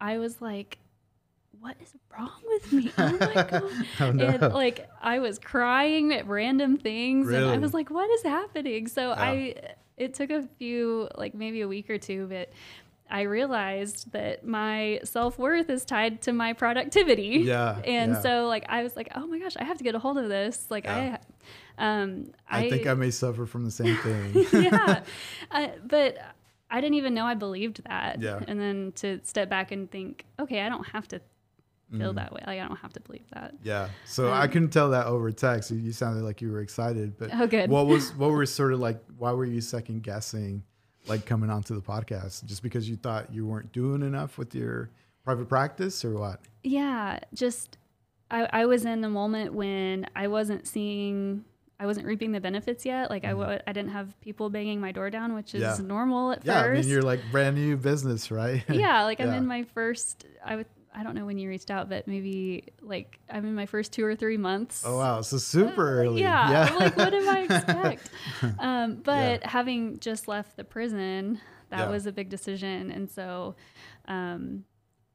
I 0.00 0.18
was 0.18 0.40
like, 0.40 0.78
"What 1.60 1.76
is 1.82 1.92
wrong 2.16 2.40
with 2.46 2.72
me? 2.72 2.92
Oh 2.98 3.12
my 3.18 3.34
god!" 3.34 3.62
Oh, 4.00 4.12
no. 4.12 4.26
And 4.28 4.52
like 4.54 4.88
I 5.02 5.18
was 5.18 5.38
crying 5.38 6.12
at 6.12 6.26
random 6.26 6.76
things, 6.78 7.28
and 7.30 7.44
I 7.46 7.58
was 7.58 7.74
like, 7.74 7.90
"What 7.90 8.08
is 8.10 8.22
happening?" 8.22 8.88
So 8.88 9.08
Yeah. 9.10 9.14
I, 9.18 9.54
it 9.96 10.14
took 10.14 10.30
a 10.30 10.42
few, 10.58 11.08
like 11.16 11.34
maybe 11.34 11.60
a 11.62 11.68
week 11.68 11.90
or 11.90 11.98
two, 11.98 12.26
but 12.28 12.50
I 13.10 13.22
realized 13.22 14.12
that 14.12 14.46
my 14.46 15.00
self 15.04 15.38
worth 15.38 15.70
is 15.70 15.84
tied 15.84 16.22
to 16.22 16.32
my 16.32 16.52
productivity. 16.52 17.42
Yeah, 17.44 17.80
and 17.84 18.12
yeah. 18.12 18.20
so 18.20 18.46
like 18.46 18.66
I 18.68 18.82
was 18.82 18.96
like, 18.96 19.08
"Oh 19.14 19.26
my 19.26 19.38
gosh, 19.38 19.56
I 19.56 19.64
have 19.64 19.78
to 19.78 19.84
get 19.84 19.94
a 19.94 19.98
hold 19.98 20.18
of 20.18 20.28
this." 20.28 20.66
Like 20.70 20.84
Yeah. 20.84 21.18
I, 21.78 22.00
um, 22.00 22.32
I, 22.48 22.68
think 22.68 22.86
I 22.86 22.94
may 22.94 23.10
suffer 23.10 23.46
from 23.46 23.64
the 23.64 23.70
same 23.70 23.96
thing. 23.98 24.46
yeah, 24.64 25.02
uh, 25.50 25.68
but 25.86 26.18
I 26.70 26.80
didn't 26.80 26.94
even 26.96 27.14
know 27.14 27.24
I 27.24 27.34
believed 27.34 27.82
that. 27.84 28.20
Yeah. 28.20 28.40
And 28.46 28.60
then 28.60 28.92
to 28.96 29.20
step 29.24 29.48
back 29.48 29.72
and 29.72 29.90
think, 29.90 30.24
okay, 30.38 30.60
I 30.60 30.68
don't 30.68 30.86
have 30.88 31.08
to 31.08 31.20
feel 31.96 32.12
that 32.12 32.32
way. 32.34 32.42
Like 32.46 32.60
I 32.60 32.68
don't 32.68 32.76
have 32.76 32.92
to 32.92 33.00
believe 33.00 33.24
that. 33.32 33.54
Yeah. 33.62 33.88
So 34.04 34.30
I 34.30 34.46
couldn't 34.46 34.70
tell 34.70 34.90
that 34.90 35.06
over 35.06 35.30
text. 35.32 35.70
You- 35.70 35.78
You 35.78 35.92
sounded 35.92 36.22
like 36.22 36.42
you 36.42 36.52
were 36.52 36.60
excited, 36.60 37.16
but 37.16 37.30
Oh, 37.32 37.46
good. 37.46 37.70
what 37.70 37.86
was 37.86 38.14
what 38.16 38.30
were 38.30 38.44
sort 38.44 38.74
of 38.74 38.80
like 38.80 39.02
why 39.16 39.32
were 39.32 39.46
you 39.46 39.62
second 39.62 40.02
guessing 40.02 40.64
like 41.08 41.26
coming 41.26 41.50
onto 41.50 41.74
the 41.74 41.82
podcast? 41.82 42.44
Just 42.44 42.62
because 42.62 42.88
you 42.88 42.96
thought 42.96 43.32
you 43.32 43.46
weren't 43.46 43.72
doing 43.72 44.02
enough 44.02 44.38
with 44.38 44.54
your 44.54 44.90
private 45.24 45.48
practice 45.48 46.04
or 46.04 46.14
what? 46.14 46.40
Yeah, 46.62 47.20
just 47.34 47.78
I, 48.30 48.48
I 48.52 48.66
was 48.66 48.84
in 48.84 49.00
the 49.00 49.08
moment 49.08 49.54
when 49.54 50.06
I 50.14 50.28
wasn't 50.28 50.66
seeing, 50.66 51.44
I 51.80 51.86
wasn't 51.86 52.06
reaping 52.06 52.32
the 52.32 52.40
benefits 52.40 52.84
yet. 52.84 53.10
Like 53.10 53.24
I 53.24 53.28
mm-hmm. 53.28 53.40
w- 53.40 53.60
I 53.66 53.72
didn't 53.72 53.90
have 53.90 54.18
people 54.20 54.50
banging 54.50 54.80
my 54.80 54.92
door 54.92 55.10
down, 55.10 55.34
which 55.34 55.54
is. 55.54 55.62
Yeah. 55.62 55.78
normal 55.82 56.32
at 56.32 56.44
Yeah, 56.44 56.60
I 56.60 56.62
first. 56.64 56.82
mean 56.82 56.92
you're 56.92 57.02
like 57.02 57.20
brand 57.30 57.56
new 57.56 57.76
business, 57.76 58.30
right? 58.30 58.64
yeah, 58.70 59.04
like 59.04 59.20
I'm 59.20 59.32
in 59.32 59.46
my 59.46 59.64
first. 59.64 60.26
I 60.44 60.56
would. 60.56 60.66
I 60.98 61.04
don't 61.04 61.14
know 61.14 61.24
when 61.26 61.38
you 61.38 61.48
reached 61.48 61.70
out, 61.70 61.88
but 61.88 62.08
maybe 62.08 62.64
like 62.82 63.20
I'm 63.30 63.44
in 63.46 63.54
my 63.54 63.66
first 63.66 63.92
two 63.92 64.04
or 64.04 64.16
three 64.16 64.36
months. 64.36 64.82
Oh 64.84 64.98
wow, 64.98 65.20
so 65.20 65.36
super 65.38 66.00
early. 66.00 66.22
Yeah, 66.22 66.50
Yeah. 66.50 66.64
I'm 66.70 66.76
like 66.76 66.96
what 66.96 67.10
did 67.10 67.28
I 67.28 67.40
expect? 67.48 68.10
um, 68.58 68.96
but 69.04 69.44
having 69.44 69.98
just 70.00 70.26
left 70.26 70.56
the 70.56 70.64
prison, 70.64 71.40
that 71.70 71.80
Yeah. 71.86 71.90
was 71.90 72.06
a 72.06 72.12
big 72.12 72.28
decision, 72.30 72.90
and 72.90 73.08
so, 73.08 73.54
um, 74.08 74.64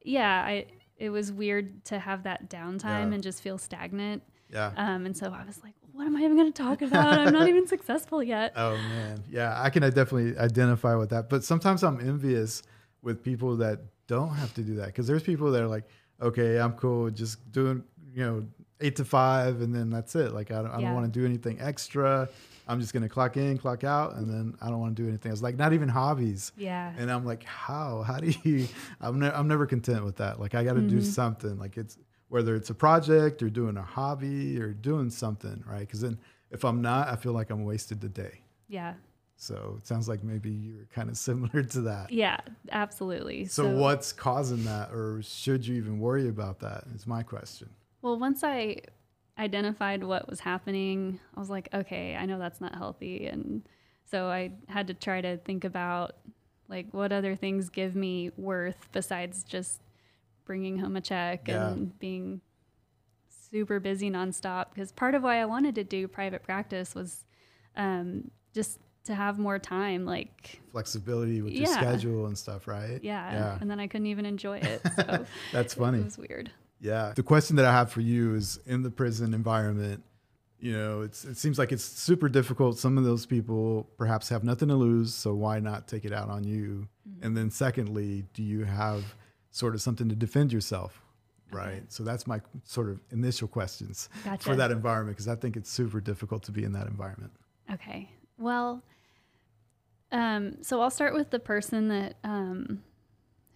yeah, 0.02 0.42
I 0.42 0.66
it 0.96 1.10
was 1.10 1.30
weird 1.32 1.84
to 1.86 1.98
have 1.98 2.22
that 2.22 2.48
downtime 2.48 3.08
Yeah. 3.08 3.14
and 3.14 3.22
just 3.22 3.42
feel 3.42 3.58
stagnant. 3.58 4.22
yeah. 4.48 4.70
Um, 4.76 5.04
and 5.06 5.16
so 5.16 5.26
I 5.32 5.44
was 5.44 5.60
like, 5.64 5.74
what 5.92 6.06
am 6.06 6.16
I 6.16 6.20
even 6.20 6.36
going 6.36 6.52
to 6.52 6.62
talk 6.62 6.82
about? 6.82 7.18
I'm 7.18 7.32
not 7.32 7.48
even 7.48 7.66
successful 7.66 8.22
yet. 8.22 8.52
Oh 8.56 8.78
man, 8.78 9.22
yeah, 9.28 9.60
I 9.60 9.70
can 9.70 9.82
definitely 9.82 10.38
identify 10.38 10.94
with 10.94 11.10
that. 11.10 11.28
But 11.28 11.44
sometimes 11.44 11.82
I'm 11.82 12.00
envious 12.00 12.62
with 13.02 13.22
people 13.22 13.56
that 13.58 13.80
don't 14.06 14.34
have 14.34 14.52
to 14.54 14.62
do 14.62 14.76
that 14.76 14.86
because 14.86 15.06
there's 15.06 15.22
people 15.22 15.50
that 15.52 15.62
are 15.62 15.66
like, 15.68 15.84
okay, 16.20 16.58
I'm 16.58 16.72
cool, 16.74 17.10
just 17.10 17.50
doing 17.52 17.82
you 18.14 18.24
know 18.24 18.44
eight 18.80 18.96
to 18.96 19.04
five, 19.04 19.60
and 19.60 19.74
then 19.74 19.90
that's 19.90 20.14
it. 20.14 20.32
Like 20.32 20.50
I 20.50 20.56
don't, 20.62 20.70
I 20.70 20.78
Yeah. 20.80 20.86
don't 20.86 20.94
want 20.94 21.12
to 21.12 21.18
do 21.20 21.24
anything 21.26 21.60
extra. 21.60 22.28
I'm 22.66 22.80
just 22.80 22.94
gonna 22.94 23.08
clock 23.08 23.36
in, 23.36 23.58
clock 23.58 23.84
out, 23.84 24.14
and 24.16 24.28
then 24.28 24.56
I 24.62 24.68
don't 24.70 24.80
want 24.80 24.96
to 24.96 25.02
do 25.02 25.08
anything 25.08 25.30
else. 25.30 25.42
Like 25.42 25.56
not 25.56 25.72
even 25.74 25.88
hobbies. 25.88 26.52
Yeah. 26.56 26.92
And 26.96 27.10
I'm 27.10 27.24
like, 27.24 27.44
how? 27.44 28.02
How 28.02 28.18
do 28.18 28.32
you? 28.42 28.66
I'm 29.00 29.18
ne- 29.20 29.30
I'm 29.32 29.48
never 29.48 29.66
content 29.66 30.04
with 30.04 30.16
that. 30.16 30.40
Like 30.40 30.54
I 30.54 30.64
got 30.64 30.74
to 30.74 30.80
do 30.80 30.96
Mm-hmm. 30.96 31.04
something. 31.04 31.58
Like 31.58 31.76
it's 31.76 31.98
whether 32.28 32.56
it's 32.56 32.70
a 32.70 32.74
project 32.74 33.42
or 33.42 33.50
doing 33.50 33.76
a 33.76 33.82
hobby 33.82 34.58
or 34.60 34.72
doing 34.72 35.10
something, 35.10 35.62
right? 35.68 35.80
Because 35.80 36.00
then 36.00 36.18
if 36.50 36.64
I'm 36.64 36.80
not, 36.82 37.08
I 37.08 37.16
feel 37.16 37.32
like 37.32 37.50
I'm 37.50 37.64
wasted 37.64 38.00
the 38.00 38.08
day. 38.08 38.40
Yeah. 38.68 38.94
So 39.44 39.76
it 39.78 39.86
sounds 39.86 40.08
like 40.08 40.24
maybe 40.24 40.50
you're 40.50 40.86
kind 40.94 41.10
of 41.10 41.16
similar 41.18 41.62
to 41.62 41.80
that. 41.82 42.10
Yeah, 42.10 42.38
absolutely. 42.72 43.44
So, 43.44 43.68
what's 43.68 44.12
causing 44.12 44.64
that, 44.64 44.90
or 44.90 45.20
should 45.22 45.66
you 45.66 45.76
even 45.76 45.98
worry 45.98 46.28
about 46.28 46.60
that? 46.60 46.84
Is 46.94 47.06
my 47.06 47.22
question. 47.22 47.68
Well, 48.00 48.18
once 48.18 48.42
I 48.42 48.78
identified 49.38 50.02
what 50.04 50.28
was 50.28 50.40
happening, 50.40 51.20
I 51.36 51.40
was 51.40 51.50
like, 51.50 51.68
okay, 51.74 52.16
I 52.16 52.24
know 52.26 52.38
that's 52.38 52.60
not 52.60 52.74
healthy. 52.74 53.26
And 53.26 53.62
so 54.10 54.26
I 54.28 54.52
had 54.68 54.86
to 54.86 54.94
try 54.94 55.20
to 55.20 55.36
think 55.38 55.64
about 55.64 56.16
like 56.68 56.86
what 56.92 57.12
other 57.12 57.34
things 57.36 57.68
give 57.68 57.94
me 57.96 58.30
worth 58.36 58.88
besides 58.92 59.44
just 59.44 59.80
bringing 60.44 60.78
home 60.78 60.96
a 60.96 61.00
check 61.00 61.48
Yeah. 61.48 61.68
and 61.70 61.98
being 61.98 62.40
super 63.50 63.80
busy 63.80 64.10
nonstop. 64.10 64.66
Because 64.74 64.92
part 64.92 65.14
of 65.14 65.22
why 65.22 65.40
I 65.40 65.44
wanted 65.46 65.74
to 65.76 65.84
do 65.84 66.06
private 66.08 66.42
practice 66.42 66.94
was 66.94 67.24
um, 67.76 68.30
just 68.54 68.78
to 69.04 69.14
have 69.14 69.38
more 69.38 69.58
time. 69.58 70.04
Like, 70.04 70.60
Flexibility 70.72 71.42
with 71.42 71.52
your 71.52 71.66
schedule 71.66 72.26
and 72.26 72.36
stuff, 72.36 72.66
right? 72.66 73.00
yeah. 73.02 73.32
Yeah. 73.32 73.58
And 73.60 73.70
then 73.70 73.80
I 73.80 73.86
couldn't 73.86 74.06
even 74.06 74.26
enjoy 74.26 74.58
it. 74.58 74.82
So 74.96 75.26
That's 75.52 75.74
funny. 75.74 75.98
it 75.98 76.04
was 76.04 76.18
weird. 76.18 76.50
Yeah. 76.80 77.12
The 77.14 77.22
question 77.22 77.56
that 77.56 77.64
I 77.64 77.72
have 77.72 77.90
for 77.90 78.00
you 78.00 78.34
is 78.34 78.58
in 78.66 78.82
the 78.82 78.90
prison 78.90 79.32
environment, 79.32 80.02
you 80.58 80.72
know, 80.72 81.02
it's 81.02 81.24
it 81.24 81.36
seems 81.36 81.58
like 81.58 81.72
it's 81.72 81.84
super 81.84 82.28
difficult. 82.28 82.78
Some 82.78 82.96
of 82.96 83.04
those 83.04 83.26
people 83.26 83.88
perhaps 83.98 84.28
have 84.30 84.44
nothing 84.44 84.68
to 84.68 84.74
lose, 84.74 85.14
so 85.14 85.34
why 85.34 85.60
not 85.60 85.88
take 85.88 86.04
it 86.04 86.12
out 86.12 86.30
on 86.30 86.44
you? 86.44 86.88
Mm-hmm. 87.08 87.26
And 87.26 87.36
then 87.36 87.50
secondly, 87.50 88.24
do 88.32 88.42
you 88.42 88.64
have 88.64 89.04
sort 89.50 89.74
of 89.74 89.82
something 89.82 90.08
to 90.08 90.14
defend 90.14 90.52
yourself? 90.52 91.02
Right. 91.52 91.82
So 91.92 92.02
that's 92.02 92.26
my 92.26 92.40
sort 92.64 92.88
of 92.88 93.00
initial 93.12 93.46
questions 93.46 94.08
for 94.40 94.56
that 94.56 94.70
environment 94.70 95.16
because 95.16 95.28
I 95.28 95.36
think 95.36 95.56
it's 95.56 95.70
super 95.70 96.00
difficult 96.00 96.42
to 96.44 96.52
be 96.52 96.64
in 96.64 96.72
that 96.72 96.86
environment. 96.86 97.32
Okay. 97.72 98.10
Well, 98.38 98.82
um, 100.14 100.62
so 100.62 100.80
I'll 100.80 100.90
start 100.90 101.12
with 101.12 101.28
the 101.30 101.38
person 101.38 101.88
that 101.88 102.14
um, 102.24 102.82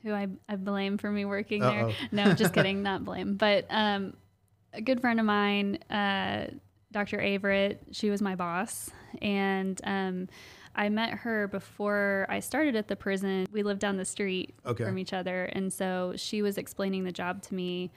who 0.03 0.13
I, 0.13 0.27
I 0.49 0.57
blame 0.57 0.99
for 0.99 1.11
me 1.11 1.25
working 1.25 1.63
Uh-oh. 1.63 1.71
there. 1.71 1.95
No, 2.13 2.35
just 2.35 2.53
kidding, 2.55 2.83
not 2.83 3.05
blame. 3.05 3.35
But 3.37 3.67
um, 3.71 4.15
a 4.73 4.81
good 4.83 5.01
friend 5.01 5.19
of 5.21 5.27
mine, 5.27 5.77
uh, 5.91 6.49
Dr. 6.93 7.19
Averett. 7.19 7.79
She 7.93 8.11
was 8.11 8.21
my 8.21 8.35
boss, 8.35 8.91
and 9.23 9.81
um, 9.85 10.29
I 10.75 10.89
met 10.89 11.11
her 11.11 11.49
before 11.49 12.27
I 12.29 12.41
started 12.41 12.77
at 12.77 12.89
the 12.89 12.97
prison. 12.97 13.47
We 13.53 13.63
lived 13.63 13.81
down 13.81 13.97
the 13.97 14.05
street 14.05 14.55
Okay. 14.67 14.85
from 14.85 14.99
each 14.99 15.13
other, 15.13 15.45
and 15.45 15.73
so 15.73 16.15
she 16.17 16.43
was 16.43 16.59
explaining 16.59 17.05
the 17.05 17.13
job 17.13 17.43
to 17.43 17.55
me, 17.55 17.93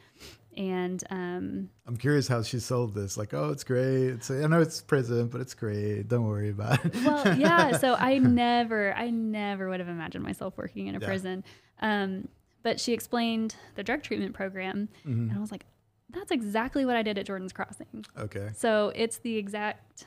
and 0.58 1.04
um, 1.10 1.70
I'm 1.88 1.98
curious 1.98 2.28
how 2.28 2.44
she 2.44 2.60
sold 2.60 2.94
this. 2.94 3.18
Like, 3.18 3.34
oh, 3.34 3.50
it's 3.52 3.64
great. 3.64 4.08
It's, 4.08 4.30
I 4.32 4.48
know 4.48 4.62
it's 4.62 4.82
prison, 4.82 5.28
but 5.28 5.42
it's 5.42 5.54
great. 5.54 6.08
Don't 6.08 6.26
worry 6.28 6.50
about 6.50 6.84
it. 6.86 6.96
well, 6.96 7.38
yeah. 7.38 7.78
So 7.78 7.96
I 8.00 8.18
never, 8.18 8.94
I 8.96 9.10
never 9.10 9.70
would 9.70 9.80
have 9.80 9.90
imagined 9.90 10.24
myself 10.24 10.58
working 10.58 10.88
in 10.88 10.96
a 10.96 11.00
Yeah. 11.00 11.06
prison. 11.08 11.44
Um, 11.82 12.28
but 12.64 12.80
she 12.80 12.94
explained 12.94 13.56
the 13.76 13.84
drug 13.84 14.04
treatment 14.04 14.34
program, 14.34 14.90
Mm-hmm. 15.08 15.30
and 15.30 15.38
I 15.38 15.40
was 15.40 15.52
like, 15.52 15.66
"That's 16.12 16.32
exactly 16.32 16.86
what 16.86 16.96
I 16.96 17.02
did 17.02 17.18
at 17.18 17.26
Jordan's 17.26 17.54
Crossing." 17.54 18.06
okay. 18.18 18.50
So 18.56 18.92
it's 18.96 19.18
the 19.20 19.38
exact. 19.38 20.06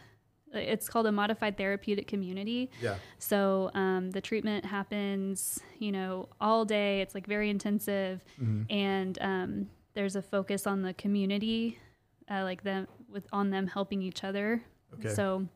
It's 0.53 0.89
called 0.89 1.07
a 1.07 1.11
modified 1.11 1.57
therapeutic 1.57 2.07
community. 2.07 2.71
Yeah. 2.81 2.95
So 3.19 3.73
um, 3.75 4.13
the 4.13 4.21
treatment 4.21 4.65
happens, 4.65 5.59
you 5.81 5.91
know, 5.91 6.29
all 6.41 6.65
day. 6.65 7.01
It's 7.01 7.13
like 7.13 7.27
very 7.27 7.51
intensive, 7.51 8.25
and 8.71 9.19
um, 9.21 9.67
there's 9.95 10.17
a 10.17 10.23
focus 10.23 10.67
on 10.67 10.83
the 10.83 10.93
community, 10.95 11.79
uh, 12.31 12.43
like 12.43 12.63
them 12.63 12.87
with 13.09 13.27
on 13.33 13.51
them 13.51 13.67
helping 13.67 14.03
each 14.03 14.25
other. 14.25 14.63
Okay. 14.95 15.09
So 15.15 15.47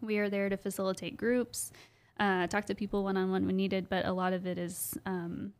we 0.00 0.18
are 0.18 0.28
there 0.28 0.48
to 0.48 0.56
facilitate 0.56 1.16
groups, 1.16 1.72
uh, 2.20 2.46
talk 2.48 2.64
to 2.66 2.74
people 2.74 3.04
one 3.04 3.16
on 3.16 3.30
one 3.30 3.46
when 3.46 3.56
needed, 3.56 3.88
but 3.88 4.04
a 4.06 4.12
lot 4.12 4.32
of 4.32 4.46
it 4.46 4.58
is 4.58 4.96
um, 5.06 5.52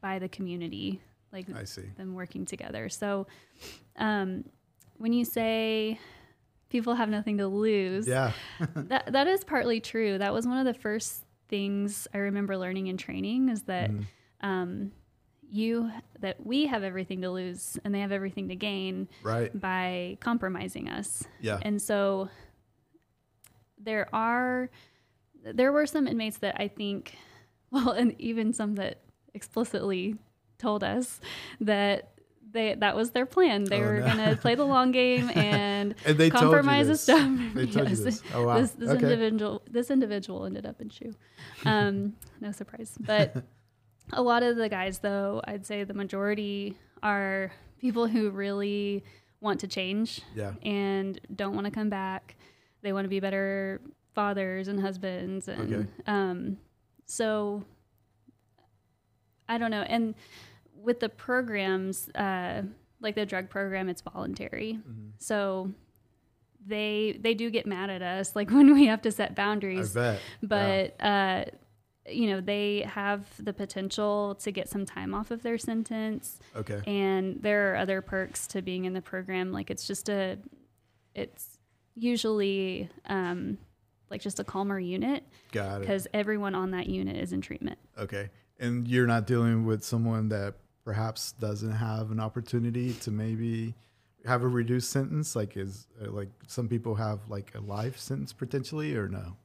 by 0.00 0.18
the 0.18 0.28
community, 0.28 1.00
like 1.32 1.46
I 1.54 1.64
see. 1.64 1.82
them 1.96 2.14
working 2.14 2.44
together. 2.44 2.88
So 2.88 3.26
um, 3.96 4.44
when 4.98 5.12
you 5.12 5.24
say 5.24 5.98
people 6.68 6.94
have 6.94 7.08
nothing 7.08 7.38
to 7.38 7.46
lose, 7.46 8.06
Yeah. 8.06 8.32
that 8.74 9.12
that 9.12 9.26
is 9.26 9.44
partly 9.44 9.80
true. 9.80 10.18
That 10.18 10.32
was 10.32 10.46
one 10.46 10.58
of 10.58 10.64
the 10.66 10.74
first 10.74 11.24
things 11.48 12.06
I 12.14 12.18
remember 12.18 12.56
learning 12.56 12.88
in 12.88 12.96
training 12.96 13.48
is 13.48 13.62
that 13.62 13.90
Mm-hmm. 13.90 14.46
um, 14.48 14.92
you 15.54 15.90
that 16.20 16.44
we 16.44 16.66
have 16.66 16.82
everything 16.82 17.20
to 17.22 17.30
lose 17.30 17.78
and 17.84 17.94
they 17.94 18.00
have 18.00 18.12
everything 18.12 18.48
to 18.48 18.56
gain 18.56 19.08
Right. 19.22 19.58
by 19.58 20.18
compromising 20.20 20.88
us. 20.88 21.24
Yeah. 21.40 21.58
And 21.62 21.80
so 21.80 22.28
there 23.78 24.08
are 24.14 24.70
there 25.44 25.72
were 25.72 25.86
some 25.86 26.06
inmates 26.06 26.38
that 26.38 26.56
I 26.58 26.68
think 26.68 27.14
well 27.70 27.90
and 27.90 28.14
even 28.20 28.52
some 28.52 28.74
that 28.76 29.00
explicitly 29.34 30.16
told 30.58 30.82
us 30.84 31.20
that 31.60 32.10
they 32.50 32.74
that 32.76 32.94
was 32.96 33.10
their 33.10 33.26
plan. 33.26 33.64
They 33.64 33.80
Oh, 33.80 33.84
were 33.84 33.98
no. 34.00 34.06
going 34.06 34.18
to 34.30 34.36
play 34.40 34.54
the 34.54 34.64
long 34.64 34.92
game 34.92 35.28
and, 35.34 35.94
And 36.04 36.16
they 36.18 36.30
compromise 36.30 36.86
the 36.86 36.96
stuff. 36.96 37.28
They 37.54 37.66
told 37.66 37.90
you 37.90 37.96
this. 37.96 38.22
Oh, 38.34 38.46
wow. 38.46 38.60
This, 38.60 38.70
this 38.72 38.90
Okay. 38.90 39.02
individual 39.02 39.62
this 39.70 39.90
individual 39.90 40.44
ended 40.46 40.64
up 40.64 40.80
in 40.80 40.88
shoe. 40.88 41.12
Um, 41.66 42.14
no 42.40 42.52
surprise. 42.52 42.96
But 43.00 43.44
a 44.12 44.22
lot 44.22 44.42
of 44.42 44.56
the 44.56 44.68
guys 44.68 44.98
though, 45.00 45.40
I'd 45.44 45.64
say 45.66 45.84
the 45.84 45.94
majority 45.94 46.76
are 47.02 47.52
people 47.78 48.06
who 48.06 48.30
really 48.30 49.04
want 49.40 49.60
to 49.60 49.66
change 49.66 50.22
Yeah. 50.34 50.52
and 50.62 51.20
don't 51.34 51.54
want 51.54 51.66
to 51.66 51.70
come 51.70 51.90
back. 51.90 52.36
They 52.82 52.92
want 52.92 53.04
to 53.04 53.08
be 53.08 53.20
better 53.20 53.80
fathers 54.14 54.68
and 54.68 54.80
husbands, 54.80 55.48
and 55.48 55.74
Okay. 55.74 55.90
um, 56.06 56.58
so 57.06 57.64
I 59.48 59.58
don't 59.58 59.70
know. 59.70 59.82
And 59.82 60.14
with 60.74 61.00
the 61.00 61.08
programs, 61.08 62.08
uh, 62.10 62.62
like 63.00 63.14
the 63.14 63.26
drug 63.26 63.50
program, 63.50 63.88
it's 63.88 64.02
voluntary, 64.02 64.78
Mm-hmm. 64.80 65.08
so 65.18 65.70
they 66.66 67.18
they 67.20 67.34
do 67.34 67.50
get 67.50 67.66
mad 67.66 67.90
at 67.90 68.00
us, 68.02 68.34
like 68.34 68.50
when 68.56 68.72
we 68.74 68.86
have 68.86 69.02
to 69.02 69.12
set 69.12 69.32
I 69.32 69.34
boundaries. 69.34 69.92
bet. 69.92 70.20
But 70.42 70.96
uh, 71.04 71.44
you 72.06 72.26
know, 72.28 72.40
they 72.40 72.80
have 72.82 73.24
the 73.42 73.52
potential 73.54 74.34
to 74.36 74.50
get 74.52 74.68
some 74.68 74.84
time 74.84 75.14
off 75.14 75.30
of 75.30 75.42
their 75.42 75.56
sentence 75.58 76.38
Okay. 76.54 76.80
and 76.86 77.40
there 77.42 77.72
are 77.72 77.76
other 77.76 78.02
perks 78.02 78.46
to 78.48 78.60
being 78.62 78.84
in 78.84 78.92
the 78.92 79.00
program 79.00 79.52
like 79.52 79.70
it's 79.70 79.86
just 79.86 80.08
a 80.10 80.38
it's 81.14 81.58
usually 81.94 82.90
um 83.06 83.56
like 84.10 84.20
just 84.20 84.38
a 84.40 84.44
calmer 84.44 84.78
unit 84.78 85.24
Got 85.52 85.76
it. 85.76 85.80
because 85.80 86.06
everyone 86.12 86.54
on 86.54 86.72
that 86.72 86.88
unit 86.88 87.16
is 87.16 87.32
in 87.32 87.40
treatment 87.40 87.78
Okay. 87.98 88.30
And 88.60 88.86
you're 88.86 89.06
not 89.06 89.26
dealing 89.26 89.64
with 89.64 89.82
someone 89.84 90.28
that 90.28 90.54
perhaps 90.84 91.32
doesn't 91.32 91.72
have 91.72 92.10
an 92.10 92.20
opportunity 92.20 92.92
to 92.92 93.10
maybe 93.10 93.74
have 94.26 94.42
a 94.42 94.48
reduced 94.48 94.90
sentence 94.90 95.34
like 95.34 95.56
is 95.56 95.86
like 96.00 96.28
some 96.46 96.68
people 96.68 96.94
have 96.94 97.20
like 97.28 97.52
a 97.54 97.60
life 97.60 97.98
sentence 97.98 98.32
potentially 98.32 98.94
or 98.96 99.08
no 99.08 99.36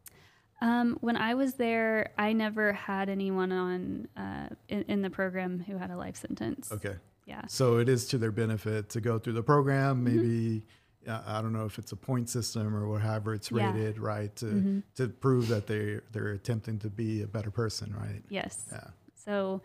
um, 0.62 0.98
when 1.02 1.16
i 1.18 1.34
was 1.34 1.54
there 1.56 2.12
i 2.18 2.34
never 2.34 2.74
had 2.74 3.10
anyone 3.10 3.52
on 3.52 4.08
uh, 4.18 4.50
in, 4.68 4.82
in 4.84 5.02
the 5.02 5.10
program 5.10 5.60
who 5.68 5.78
had 5.78 5.90
a 5.92 5.98
life 5.98 6.16
sentence 6.16 6.72
okay 6.72 6.96
yeah 7.26 7.42
so 7.48 7.78
it 7.78 7.88
is 7.90 8.08
to 8.08 8.18
their 8.18 8.32
benefit 8.32 8.90
to 8.90 9.00
go 9.02 9.20
through 9.20 9.34
the 9.34 9.44
program 9.44 10.04
Mm-hmm. 10.06 10.16
maybe 10.16 10.66
uh, 11.08 11.22
i 11.26 11.42
don't 11.42 11.54
know 11.54 11.66
if 11.66 11.80
it's 11.80 11.92
a 11.92 11.96
point 11.96 12.30
system 12.30 12.76
or 12.76 12.88
whatever 12.88 13.34
it's 13.34 13.50
Yeah. 13.52 13.72
rated 13.74 14.00
right 14.00 14.36
to 14.38 14.46
Mhm. 14.46 14.84
to 14.96 15.08
prove 15.08 15.48
that 15.48 15.66
they 15.68 16.00
they're 16.12 16.32
attempting 16.34 16.80
to 16.80 16.90
be 16.90 17.22
a 17.24 17.28
better 17.28 17.52
person 17.52 17.96
right 17.96 18.24
yes 18.30 18.66
yeah 18.72 18.88
so 19.16 19.62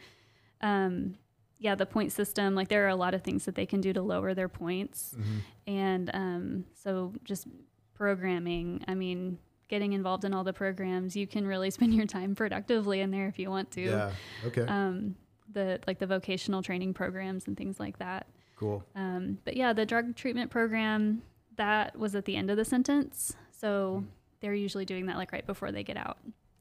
um, 0.60 1.16
yeah 1.58 1.74
the 1.74 1.86
point 1.86 2.12
system 2.12 2.54
like 2.54 2.68
there 2.68 2.84
are 2.84 2.88
a 2.88 2.96
lot 2.96 3.14
of 3.14 3.22
things 3.22 3.44
that 3.46 3.54
they 3.54 3.66
can 3.66 3.80
do 3.80 3.92
to 3.92 4.02
lower 4.02 4.32
their 4.34 4.48
points 4.48 5.14
Mhm. 5.18 5.40
and 5.66 6.10
um, 6.14 6.64
so 6.74 7.12
just 7.24 7.46
programming 7.94 8.84
i 8.88 8.94
mean 8.94 9.38
getting 9.68 9.92
involved 9.92 10.24
in 10.24 10.34
all 10.34 10.44
the 10.44 10.52
programs 10.52 11.16
you 11.16 11.26
can 11.26 11.46
really 11.46 11.70
spend 11.78 11.94
your 11.94 12.06
time 12.06 12.34
productively 12.34 13.00
in 13.00 13.10
there 13.10 13.26
if 13.28 13.38
you 13.38 13.50
want 13.50 13.70
to. 13.72 13.80
Yeah 13.82 14.12
okay. 14.46 14.62
Um, 14.62 15.16
the 15.52 15.78
like 15.86 15.98
the 15.98 16.06
vocational 16.06 16.62
training 16.62 16.94
programs 16.94 17.46
and 17.46 17.56
things 17.56 17.78
like 17.78 17.98
that. 17.98 18.26
Cool. 18.56 18.84
Um, 18.94 19.38
but 19.44 19.56
yeah 19.56 19.72
the 19.72 19.86
drug 19.86 20.16
treatment 20.16 20.50
program 20.50 21.22
that 21.56 21.98
was 21.98 22.14
at 22.14 22.24
the 22.24 22.36
end 22.36 22.50
of 22.50 22.56
the 22.56 22.64
sentence. 22.64 23.34
So 23.52 24.04
they're 24.40 24.54
usually 24.54 24.84
doing 24.84 25.06
that 25.06 25.16
like 25.16 25.32
right 25.32 25.46
before 25.46 25.70
they 25.72 25.82
get 25.84 25.96
out. 25.96 26.18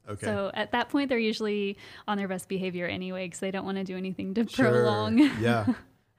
Okay. 0.08 0.26
So 0.26 0.52
at 0.54 0.72
that 0.74 0.90
point 0.90 1.10
they're 1.10 1.18
usually 1.18 1.78
on 2.08 2.18
their 2.18 2.28
best 2.28 2.48
behavior 2.50 2.86
anyway 2.88 3.26
because 3.26 3.40
they 3.40 3.52
don't 3.52 3.66
want 3.66 3.78
to 3.78 3.84
do 3.84 3.96
anything 3.98 4.34
to 4.36 4.48
Sure. 4.48 4.70
prolong. 4.70 5.18
Yeah. 5.40 5.66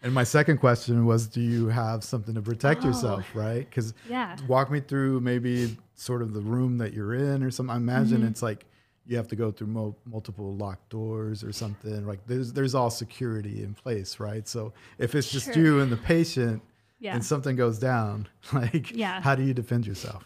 And 0.05 0.13
my 0.13 0.23
second 0.25 0.59
question 0.59 1.07
was, 1.07 1.27
do 1.27 1.41
you 1.41 1.69
have 1.69 2.05
something 2.05 2.35
to 2.35 2.43
protect 2.43 2.85
Oh. 2.85 2.89
yourself, 2.89 3.25
right? 3.35 3.69
Because 3.69 3.95
yeah 4.09 4.37
walk 4.47 4.71
me 4.71 4.81
through 4.81 5.21
maybe 5.21 5.77
sort 5.95 6.23
of 6.23 6.33
the 6.35 6.41
room 6.41 6.79
that 6.79 6.93
you're 6.93 7.15
in 7.15 7.43
or 7.43 7.51
something. 7.51 7.73
I 7.75 7.77
imagine 7.79 8.19
Mm-hmm. 8.19 8.29
it's 8.29 8.43
like 8.43 8.67
you 9.07 9.17
have 9.17 9.29
to 9.29 9.37
go 9.37 9.51
through 9.51 9.67
mo- 9.69 9.97
multiple 10.07 10.55
locked 10.55 10.89
doors 10.91 11.43
or 11.43 11.53
something. 11.53 12.07
Like 12.07 12.21
there's 12.27 12.53
there's 12.53 12.75
all 12.75 12.91
security 12.91 13.63
in 13.63 13.75
place, 13.75 14.21
right? 14.21 14.47
So 14.47 14.73
if 14.99 15.15
it's 15.15 15.31
just 15.33 15.47
Sure. 15.55 15.63
you 15.63 15.81
and 15.81 15.91
the 15.91 15.97
patient 15.97 16.63
yeah 17.01 17.15
and 17.15 17.25
something 17.25 17.57
goes 17.57 17.79
down, 17.79 18.29
like 18.53 18.91
Yeah. 18.95 19.21
how 19.23 19.35
do 19.35 19.43
you 19.43 19.55
defend 19.55 19.87
yourself? 19.87 20.25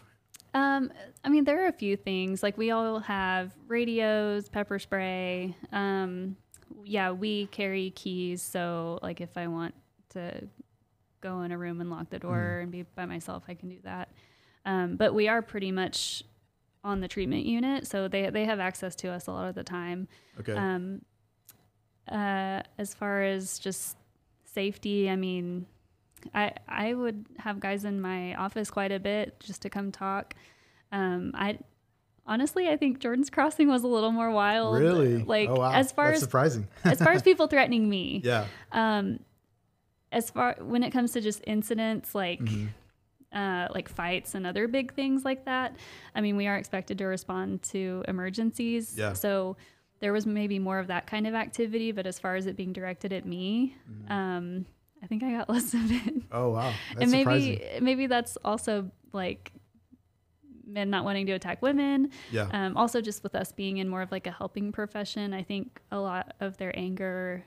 Um, 0.53 0.91
I 1.23 1.29
mean, 1.29 1.43
there 1.43 1.63
are 1.63 1.67
a 1.67 1.73
few 1.73 1.95
things. 1.95 2.41
Like 2.43 2.57
we 2.57 2.71
all 2.71 2.99
have 2.99 3.53
radios, 3.67 4.49
pepper 4.49 4.79
spray. 4.79 5.55
Um, 5.71 6.35
yeah, 6.85 7.11
we 7.11 7.47
carry 7.47 7.91
keys. 7.91 8.41
So, 8.41 8.99
like, 9.01 9.21
if 9.21 9.37
I 9.37 9.47
want 9.47 9.73
to 10.09 10.47
go 11.21 11.41
in 11.41 11.51
a 11.51 11.57
room 11.57 11.81
and 11.81 11.89
lock 11.89 12.09
the 12.09 12.19
door 12.19 12.59
and 12.61 12.71
be 12.71 12.83
by 12.95 13.05
myself, 13.05 13.43
I 13.47 13.53
can 13.53 13.69
do 13.69 13.77
that. 13.83 14.09
Um, 14.65 14.95
but 14.95 15.13
we 15.13 15.27
are 15.27 15.41
pretty 15.41 15.71
much 15.71 16.23
on 16.83 17.01
the 17.01 17.07
treatment 17.07 17.45
unit, 17.45 17.87
so 17.87 18.07
they 18.07 18.29
they 18.29 18.45
have 18.45 18.59
access 18.59 18.95
to 18.97 19.09
us 19.09 19.27
a 19.27 19.31
lot 19.31 19.47
of 19.47 19.55
the 19.55 19.63
time. 19.63 20.07
Okay. 20.39 20.53
Um, 20.53 21.01
uh, 22.09 22.61
as 22.77 22.93
far 22.93 23.23
as 23.23 23.59
just 23.59 23.97
safety, 24.45 25.09
I 25.09 25.15
mean, 25.15 25.65
I 26.33 26.53
I 26.67 26.93
would 26.93 27.25
have 27.37 27.59
guys 27.59 27.85
in 27.85 28.01
my 28.01 28.35
office 28.35 28.69
quite 28.71 28.91
a 28.91 28.99
bit 28.99 29.39
just 29.39 29.61
to 29.63 29.69
come 29.69 29.91
talk. 29.91 30.35
Um, 30.91 31.31
I 31.35 31.59
honestly, 32.29 32.69
I 32.69 32.77
think 32.77 32.99
Jordan's 32.99 33.29
Crossing 33.29 33.67
was 33.67 33.83
a 33.83 33.87
little 33.87 34.11
more 34.13 34.31
wild. 34.31 34.79
really? 34.79 35.17
like 35.17 35.49
oh, 35.49 35.55
wow. 35.55 35.73
as 35.73 35.91
far 35.91 36.05
That's 36.05 36.17
as 36.17 36.23
surprising. 36.23 36.67
as 36.85 36.99
far 37.01 37.11
as 37.11 37.21
people 37.21 37.47
threatening 37.47 37.89
me. 37.89 38.21
yeah. 38.23 38.45
Um, 38.71 39.19
as 40.11 40.29
far 40.29 40.55
when 40.61 40.83
it 40.83 40.91
comes 40.91 41.11
to 41.13 41.21
just 41.21 41.41
incidents 41.45 42.15
like. 42.15 42.39
Mhm. 42.39 42.69
Uh, 43.31 43.67
like 43.75 43.87
fights 43.87 44.33
and 44.33 44.47
other 44.47 44.67
big 44.67 44.95
things 44.95 45.23
like 45.23 45.45
that. 45.45 45.75
I 46.15 46.21
mean, 46.21 46.35
we 46.35 46.47
are 46.47 46.57
expected 46.57 46.97
to 46.97 47.05
respond 47.05 47.61
to 47.73 48.03
emergencies. 48.07 48.95
Yeah. 48.97 49.13
So 49.13 49.55
there 49.99 50.11
was 50.11 50.25
maybe 50.25 50.57
more 50.57 50.79
of 50.79 50.87
that 50.87 51.05
kind 51.05 51.27
of 51.27 51.35
activity, 51.35 51.91
but 51.91 52.07
as 52.07 52.17
far 52.17 52.37
as 52.37 52.47
it 52.47 52.55
being 52.57 52.73
directed 52.73 53.13
at 53.13 53.27
me, 53.27 53.75
Mm-hmm. 53.87 54.11
um, 54.11 54.65
I 55.03 55.05
think 55.05 55.21
I 55.21 55.29
got 55.31 55.47
less 55.55 55.75
of 55.75 55.91
it. 55.91 56.23
Oh 56.31 56.49
wow. 56.49 56.73
That's 56.95 57.03
and 57.03 57.11
maybe 57.11 57.53
surprising. 57.57 57.83
maybe 57.83 58.07
that's 58.07 58.35
also 58.43 58.89
like 59.13 59.51
men 60.69 60.89
not 60.89 61.03
wanting 61.03 61.25
to 61.27 61.33
attack 61.33 61.61
women. 61.61 62.11
Yeah. 62.31 62.47
Um, 62.51 62.77
also, 62.77 63.01
just 63.01 63.23
with 63.23 63.35
us 63.35 63.51
being 63.51 63.77
in 63.77 63.89
more 63.89 64.01
of 64.01 64.11
like 64.11 64.27
a 64.27 64.31
helping 64.31 64.71
profession, 64.71 65.33
I 65.33 65.43
think 65.43 65.81
a 65.91 65.99
lot 65.99 66.33
of 66.39 66.57
their 66.57 66.77
anger 66.77 67.43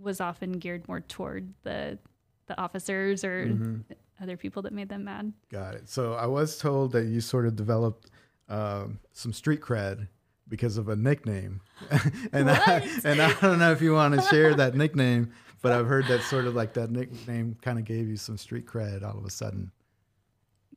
was 0.00 0.20
often 0.20 0.52
geared 0.52 0.86
more 0.88 1.00
toward 1.00 1.52
the 1.64 1.98
the 2.46 2.58
officers 2.58 3.24
or 3.24 3.46
Mhm. 3.46 3.84
other 4.22 4.36
people 4.38 4.62
that 4.62 4.72
made 4.72 4.88
them 4.88 5.04
mad. 5.04 5.32
Got 5.50 5.74
it. 5.74 5.88
So 5.88 6.14
I 6.14 6.24
was 6.26 6.56
told 6.58 6.92
that 6.92 7.04
you 7.06 7.20
sort 7.20 7.46
of 7.46 7.56
developed 7.56 8.10
um, 8.48 9.00
some 9.12 9.34
street 9.34 9.60
cred 9.60 10.08
because 10.48 10.78
of 10.78 10.88
a 10.88 10.96
nickname, 10.96 11.60
and 12.32 12.50
I, 12.50 12.88
and 13.04 13.20
I 13.20 13.34
don't 13.40 13.58
know 13.58 13.70
if 13.72 13.82
you 13.82 13.92
want 13.92 14.14
to 14.14 14.22
share 14.22 14.54
that 14.54 14.74
nickname, 14.74 15.30
but 15.60 15.72
I've 15.72 15.86
heard 15.86 16.06
that 16.06 16.22
sort 16.22 16.46
of 16.46 16.54
like 16.54 16.72
that 16.72 16.90
nickname 16.90 17.56
kind 17.60 17.78
of 17.78 17.84
gave 17.84 18.08
you 18.08 18.16
some 18.16 18.38
street 18.38 18.64
cred 18.66 19.02
all 19.04 19.18
of 19.18 19.26
a 19.26 19.30
sudden. 19.30 19.70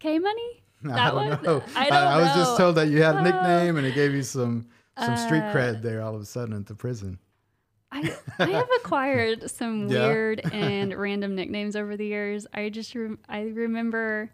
K 0.01 0.19
Money? 0.19 0.63
I 0.91 1.07
don't 1.09 1.15
one? 1.15 1.43
know. 1.43 1.63
I 1.75 1.89
don't 1.89 2.21
was 2.21 2.33
just 2.35 2.57
told 2.57 2.75
that 2.75 2.87
you 2.89 3.01
had 3.03 3.15
a 3.15 3.19
Uh, 3.19 3.23
nickname 3.23 3.77
and 3.77 3.85
it 3.85 3.93
gave 3.95 4.13
you 4.13 4.23
some 4.23 4.67
some 4.97 5.15
street 5.17 5.41
uh, 5.41 5.53
cred 5.53 5.81
there 5.81 6.01
all 6.01 6.15
of 6.15 6.21
a 6.21 6.25
sudden 6.25 6.55
at 6.55 6.65
the 6.65 6.75
prison. 6.75 7.17
I, 7.91 8.15
I 8.39 8.45
have 8.51 8.69
acquired 8.83 9.49
some 9.51 9.87
Yeah. 9.89 10.07
weird 10.07 10.41
and 10.53 10.93
random 10.93 11.35
nicknames 11.35 11.75
over 11.75 11.97
the 11.97 12.05
years. 12.05 12.47
I 12.53 12.69
just 12.69 12.93
rem- 12.95 13.19
I 13.27 13.41
remember 13.41 14.31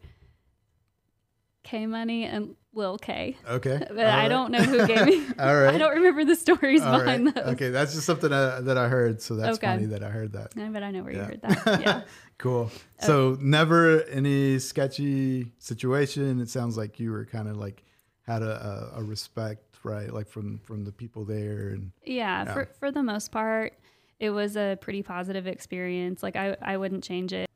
K 1.64 1.86
Money 1.86 2.24
and 2.26 2.56
Lil 2.74 2.98
K, 2.98 3.36
Okay. 3.50 3.80
but 3.89 4.06
I 4.06 4.28
don't 4.28 4.52
know 4.52 4.60
who 4.62 4.86
gave 4.88 5.06
me. 5.06 5.26
All 5.39 5.56
right. 5.58 5.74
I 5.74 5.78
don't 5.80 5.95
remember 5.95 6.24
the 6.26 6.36
stories 6.36 6.82
All 6.82 7.00
behind 7.00 7.26
right. 7.26 7.36
those. 7.36 7.45
Okay, 7.56 7.70
that's 7.72 7.93
just 7.93 8.06
something 8.06 8.30
that, 8.30 8.66
that 8.66 8.78
I 8.78 8.88
heard. 8.88 9.22
So 9.22 9.36
that's 9.36 9.58
Okay. 9.58 9.66
funny 9.68 9.86
that 9.88 10.04
I 10.04 10.10
heard 10.10 10.34
that. 10.34 10.54
I 10.56 10.70
bet 10.70 10.84
I 10.84 10.91
know 10.91 11.04
where 11.04 11.14
Yeah. 11.14 11.20
you 11.20 11.26
heard 11.26 11.41
that. 11.41 11.82
Yeah. 11.82 12.02
Cool. 12.38 12.70
So 13.00 13.38
never 13.42 14.04
any 14.04 14.60
sketchy 14.60 15.52
situation. 15.58 16.40
It 16.40 16.50
sounds 16.50 16.78
like 16.78 17.00
you 17.00 17.12
were 17.12 17.26
kind 17.26 17.48
of 17.48 17.58
like 17.58 17.84
had 18.28 18.44
a, 18.44 18.92
a, 18.96 19.00
a 19.00 19.04
respect, 19.04 19.78
right? 19.84 20.14
Like 20.14 20.28
from 20.30 20.60
from 20.60 20.84
the 20.86 20.92
people 20.92 21.26
there, 21.26 21.70
and 21.70 21.92
Yeah, 22.06 22.44
Yeah. 22.46 22.54
for 22.54 22.66
for 22.80 22.92
the 22.92 23.02
most 23.04 23.32
part, 23.32 23.74
it 24.20 24.30
was 24.30 24.56
a 24.56 24.78
pretty 24.82 25.02
positive 25.02 25.48
experience. 25.48 26.22
Like 26.22 26.36
I 26.36 26.56
I 26.62 26.78
wouldn't 26.78 27.04
change 27.04 27.34
it. 27.34 27.50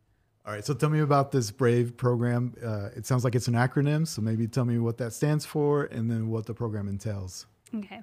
all 0.45 0.53
right. 0.53 0.65
So 0.65 0.73
tell 0.73 0.89
me 0.89 1.01
about 1.01 1.31
this 1.31 1.51
Brave 1.51 1.95
program. 1.95 2.55
Uh, 2.63 2.89
it 2.95 3.05
sounds 3.05 3.23
like 3.23 3.35
it's 3.35 3.47
an 3.47 3.53
acronym. 3.53 4.07
So 4.07 4.21
maybe 4.23 4.47
tell 4.47 4.65
me 4.65 4.79
what 4.79 4.97
that 4.97 5.13
stands 5.13 5.45
for, 5.45 5.83
and 5.85 6.09
then 6.09 6.29
what 6.29 6.47
the 6.47 6.53
program 6.55 6.87
entails. 6.87 7.45
Okay. 7.75 8.01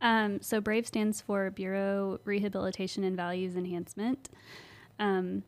Um, 0.00 0.40
so 0.42 0.60
BRAVE 0.60 0.86
stands 0.86 1.20
for 1.22 1.50
Bureau 1.50 2.20
Rehabilitation 2.24 3.02
and 3.04 3.16
Values 3.16 3.56
Enhancement. 3.56 4.28
Um, 4.98 5.42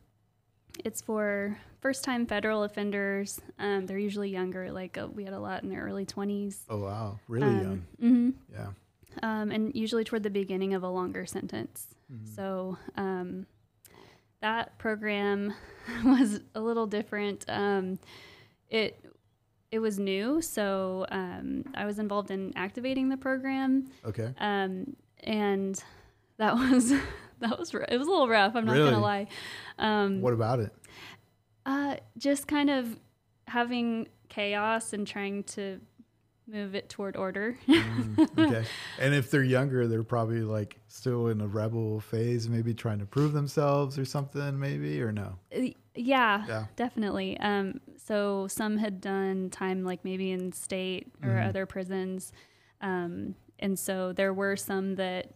it's 0.85 1.01
for 1.01 1.57
first 1.81 2.03
time 2.03 2.25
federal 2.25 2.63
offenders. 2.63 3.39
Um, 3.57 3.85
they're 3.85 3.97
usually 3.99 4.29
younger, 4.29 4.71
like 4.71 4.97
uh, 4.97 5.07
we 5.13 5.23
had 5.23 5.33
a 5.33 5.39
lot 5.39 5.63
in 5.63 5.69
their 5.69 5.81
early 5.83 6.05
20s. 6.05 6.57
Oh 6.69 6.79
wow, 6.79 7.19
really 7.27 7.47
Um, 7.47 7.61
young. 7.61 7.85
mhm. 8.01 8.33
Yeah. 8.51 8.67
um, 9.23 9.51
and 9.51 9.73
usually 9.75 10.03
toward 10.03 10.23
the 10.23 10.29
beginning 10.29 10.73
of 10.73 10.83
a 10.83 10.89
longer 10.89 11.25
sentence. 11.25 11.87
So 12.35 12.77
um, 12.97 13.45
that 14.41 14.77
program 14.79 15.53
was 16.03 16.39
a 16.55 16.59
little 16.59 16.87
different. 16.87 17.45
Um, 17.47 17.99
it 18.69 18.99
it 19.71 19.77
was 19.77 19.99
new, 19.99 20.41
so 20.41 21.05
um, 21.11 21.63
I 21.75 21.85
was 21.85 21.99
involved 21.99 22.31
in 22.31 22.51
activating 22.55 23.09
the 23.09 23.17
program, 23.17 23.91
Okay. 24.03 24.33
um, 24.39 24.95
and 25.23 25.79
that 26.37 26.55
was 26.57 26.91
that 27.49 27.57
was 27.59 27.73
r- 27.73 27.85
it 27.87 27.97
was 27.97 28.07
a 28.07 28.11
little 28.11 28.27
rough. 28.29 28.55
I'm 28.55 28.65
not 28.65 28.73
Really? 28.73 28.91
gonna 28.91 29.01
lie. 29.03 29.27
Um, 29.77 30.21
What 30.21 30.33
about 30.33 30.59
it? 30.59 30.73
uh, 31.65 31.97
just 32.17 32.47
kind 32.47 32.69
of 32.69 32.97
having 33.47 34.07
chaos 34.29 34.93
and 34.93 35.05
trying 35.07 35.43
to 35.43 35.79
move 36.47 36.73
it 36.73 36.89
toward 36.89 37.15
order. 37.15 37.55
okay. 38.37 38.65
And 38.99 39.13
if 39.13 39.29
they're 39.29 39.43
younger, 39.43 39.87
they're 39.87 40.01
probably 40.03 40.41
like 40.41 40.79
still 40.87 41.27
in 41.27 41.41
a 41.41 41.47
rebel 41.47 41.99
phase, 41.99 42.49
maybe 42.49 42.73
trying 42.73 42.99
to 42.99 43.05
prove 43.05 43.33
themselves 43.33 43.99
or 43.99 44.05
something, 44.05 44.57
maybe 44.59 44.99
or 45.01 45.11
no. 45.11 45.35
Yeah, 45.95 46.45
Yeah. 46.47 46.65
definitely. 46.75 47.39
Um, 47.39 47.81
so 47.97 48.47
some 48.47 48.77
had 48.77 48.99
done 48.99 49.49
time 49.51 49.83
like 49.83 50.03
maybe 50.03 50.31
in 50.31 50.51
state 50.51 51.11
or 51.21 51.29
Mhm. 51.29 51.47
other 51.49 51.65
prisons. 51.67 52.31
Um, 52.81 53.35
and 53.59 53.77
so 53.77 54.13
there 54.13 54.33
were 54.33 54.55
some 54.55 54.95
that 54.95 55.31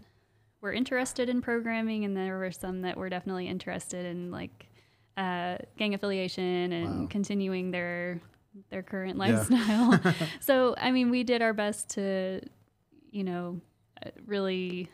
were 0.63 0.71
interested 0.73 1.27
in 1.29 1.41
programming, 1.41 2.05
and 2.05 2.15
there 2.15 2.37
were 2.39 2.49
some 2.51 2.81
that 2.83 2.95
were 2.97 3.09
definitely 3.09 3.47
interested 3.47 4.05
in 4.05 4.31
like 4.31 4.69
uh, 5.17 5.57
gang 5.77 5.93
affiliation 5.93 6.71
and 6.71 7.01
Wow. 7.01 7.07
continuing 7.09 7.69
their 7.71 8.21
their 8.69 8.81
current 8.81 9.17
Yeah. 9.17 9.25
lifestyle. 9.35 10.15
so 10.39 10.73
I 10.77 10.91
mean, 10.91 11.09
we 11.11 11.23
did 11.23 11.41
our 11.41 11.53
best 11.53 11.89
to, 11.91 12.39
you 13.11 13.23
know, 13.23 13.59
uh, 14.03 14.09
really 14.25 14.89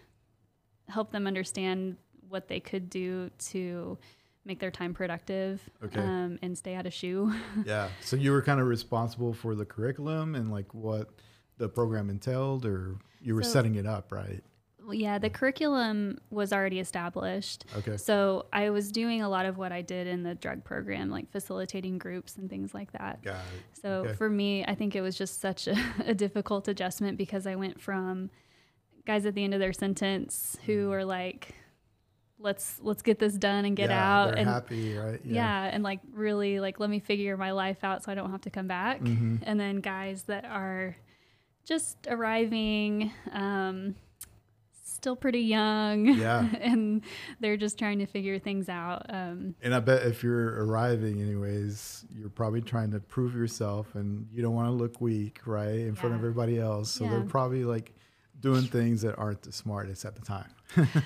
help 0.90 1.12
them 1.12 1.28
understand 1.28 1.98
what 2.28 2.48
they 2.48 2.60
could 2.60 2.90
do 2.90 3.30
to 3.38 3.98
make 4.46 4.60
their 4.60 4.72
time 4.72 4.94
productive 4.96 5.62
Okay. 5.84 6.00
um, 6.00 6.40
and 6.42 6.58
stay 6.58 6.74
out 6.74 6.88
of 6.88 6.94
shoe. 6.94 7.32
Yeah. 7.66 7.90
So 8.02 8.16
you 8.16 8.32
were 8.32 8.42
kind 8.42 8.60
of 8.60 8.66
responsible 8.68 9.34
for 9.34 9.54
the 9.54 9.66
curriculum 9.66 10.34
and 10.36 10.52
like 10.52 10.74
what 10.74 11.10
the 11.58 11.70
program 11.70 12.10
entailed, 12.10 12.66
or 12.66 12.96
you 13.22 13.36
were 13.36 13.44
So- 13.44 13.50
setting 13.52 13.76
it 13.76 13.86
up, 13.86 14.12
right? 14.12 14.44
Yeah, 14.94 15.18
the 15.20 15.30
curriculum 15.30 16.18
was 16.30 16.52
already 16.54 16.80
established. 16.80 17.66
Okay. 17.78 17.98
So 17.98 18.46
I 18.52 18.70
was 18.70 18.92
doing 18.92 19.22
a 19.22 19.30
lot 19.30 19.46
of 19.46 19.58
what 19.58 19.72
I 19.72 19.82
did 19.82 20.08
in 20.08 20.24
the 20.24 20.36
drug 20.36 20.64
program, 20.64 21.10
like 21.10 21.32
facilitating 21.32 21.98
groups 21.98 22.38
and 22.38 22.50
things 22.50 22.74
like 22.74 22.92
that. 22.94 23.22
Got 23.24 23.36
it. 23.36 23.80
So 23.82 23.90
Okay. 24.06 24.14
for 24.14 24.30
me, 24.30 24.66
I 24.66 24.76
think 24.76 24.96
it 24.96 25.02
was 25.02 25.18
just 25.18 25.40
such 25.42 25.68
a, 25.68 25.76
a 26.06 26.14
difficult 26.14 26.68
adjustment 26.68 27.18
because 27.18 27.46
I 27.48 27.56
went 27.56 27.82
from 27.82 28.30
guys 29.06 29.26
at 29.26 29.34
the 29.36 29.44
end 29.44 29.54
of 29.54 29.60
their 29.60 29.74
sentence 29.74 30.58
who 30.66 30.92
are 30.92 31.04
like, 31.06 31.56
"Let's 32.38 32.80
let's 32.82 33.02
get 33.02 33.20
this 33.20 33.34
done 33.34 33.66
and 33.66 33.76
get. 33.76 33.90
Yeah, 33.90 34.22
out," 34.24 34.38
and 34.38 34.48
happy, 34.48 34.96
right? 34.98 35.20
yeah. 35.24 35.64
yeah. 35.66 35.70
and 35.74 35.84
like 35.84 36.00
really 36.14 36.60
like 36.60 36.80
let 36.80 36.90
me 36.90 37.00
figure 37.00 37.36
my 37.38 37.52
life 37.52 37.84
out 37.84 38.04
so 38.04 38.12
I 38.12 38.16
don't 38.16 38.32
have 38.32 38.42
to 38.42 38.50
come 38.50 38.68
back. 38.68 39.02
Mhm. 39.02 39.40
And 39.44 39.60
then 39.60 39.82
guys 39.82 40.24
that 40.24 40.46
are 40.46 40.96
just 41.66 42.08
arriving, 42.08 43.12
um, 43.32 43.96
still 45.00 45.16
pretty 45.16 45.42
young, 45.42 46.06
Yeah. 46.06 46.48
and 46.62 47.02
they're 47.40 47.58
just 47.58 47.78
trying 47.80 48.00
to 48.00 48.06
figure 48.06 48.38
things 48.40 48.70
out. 48.70 49.06
Um, 49.10 49.56
And 49.62 49.74
I 49.74 49.80
bet 49.80 50.04
if 50.06 50.24
you're 50.24 50.64
arriving, 50.66 51.22
anyways, 51.22 52.06
you're 52.14 52.30
probably 52.30 52.62
trying 52.62 52.92
to 52.92 53.00
prove 53.00 53.34
yourself, 53.36 53.96
and 53.96 54.28
you 54.32 54.42
don't 54.42 54.54
want 54.56 54.68
to 54.68 54.72
look 54.74 55.00
weak, 55.02 55.40
right, 55.46 55.80
in 55.80 55.96
front 55.96 56.16
of 56.16 56.22
everybody 56.22 56.60
else. 56.60 56.92
So 56.92 57.06
they're 57.06 57.22
probably 57.22 57.64
like 57.64 57.94
doing 58.40 58.64
things 58.64 59.02
that 59.02 59.18
aren't 59.18 59.42
the 59.42 59.52
smartest 59.52 60.06
at 60.06 60.16
the 60.16 60.22
time. 60.22 60.50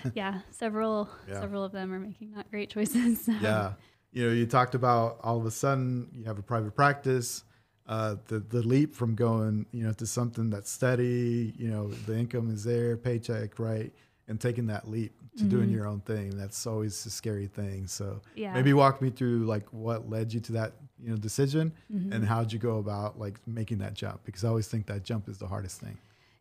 yeah, 0.13 0.41
several 0.51 1.09
Yeah. 1.27 1.39
several 1.41 1.63
of 1.63 1.71
them 1.71 1.93
are 1.93 1.99
making 1.99 2.31
not 2.35 2.49
great 2.51 2.69
choices. 2.69 3.21
so- 3.25 3.31
yeah 3.41 3.73
you 4.15 4.27
know 4.27 4.31
you 4.31 4.45
talked 4.45 4.75
about 4.75 5.17
all 5.23 5.39
of 5.39 5.45
a 5.47 5.49
sudden 5.49 6.07
you 6.13 6.23
have 6.25 6.37
a 6.37 6.41
private 6.43 6.75
practice 6.75 7.43
uh, 7.87 8.15
the 8.27 8.39
the 8.39 8.61
leap 8.63 8.93
from 8.95 9.13
going 9.15 9.65
you 9.71 9.83
know 9.83 9.93
to 9.93 10.05
something 10.05 10.49
that's 10.49 10.71
steady 10.71 11.53
you 11.57 11.67
know 11.69 11.87
the 12.07 12.17
income 12.17 12.49
is 12.49 12.63
there 12.63 12.95
paycheck 12.97 13.59
right 13.59 13.91
and 14.27 14.39
taking 14.39 14.67
that 14.67 14.89
leap 14.89 15.11
to 15.37 15.43
doing 15.45 15.69
your 15.71 15.87
own 15.87 15.99
thing 16.01 16.29
that's 16.37 16.65
always 16.67 17.05
a 17.05 17.09
scary 17.09 17.47
thing 17.47 17.87
so 17.87 18.05
Mm-hmm. 18.05 18.39
Yeah. 18.39 18.53
maybe 18.53 18.71
walk 18.73 19.01
me 19.01 19.09
through 19.09 19.45
like 19.45 19.67
what 19.73 20.09
led 20.09 20.31
you 20.33 20.39
to 20.41 20.51
that 20.53 20.73
you 21.01 21.09
know 21.09 21.17
decision 21.17 21.73
Mm-hmm. 21.93 22.13
and 22.13 22.23
how'd 22.25 22.53
you 22.53 22.59
go 22.59 22.77
about 22.77 23.17
like 23.19 23.39
making 23.47 23.79
that 23.79 23.95
jump 23.95 24.21
because 24.23 24.43
i 24.45 24.47
always 24.47 24.67
think 24.67 24.85
that 24.85 25.03
jump 25.03 25.27
is 25.27 25.37
the 25.39 25.47
hardest 25.47 25.81
thing 25.81 25.97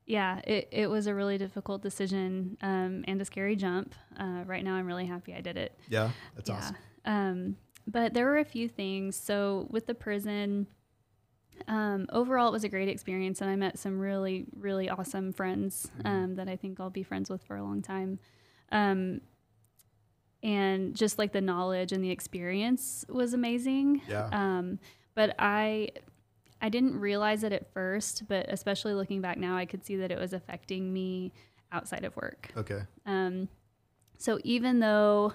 Yeah, 0.07 0.41
it, 0.45 0.69
it 0.71 0.89
was 0.91 1.07
a 1.07 1.15
really 1.15 1.39
difficult 1.39 1.81
decision 1.83 2.57
um, 2.61 3.05
and 3.09 3.21
a 3.21 3.25
scary 3.25 3.57
jump. 3.57 3.95
Uh, 4.19 4.43
right 4.47 4.65
now, 4.65 4.75
I'm 4.75 4.87
really 4.87 5.07
happy 5.07 5.33
I 5.35 5.41
did 5.41 5.57
it. 5.57 5.73
yeah 5.89 6.11
that's 6.37 6.49
yeah. 6.51 6.57
awesome 6.57 6.77
Um, 7.05 7.57
but 7.87 8.13
there 8.15 8.27
were 8.27 8.39
a 8.39 8.45
few 8.45 8.69
things. 8.69 9.17
So 9.17 9.67
with 9.71 9.87
the 9.87 9.95
prison, 9.95 10.67
um, 11.69 12.07
overall, 12.13 12.49
it 12.49 12.53
was 12.53 12.65
a 12.65 12.69
great 12.69 12.89
experience, 12.89 13.41
and 13.41 13.51
I 13.51 13.57
met 13.57 13.79
some 13.79 13.99
really, 13.99 14.47
really 14.57 14.89
awesome 14.89 15.33
friends 15.33 15.91
um, 16.05 16.37
that 16.37 16.49
I 16.49 16.57
think 16.57 16.81
I'll 16.81 16.91
be 16.91 17.03
friends 17.03 17.31
with 17.31 17.43
for 17.43 17.57
a 17.57 17.63
long 17.63 17.83
time. 17.83 18.19
Um, 18.71 19.21
and 20.43 20.95
just 20.95 21.19
like 21.19 21.33
the 21.33 21.41
knowledge 21.41 21.93
and 21.93 22.03
the 22.03 22.11
experience 22.11 23.05
was 23.09 23.33
amazing. 23.33 24.03
Yeah. 24.09 24.29
Um, 24.33 24.79
but 25.15 25.35
I, 25.39 25.91
I 26.61 26.69
didn't 26.69 26.99
realize 26.99 27.45
it 27.45 27.53
at 27.53 27.73
first, 27.73 28.25
but 28.29 28.47
especially 28.49 28.95
looking 28.95 29.21
back 29.21 29.39
now, 29.39 29.57
I 29.57 29.67
could 29.67 29.85
see 29.85 29.97
that 29.97 30.11
it 30.11 30.19
was 30.19 30.33
affecting 30.33 30.93
me 30.93 31.33
outside 31.71 32.05
of 32.05 32.17
work. 32.17 32.51
okay 32.57 32.83
Um, 33.07 33.49
so 34.19 34.39
even 34.45 34.81
though 34.81 35.33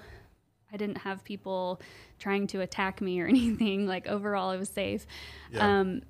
I 0.71 0.77
didn't 0.77 0.99
have 0.99 1.23
people 1.23 1.81
trying 2.19 2.47
to 2.47 2.61
attack 2.61 3.01
me 3.01 3.19
or 3.21 3.27
anything, 3.27 3.87
like 3.87 4.07
overall 4.07 4.49
I 4.49 4.57
was 4.57 4.69
safe. 4.69 5.05
Yeah. 5.51 5.79
Um, 5.79 6.01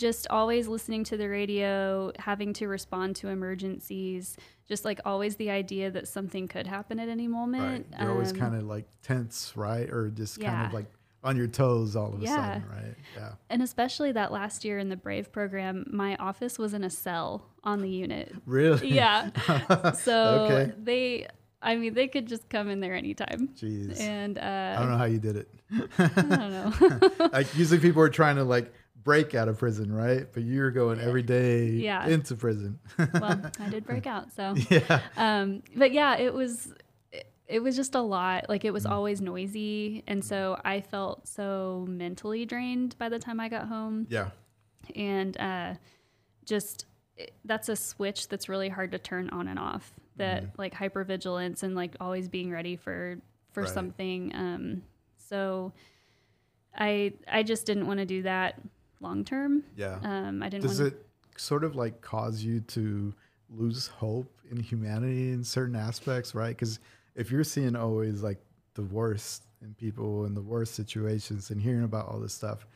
just 0.00 0.26
always 0.30 0.66
listening 0.66 1.04
to 1.04 1.16
the 1.16 1.28
radio, 1.28 2.10
having 2.18 2.52
to 2.54 2.66
respond 2.66 3.14
to 3.16 3.28
emergencies, 3.28 4.36
just 4.66 4.84
like 4.84 4.98
always 5.04 5.36
the 5.36 5.50
idea 5.50 5.90
that 5.90 6.08
something 6.08 6.48
could 6.48 6.66
happen 6.66 6.98
at 6.98 7.08
any 7.08 7.28
right 7.28 7.32
moment. 7.32 7.86
you're 8.00 8.10
always 8.10 8.32
Um, 8.32 8.38
kind 8.38 8.54
of 8.56 8.62
like 8.64 8.86
tense 9.02 9.52
right 9.56 9.88
or 9.90 10.08
just 10.10 10.40
kind 10.40 10.66
of 10.66 10.72
like 10.72 10.86
on 11.22 11.36
your 11.36 11.46
toes 11.48 11.96
all 11.96 12.14
of 12.14 12.22
a 12.22 12.26
sudden 12.26 12.64
right 12.70 12.94
yeah 13.14 13.32
and 13.50 13.60
especially 13.60 14.10
that 14.12 14.32
last 14.32 14.64
year 14.64 14.78
in 14.78 14.88
the 14.88 14.96
Brave 14.96 15.30
program, 15.30 15.84
my 15.90 16.16
office 16.16 16.58
was 16.58 16.72
in 16.72 16.82
a 16.82 16.88
cell 16.90 17.46
on 17.62 17.82
the 17.82 17.90
unit. 17.90 18.34
Really? 18.46 18.88
Yeah. 18.94 19.28
So 19.94 20.14
Okay. 20.50 20.72
they 20.78 21.26
I 21.62 21.76
mean, 21.76 21.92
they 21.92 22.08
could 22.08 22.26
just 22.26 22.48
come 22.48 22.70
in 22.70 22.80
there 22.80 22.94
anytime. 22.94 23.48
Jeez. 23.54 24.00
And 24.00 24.38
uh, 24.38 24.76
I 24.76 24.80
don't 24.80 24.90
know 24.92 24.96
how 24.96 25.04
you 25.04 25.18
did 25.18 25.36
it. 25.36 25.48
I 25.98 26.08
don't 26.22 26.50
know. 27.20 27.28
like 27.34 27.54
usually 27.54 27.80
people 27.80 28.00
are 28.00 28.08
trying 28.08 28.36
to 28.36 28.44
like 28.44 28.72
break 29.04 29.34
out 29.34 29.48
of 29.48 29.58
prison, 29.58 29.92
right? 29.92 30.26
But 30.32 30.42
you're 30.44 30.70
going 30.70 31.00
every 31.00 31.22
day 31.22 31.66
Yeah. 31.70 32.06
into 32.06 32.34
prison. 32.36 32.78
well, 32.98 33.40
I 33.60 33.68
did 33.68 33.84
break 33.86 34.06
out, 34.06 34.32
so. 34.32 34.54
yeah. 34.70 35.00
Um, 35.16 35.62
but 35.76 35.92
yeah, 35.92 36.16
it 36.18 36.32
was 36.34 36.72
it, 37.12 37.32
it 37.48 37.60
was 37.60 37.76
just 37.76 37.94
a 37.94 38.00
lot. 38.00 38.48
Like 38.48 38.64
it 38.64 38.72
was 38.72 38.84
Mm. 38.84 38.90
always 38.90 39.20
noisy, 39.20 40.04
and 40.06 40.24
so 40.24 40.60
I 40.64 40.80
felt 40.80 41.26
so 41.28 41.86
mentally 41.88 42.44
drained 42.46 42.96
by 42.98 43.08
the 43.08 43.18
time 43.18 43.40
I 43.40 43.48
got 43.48 43.68
home. 43.68 44.06
Yeah. 44.10 44.30
and 44.96 45.38
uh, 45.38 45.74
just 46.44 46.86
it- 47.16 47.34
that's 47.44 47.68
a 47.68 47.76
switch 47.76 48.28
that's 48.28 48.48
really 48.48 48.68
hard 48.68 48.92
to 48.92 48.98
turn 48.98 49.30
on 49.30 49.48
and 49.48 49.58
off. 49.58 49.92
That 50.16 50.58
like 50.58 50.74
hypervigilance 50.74 51.62
and 51.62 51.74
like 51.74 51.96
always 52.00 52.28
being 52.28 52.50
ready 52.50 52.76
for 52.76 53.16
for 53.52 53.62
Right. 53.62 53.70
something. 53.72 54.32
Um, 54.34 54.82
so 55.16 55.72
I 56.76 57.14
I 57.26 57.42
just 57.42 57.64
didn't 57.66 57.86
want 57.86 58.00
to 58.00 58.06
do 58.06 58.22
that 58.22 58.60
long 59.00 59.24
term. 59.24 59.62
Yeah. 59.76 59.98
Um, 60.02 60.42
I 60.42 60.48
didn't. 60.48 60.62
Does 60.66 60.80
want 60.80 60.92
it 60.94 61.06
sort 61.36 61.64
of 61.64 61.74
like 61.76 62.00
cause 62.00 62.42
you 62.42 62.60
to 62.60 63.14
lose 63.48 63.86
hope 63.88 64.30
in 64.50 64.60
humanity 64.60 65.32
in 65.32 65.42
certain 65.42 65.74
aspects, 65.76 66.34
right? 66.34 66.48
Because 66.56 66.78
if 67.14 67.30
you're 67.30 67.44
seeing 67.44 67.74
always 67.76 68.22
like 68.22 68.38
the 68.74 68.82
worst 68.82 69.44
in 69.62 69.74
people 69.74 70.24
and 70.24 70.36
the 70.36 70.42
worst 70.42 70.74
situations 70.74 71.50
and 71.50 71.60
hearing 71.60 71.84
about 71.84 72.06
all 72.08 72.20
this 72.20 72.32
stuff, 72.34 72.66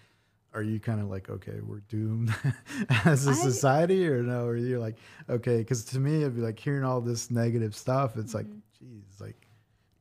are 0.53 0.63
you 0.63 0.79
kind 0.81 1.01
of 1.01 1.09
like, 1.09 1.29
okay, 1.31 1.61
we're 1.65 1.81
doomed 1.89 2.35
as 3.05 3.27
a 3.27 3.31
I- 3.31 3.35
society, 3.35 4.07
or 4.09 4.23
no? 4.23 4.45
Or 4.47 4.57
you're 4.57 4.79
like, 4.81 4.97
okay, 5.29 5.59
because 5.59 5.85
to 5.87 5.99
me, 6.01 6.23
it'd 6.23 6.37
be 6.37 6.43
like 6.43 6.59
hearing 6.59 6.85
all 6.85 7.01
this 7.01 7.31
negative 7.31 7.75
stuff. 7.77 8.17
It's 8.17 8.35
like, 8.35 8.47
Mm-hmm. 8.47 8.59
geez, 8.79 9.21
like, 9.21 9.37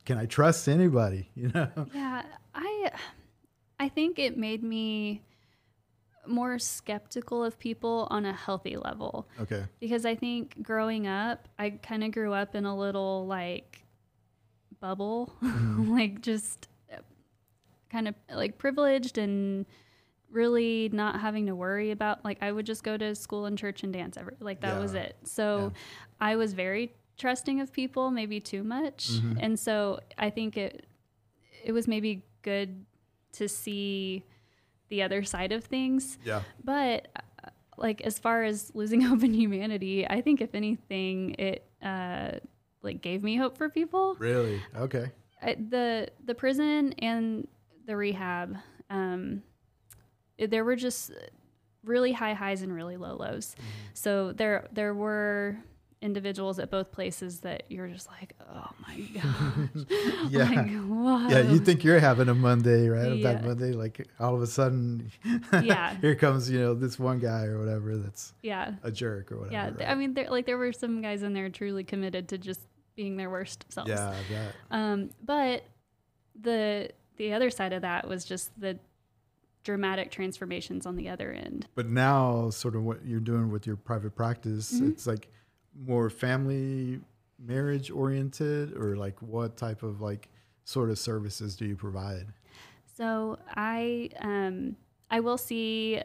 can 0.05 0.17
I 0.17 0.25
trust 0.25 0.67
anybody? 0.67 1.29
You 1.35 1.49
know? 1.49 1.69
Yeah, 1.93 2.23
I 2.55 2.91
I 3.79 3.89
think 3.89 4.19
it 4.19 4.37
made 4.37 4.63
me 4.63 5.21
more 6.27 6.57
skeptical 6.59 7.43
of 7.43 7.59
people 7.59 8.07
on 8.09 8.25
a 8.25 8.33
healthy 8.33 8.77
level 8.77 9.27
Okay. 9.41 9.65
because 9.79 10.05
I 10.05 10.15
think 10.15 10.61
growing 10.61 11.07
up, 11.07 11.47
I 11.59 11.71
kind 11.71 12.03
of 12.03 12.11
grew 12.11 12.33
up 12.33 12.55
in 12.55 12.65
a 12.65 12.75
little 12.75 13.27
like 13.27 13.83
bubble, 14.79 15.33
mm-hmm. 15.43 15.91
like 15.97 16.21
just 16.21 16.67
kind 17.89 18.07
of 18.07 18.15
like 18.33 18.57
privileged 18.57 19.17
and 19.17 19.65
really 20.31 20.89
not 20.91 21.21
having 21.21 21.45
to 21.45 21.55
worry 21.55 21.91
about 21.91 22.25
like 22.25 22.39
I 22.41 22.51
would 22.51 22.65
just 22.65 22.83
go 22.83 22.97
to 22.97 23.13
school 23.13 23.45
and 23.45 23.57
church 23.57 23.83
and 23.83 23.93
dance 23.93 24.17
every 24.17 24.35
like 24.39 24.61
that 24.61 24.79
was 24.79 24.93
it. 24.95 25.15
So 25.25 25.71
I 26.19 26.35
was 26.35 26.53
very 26.53 26.93
trusting 27.17 27.61
of 27.61 27.71
people, 27.71 28.09
maybe 28.09 28.39
too 28.39 28.63
much. 28.63 29.11
Mm-hmm. 29.11 29.37
And 29.39 29.59
so 29.59 29.99
I 30.17 30.29
think 30.29 30.57
it 30.57 30.87
it 31.63 31.71
was 31.71 31.87
maybe 31.87 32.23
good 32.41 32.85
to 33.33 33.47
see 33.47 34.23
the 34.93 35.01
other 35.01 35.23
side 35.23 35.51
of 35.51 35.63
things. 35.63 36.19
Yeah. 36.23 36.43
But 36.63 37.07
uh, 37.15 37.49
like 37.77 38.01
as 38.01 38.19
far 38.19 38.43
as 38.43 38.71
losing 38.75 39.01
hope 39.09 39.23
in 39.23 39.33
humanity, 39.33 40.07
I 40.07 40.21
think 40.21 40.39
if 40.39 40.53
anything, 40.53 41.35
it 41.39 41.65
uh, 41.81 42.33
like 42.83 43.01
gave 43.01 43.23
me 43.23 43.35
hope 43.35 43.57
for 43.57 43.69
people. 43.69 44.15
Really? 44.19 44.61
Okay. 44.77 45.11
I, 45.41 45.55
the 45.55 46.09
the 46.23 46.35
prison 46.35 46.93
and 46.99 47.47
the 47.87 47.97
rehab, 47.97 48.55
um, 48.91 49.41
there 50.37 50.63
were 50.63 50.75
just 50.75 51.11
really 51.83 52.11
high 52.11 52.33
highs 52.33 52.61
and 52.61 52.71
really 52.71 52.95
low 52.95 53.15
lows. 53.15 53.55
So 53.95 54.31
there 54.31 54.67
there 54.71 54.93
were 54.93 55.57
individuals 56.03 56.59
at 56.59 56.69
both 56.69 56.91
places 56.91 57.39
that 57.39 57.63
you're 57.69 57.87
just 57.87 58.07
like, 58.09 58.33
oh 58.53 58.69
my 58.87 58.99
gosh, 59.15 59.85
Yeah. 60.29 60.43
like, 60.49 60.71
what? 60.83 61.31
Yeah, 61.31 61.41
you 61.51 61.59
think 61.59 61.83
you're 61.83 61.99
having 61.99 62.27
a 62.29 62.35
Monday, 62.35 62.89
right? 62.89 63.11
A 63.13 63.23
bad 63.23 63.41
Yeah. 63.41 63.47
Monday, 63.47 63.71
like 63.71 64.07
all 64.19 64.35
of 64.35 64.41
a 64.41 64.47
sudden, 64.47 65.09
Yeah. 65.63 65.95
here 66.01 66.15
comes 66.15 66.49
you 66.51 66.59
know 66.59 66.73
this 66.75 66.99
one 66.99 67.19
guy 67.19 67.45
or 67.45 67.57
whatever 67.57 67.97
that's 67.97 68.33
yeah, 68.43 68.73
a 68.83 68.91
jerk 68.91 69.31
or 69.31 69.37
whatever. 69.39 69.53
yeah. 69.53 69.85
right? 69.85 69.89
I 69.91 69.95
mean, 69.95 70.13
there 70.13 70.29
like 70.29 70.45
there 70.45 70.57
were 70.57 70.73
some 70.73 71.01
guys 71.01 71.23
in 71.23 71.33
there 71.33 71.49
truly 71.49 71.83
committed 71.83 72.27
to 72.29 72.37
just 72.37 72.61
being 72.95 73.17
their 73.17 73.29
worst 73.29 73.65
selves. 73.69 73.89
yeah, 73.89 74.13
that 74.29 74.53
Um, 74.69 75.09
but 75.23 75.63
the 76.39 76.89
the 77.17 77.33
other 77.33 77.49
side 77.49 77.73
of 77.73 77.81
that 77.83 78.07
was 78.07 78.25
just 78.25 78.51
the 78.59 78.77
dramatic 79.63 80.11
transformations 80.11 80.85
on 80.85 80.95
the 80.97 81.07
other 81.07 81.31
end. 81.31 81.67
But 81.75 81.87
now, 81.87 82.49
sort 82.49 82.75
of 82.75 82.83
what 82.83 83.05
you're 83.05 83.19
doing 83.21 83.49
with 83.51 83.65
your 83.65 83.77
private 83.77 84.15
practice, 84.15 84.73
Mm-hmm. 84.73 84.89
it's 84.89 85.07
like 85.07 85.29
more 85.77 86.09
family, 86.09 86.99
marriage 87.39 87.89
oriented, 87.91 88.75
or 88.77 88.95
like 88.95 89.21
what 89.21 89.57
type 89.57 89.83
of 89.83 90.01
like 90.01 90.29
sort 90.65 90.89
of 90.89 90.97
services 90.99 91.55
do 91.55 91.65
you 91.65 91.75
provide? 91.75 92.27
So 92.95 93.37
I 93.55 94.09
um, 94.21 94.75
I 95.09 95.19
will 95.19 95.37
see 95.37 96.01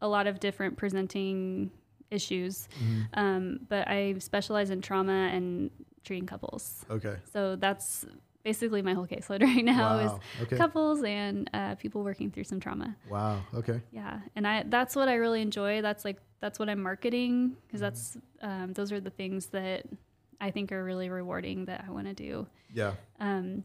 a 0.00 0.08
lot 0.08 0.26
of 0.26 0.40
different 0.40 0.76
presenting 0.76 1.70
issues, 2.10 2.68
um, 3.14 3.60
but 3.68 3.86
I 3.88 4.14
specialize 4.18 4.70
in 4.70 4.80
trauma 4.80 5.30
and 5.32 5.70
treating 6.04 6.26
couples. 6.26 6.84
Okay. 6.90 7.16
So 7.32 7.56
that's 7.56 8.06
basically 8.42 8.82
my 8.82 8.94
whole 8.94 9.06
caseload 9.06 9.42
right 9.54 9.64
now 9.64 9.96
Wow. 9.98 10.20
is 10.38 10.42
Okay. 10.42 10.56
couples 10.56 11.02
and 11.04 11.48
uh, 11.52 11.74
people 11.76 12.02
working 12.02 12.30
through 12.30 12.44
some 12.44 12.60
trauma. 12.60 12.96
Wow. 13.08 13.44
Okay. 13.54 13.80
Yeah, 13.92 14.20
and 14.36 14.46
I 14.46 14.64
that's 14.66 14.96
what 14.96 15.08
I 15.08 15.14
really 15.14 15.42
enjoy. 15.42 15.82
That's 15.82 16.04
like 16.04 16.18
that's 16.40 16.58
what 16.58 16.68
I'm 16.68 16.82
marketing 16.82 17.56
because 17.66 17.80
that's 17.80 18.16
um, 18.42 18.72
those 18.72 18.92
are 18.92 19.00
the 19.00 19.10
things 19.10 19.46
that 19.48 19.84
I 20.40 20.50
think 20.50 20.72
are 20.72 20.82
really 20.82 21.08
rewarding 21.10 21.66
that 21.66 21.84
I 21.86 21.90
want 21.90 22.06
to 22.06 22.14
do. 22.14 22.46
Yeah. 22.72 22.92
Um, 23.18 23.64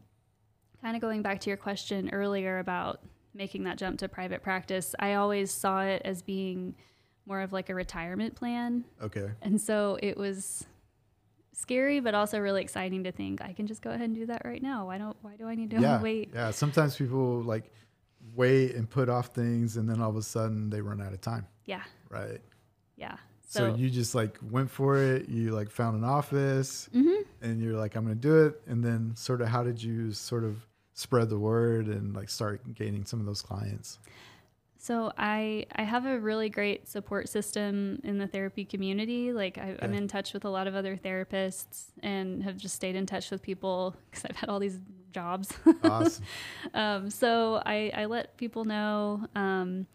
kind 0.82 0.94
of 0.94 1.00
going 1.02 1.22
back 1.22 1.40
to 1.40 1.50
your 1.50 1.56
question 1.56 2.10
earlier 2.12 2.58
about 2.58 3.00
making 3.34 3.64
that 3.64 3.78
jump 3.78 3.98
to 4.00 4.08
private 4.08 4.42
practice, 4.42 4.94
I 4.98 5.14
always 5.14 5.50
saw 5.50 5.82
it 5.82 6.02
as 6.04 6.22
being 6.22 6.74
more 7.24 7.40
of 7.40 7.52
like 7.52 7.70
a 7.70 7.74
retirement 7.74 8.34
plan, 8.36 8.84
Okay. 9.02 9.30
and 9.42 9.60
so 9.60 9.98
it 10.00 10.16
was 10.16 10.64
scary 11.52 12.00
but 12.00 12.14
also 12.14 12.38
really 12.38 12.60
exciting 12.60 13.02
to 13.04 13.10
think 13.10 13.40
I 13.40 13.54
can 13.54 13.66
just 13.66 13.80
go 13.80 13.88
ahead 13.90 14.02
and 14.02 14.14
do 14.14 14.26
that 14.26 14.42
right 14.44 14.62
now. 14.62 14.86
Why 14.86 14.98
don't 14.98 15.16
why 15.22 15.36
do 15.36 15.48
I 15.48 15.54
need 15.54 15.70
to 15.70 15.80
yeah. 15.80 16.00
wait? 16.00 16.30
Yeah. 16.34 16.50
Sometimes 16.50 16.94
people 16.96 17.40
like 17.40 17.72
wait 18.34 18.74
and 18.74 18.88
put 18.88 19.08
off 19.08 19.28
things, 19.28 19.76
and 19.78 19.88
then 19.88 20.00
all 20.00 20.10
of 20.10 20.16
a 20.16 20.22
sudden 20.22 20.68
they 20.70 20.80
run 20.82 21.00
out 21.00 21.12
of 21.14 21.20
time. 21.20 21.46
Yeah, 21.64 21.82
Right. 22.10 22.40
Yeah. 22.96 23.16
So, 23.48 23.68
So, 23.70 23.74
you 23.76 23.88
just 23.90 24.14
like 24.14 24.38
went 24.50 24.70
for 24.70 24.96
it. 24.98 25.28
You 25.28 25.50
like 25.52 25.70
found 25.70 25.96
an 25.96 26.04
office, 26.04 26.88
Mhm. 26.94 27.22
and 27.42 27.60
you're 27.62 27.76
like, 27.76 27.94
I'm 27.94 28.02
gonna 28.04 28.14
do 28.16 28.46
it. 28.46 28.60
And 28.66 28.82
then 28.84 29.14
sort 29.14 29.40
of, 29.40 29.48
how 29.48 29.62
did 29.62 29.80
you 29.82 30.12
sort 30.12 30.42
of 30.44 30.66
spread 30.94 31.28
the 31.28 31.38
word 31.38 31.86
and 31.86 32.14
like 32.14 32.28
start 32.28 32.74
gaining 32.74 33.04
some 33.04 33.20
of 33.20 33.26
those 33.26 33.42
clients? 33.42 33.98
So 34.78 35.12
I 35.16 35.66
I 35.74 35.82
have 35.82 36.06
a 36.06 36.18
really 36.20 36.48
great 36.48 36.86
support 36.88 37.28
system 37.28 38.00
in 38.04 38.18
the 38.18 38.26
therapy 38.26 38.64
community. 38.64 39.32
Like 39.32 39.58
I, 39.58 39.76
I'm 39.80 39.90
Okay. 39.90 39.96
in 39.96 40.08
touch 40.08 40.32
with 40.32 40.44
a 40.44 40.50
lot 40.50 40.66
of 40.66 40.74
other 40.74 40.96
therapists 40.96 41.86
and 42.02 42.42
have 42.44 42.56
just 42.56 42.74
stayed 42.74 42.94
in 42.96 43.06
touch 43.06 43.30
with 43.30 43.42
people 43.42 43.96
because 44.10 44.24
I've 44.28 44.36
had 44.36 44.48
all 44.48 44.58
these 44.58 44.78
jobs. 45.12 45.52
Awesome. 45.82 46.24
um, 46.74 47.10
so 47.10 47.62
I, 47.64 47.90
I 47.94 48.04
let 48.06 48.36
people 48.36 48.64
know. 48.64 49.26
Um, 49.34 49.86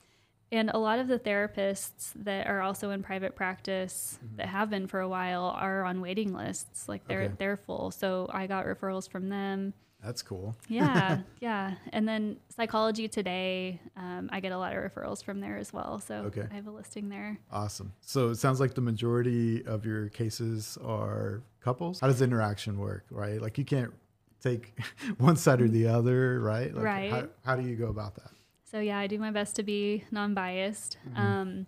and 0.52 0.70
a 0.70 0.78
lot 0.78 1.00
of 1.00 1.08
the 1.08 1.18
therapists 1.20 2.12
that 2.16 2.48
are 2.48 2.62
also 2.62 2.90
in 2.92 3.04
private 3.04 3.36
practice 3.36 4.20
that 4.36 4.48
have 4.48 4.70
been 4.70 4.88
for 4.88 5.00
a 5.00 5.08
while 5.10 5.46
are 5.58 5.84
on 5.86 6.02
waiting 6.02 6.34
lists. 6.34 6.88
Like 6.90 7.08
they're 7.08 7.22
Okay. 7.24 7.34
they're 7.38 7.58
full. 7.58 7.92
So 7.92 8.28
I 8.32 8.48
got 8.48 8.66
referrals 8.66 9.10
from 9.10 9.30
them. 9.30 9.74
That's 10.04 10.24
cool. 10.24 10.56
Yeah, 10.68 11.20
yeah. 11.40 11.76
And 11.94 12.08
then 12.08 12.38
Psychology 12.50 13.08
Today, 13.08 13.80
um, 13.96 14.30
I 14.32 14.40
get 14.40 14.52
a 14.52 14.58
lot 14.58 14.76
of 14.76 14.82
referrals 14.84 15.24
from 15.24 15.40
there 15.42 15.58
as 15.58 15.72
well. 15.72 16.00
So 16.00 16.16
Okay. 16.26 16.48
I 16.52 16.56
have 16.56 16.66
a 16.66 16.72
listing 16.72 17.08
there. 17.10 17.38
Awesome. 17.52 17.94
So 18.02 18.30
it 18.30 18.36
sounds 18.38 18.60
like 18.60 18.74
the 18.74 18.82
majority 18.82 19.64
of 19.64 19.86
your 19.86 20.10
cases 20.10 20.78
are 20.84 21.44
couples. 21.62 22.00
How 22.00 22.08
does 22.08 22.22
interaction 22.24 22.80
work? 22.80 23.06
Right. 23.12 23.40
Like 23.40 23.60
you 23.60 23.64
can't 23.66 23.94
take 24.42 24.74
one 25.20 25.36
side 25.36 25.62
or 25.62 25.68
the 25.68 25.88
other, 25.88 26.40
right? 26.40 26.74
Like 26.74 26.84
Right. 26.84 27.12
How, 27.12 27.28
how 27.46 27.56
do 27.56 27.62
you 27.68 27.76
go 27.76 27.88
about 27.88 28.16
that? 28.16 28.32
So 28.72 28.80
yeah, 28.80 28.98
I 28.98 29.08
do 29.08 29.20
my 29.20 29.32
best 29.32 29.58
to 29.58 29.64
be 29.64 30.06
non-biased. 30.12 30.98
Mm-hmm. 31.10 31.22
Um, 31.22 31.68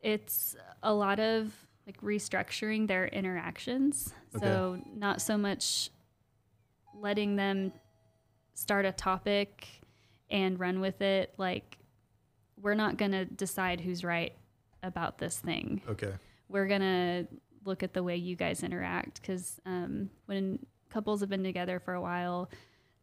it's 0.00 0.56
a 0.82 0.94
lot 0.94 1.20
of 1.20 1.52
like 1.86 2.00
restructuring 2.00 2.88
their 2.88 3.06
interactions. 3.08 4.14
So 4.40 4.80
not 4.94 5.20
so 5.20 5.36
much 5.36 5.90
letting 6.94 7.36
them 7.36 7.72
start 8.54 8.86
a 8.86 8.92
topic 8.92 9.66
and 10.30 10.58
run 10.58 10.80
with 10.80 11.02
it. 11.02 11.34
Like 11.36 11.76
we're 12.60 12.74
not 12.74 12.96
going 12.96 13.12
to 13.12 13.26
decide 13.26 13.80
who's 13.80 14.02
right 14.02 14.32
about 14.82 15.18
this 15.18 15.38
thing. 15.38 15.82
Okay. 15.88 16.12
we're 16.48 16.66
gonna 16.66 17.26
look 17.64 17.82
at 17.82 17.92
the 17.92 18.02
way 18.02 18.16
you 18.16 18.36
guys 18.36 18.62
interact 18.62 19.20
because 19.20 19.60
um, 19.66 20.08
when 20.26 20.58
couples 20.88 21.20
have 21.20 21.28
been 21.28 21.44
together 21.44 21.78
for 21.78 21.94
a 21.94 22.00
while 22.00 22.48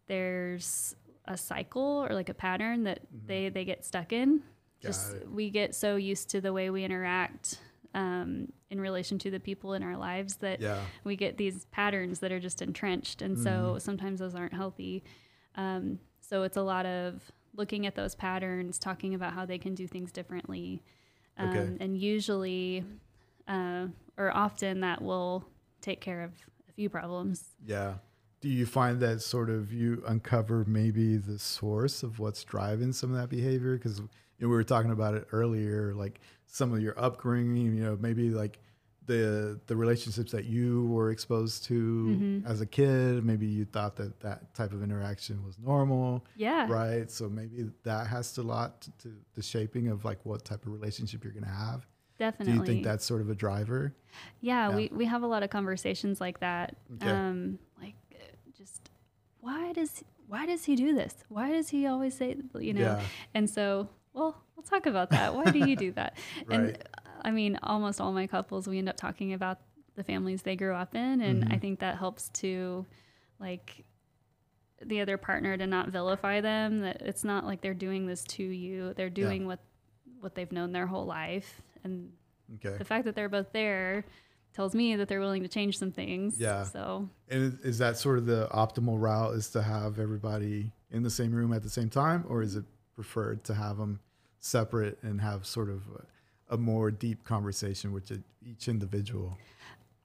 there's 0.07 0.95
a 1.27 1.37
cycle 1.37 2.05
or 2.07 2.13
like 2.13 2.29
a 2.29 2.33
pattern 2.33 2.83
that 2.83 2.99
they 3.25 3.49
they 3.49 3.65
get 3.65 3.83
stuck 3.85 4.11
in 4.13 4.39
Mm-hmm. 4.39 4.87
Got 4.87 4.87
just 4.89 5.13
it. 5.15 5.31
we 5.31 5.49
get 5.49 5.73
so 5.73 5.95
used 5.95 6.29
to 6.31 6.41
the 6.41 6.51
way 6.53 6.69
we 6.69 6.83
interact 6.83 7.59
um, 7.95 8.51
in 8.69 8.79
relation 8.81 9.17
to 9.19 9.31
the 9.31 9.39
people 9.39 9.73
in 9.73 9.81
our 9.83 9.97
lives 9.97 10.35
that 10.37 10.59
Yeah. 10.61 10.79
we 11.03 11.15
get 11.15 11.37
these 11.37 11.65
patterns 11.71 12.19
that 12.19 12.31
are 12.31 12.39
just 12.41 12.61
entrenched 12.61 13.21
and 13.21 13.35
Mm-hmm. 13.35 13.43
so 13.43 13.77
sometimes 13.79 14.19
those 14.19 14.35
aren't 14.35 14.53
healthy 14.53 15.03
um, 15.55 15.99
so 16.19 16.43
it's 16.43 16.57
a 16.57 16.61
lot 16.61 16.85
of 16.85 17.31
looking 17.55 17.87
at 17.87 17.95
those 17.95 18.13
patterns 18.15 18.77
talking 18.77 19.15
about 19.15 19.31
how 19.33 19.45
they 19.45 19.57
can 19.57 19.73
do 19.75 19.87
things 19.87 20.11
differently 20.11 20.83
um, 21.37 21.49
Okay. 21.49 21.77
and 21.79 21.97
usually 21.97 22.83
uh, 23.47 23.87
or 24.17 24.35
often 24.35 24.81
that 24.81 25.01
will 25.01 25.45
take 25.81 26.01
care 26.01 26.21
of 26.23 26.31
a 26.69 26.73
few 26.73 26.89
problems 26.89 27.43
Yeah. 27.65 27.95
Do 28.45 28.51
you 28.51 28.67
find 28.67 28.99
that 28.99 29.23
sort 29.23 29.49
of 29.49 29.73
you 29.73 30.03
uncover 30.05 30.63
maybe 30.67 31.17
the 31.17 31.39
source 31.39 32.03
of 32.03 32.19
what's 32.19 32.43
driving 32.43 32.93
some 32.93 33.11
of 33.11 33.17
that 33.19 33.27
behavior? 33.29 33.75
Because 33.75 33.97
you 33.97 34.05
know, 34.39 34.49
we 34.49 34.55
were 34.55 34.63
talking 34.63 34.91
about 34.91 35.15
it 35.15 35.27
earlier, 35.31 35.95
like 35.95 36.19
some 36.45 36.71
of 36.71 36.79
your 36.79 36.93
upbringing, 36.99 37.75
you 37.75 37.83
know, 37.83 37.97
maybe 37.99 38.29
like 38.29 38.59
the 39.07 39.59
the 39.65 39.75
relationships 39.75 40.31
that 40.31 40.45
you 40.45 40.85
were 40.85 41.09
exposed 41.09 41.63
to 41.65 41.73
Mm-hmm. 41.73 42.45
as 42.47 42.61
a 42.61 42.67
kid. 42.67 43.25
Maybe 43.25 43.47
you 43.47 43.65
thought 43.65 43.95
that 43.95 44.19
that 44.19 44.53
type 44.53 44.73
of 44.73 44.83
interaction 44.83 45.43
was 45.43 45.57
normal, 45.57 46.23
yeah 46.35 46.67
right? 46.71 47.09
So 47.09 47.27
maybe 47.27 47.71
that 47.81 48.05
has 48.05 48.31
to 48.33 48.41
a 48.41 48.43
lot 48.43 48.79
to, 48.81 48.91
to 49.03 49.15
the 49.33 49.41
shaping 49.41 49.87
of 49.87 50.05
like 50.05 50.19
what 50.23 50.45
type 50.45 50.67
of 50.67 50.71
relationship 50.71 51.23
you're 51.23 51.33
going 51.33 51.45
to 51.45 51.49
have. 51.49 51.87
definitely 52.19 52.53
Do 52.53 52.59
you 52.59 52.65
think 52.65 52.83
that's 52.83 53.05
sort 53.05 53.21
of 53.21 53.29
a 53.31 53.35
driver? 53.35 53.93
Yeah, 54.41 54.69
Yeah. 54.69 54.75
we 54.75 54.89
we 54.93 55.05
have 55.05 55.23
a 55.23 55.27
lot 55.27 55.41
of 55.41 55.49
conversations 55.49 56.21
like 56.21 56.39
that. 56.41 56.75
Okay. 56.95 57.09
Um, 57.09 57.57
why 59.45 59.73
does 59.73 60.03
why 60.27 60.45
does 60.47 60.65
he 60.65 60.75
do 60.75 60.95
this? 60.95 61.13
Why 61.29 61.51
does 61.51 61.69
he 61.69 61.85
always 61.85 62.17
say 62.17 62.35
you 62.59 62.73
know? 62.73 62.81
Yeah. 62.81 63.01
And 63.35 63.47
so, 63.47 63.87
well, 64.13 64.35
we'll 64.55 64.63
talk 64.63 64.85
about 64.87 65.11
that. 65.11 65.35
Why 65.35 65.51
do 65.51 65.59
you 65.59 65.75
do 65.75 65.91
that? 65.93 66.17
Right. 66.47 66.59
And 66.59 66.77
I 67.23 67.31
mean, 67.31 67.57
almost 67.63 68.01
all 68.01 68.11
my 68.11 68.27
couples, 68.27 68.67
we 68.67 68.77
end 68.79 68.89
up 68.89 68.97
talking 68.97 69.33
about 69.33 69.59
the 69.95 70.03
families 70.03 70.41
they 70.41 70.55
grew 70.55 70.73
up 70.73 70.95
in, 70.95 71.21
and 71.21 71.43
Mm-hmm. 71.43 71.53
I 71.53 71.57
think 71.59 71.79
that 71.79 71.97
helps 71.97 72.29
to 72.41 72.85
like 73.39 73.85
the 74.83 74.99
other 75.01 75.17
partner 75.17 75.55
to 75.57 75.67
not 75.67 75.89
vilify 75.89 76.41
them. 76.41 76.81
That 76.81 77.01
it's 77.01 77.23
not 77.23 77.45
like 77.45 77.61
they're 77.61 77.73
doing 77.87 78.07
this 78.07 78.23
to 78.23 78.43
you; 78.43 78.93
they're 78.95 79.09
doing 79.09 79.45
what 79.47 79.59
what 80.21 80.33
they've 80.35 80.51
known 80.51 80.71
their 80.71 80.87
whole 80.87 81.05
life, 81.05 81.61
and 81.83 82.11
Okay. 82.55 82.77
the 82.77 82.85
fact 82.85 83.05
that 83.05 83.15
they're 83.15 83.29
both 83.29 83.51
there 83.53 84.05
tells 84.55 84.73
me 84.73 84.95
that 84.95 85.07
they're 85.09 85.19
willing 85.19 85.43
to 85.43 85.49
change 85.49 85.77
some 85.77 85.91
things. 85.91 86.39
Yeah. 86.39 86.63
So 86.63 87.09
And 87.29 87.59
is 87.63 87.77
that 87.79 87.97
sort 87.97 88.17
of 88.17 88.25
the 88.25 88.47
optimal 88.53 88.99
route 89.01 89.33
is 89.35 89.49
to 89.49 89.61
have 89.61 89.99
everybody 89.99 90.71
in 90.91 91.03
the 91.03 91.09
same 91.09 91.33
room 91.33 91.51
at 91.53 91.61
the 91.61 91.69
same 91.69 91.89
time, 91.89 92.23
or 92.29 92.41
is 92.41 92.55
it 92.55 92.63
preferred 92.95 93.43
to 93.45 93.53
have 93.53 93.77
them 93.77 93.99
separate 94.39 94.97
and 95.01 95.19
have 95.19 95.45
sort 95.45 95.69
of 95.69 95.81
a, 96.49 96.53
a 96.55 96.57
more 96.57 96.89
deep 96.91 97.23
conversation 97.25 97.91
with 97.91 98.11
each 98.45 98.67
individual? 98.67 99.37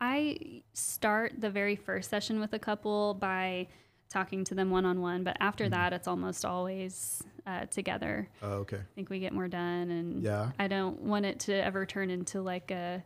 I 0.00 0.62
start 0.72 1.34
the 1.38 1.50
very 1.50 1.76
first 1.76 2.10
session 2.10 2.40
with 2.40 2.52
a 2.54 2.58
couple 2.58 3.14
by 3.14 3.68
talking 4.08 4.42
to 4.44 4.54
them 4.56 4.70
one 4.70 4.84
on 4.86 5.00
one, 5.00 5.22
but 5.22 5.36
after 5.40 5.64
Mm-hmm. 5.64 5.70
that, 5.74 5.92
it's 5.92 6.08
almost 6.08 6.44
always 6.44 7.22
uh, 7.46 7.66
together. 7.66 8.28
Oh, 8.42 8.52
okay. 8.64 8.78
I 8.78 8.94
think 8.96 9.10
we 9.10 9.20
get 9.20 9.32
more 9.32 9.46
done, 9.46 9.90
and 9.90 10.24
Yeah. 10.24 10.50
I 10.58 10.66
don't 10.66 11.00
want 11.02 11.26
it 11.26 11.38
to 11.40 11.52
ever 11.54 11.86
turn 11.86 12.10
into 12.10 12.40
like 12.42 12.70
a 12.72 13.04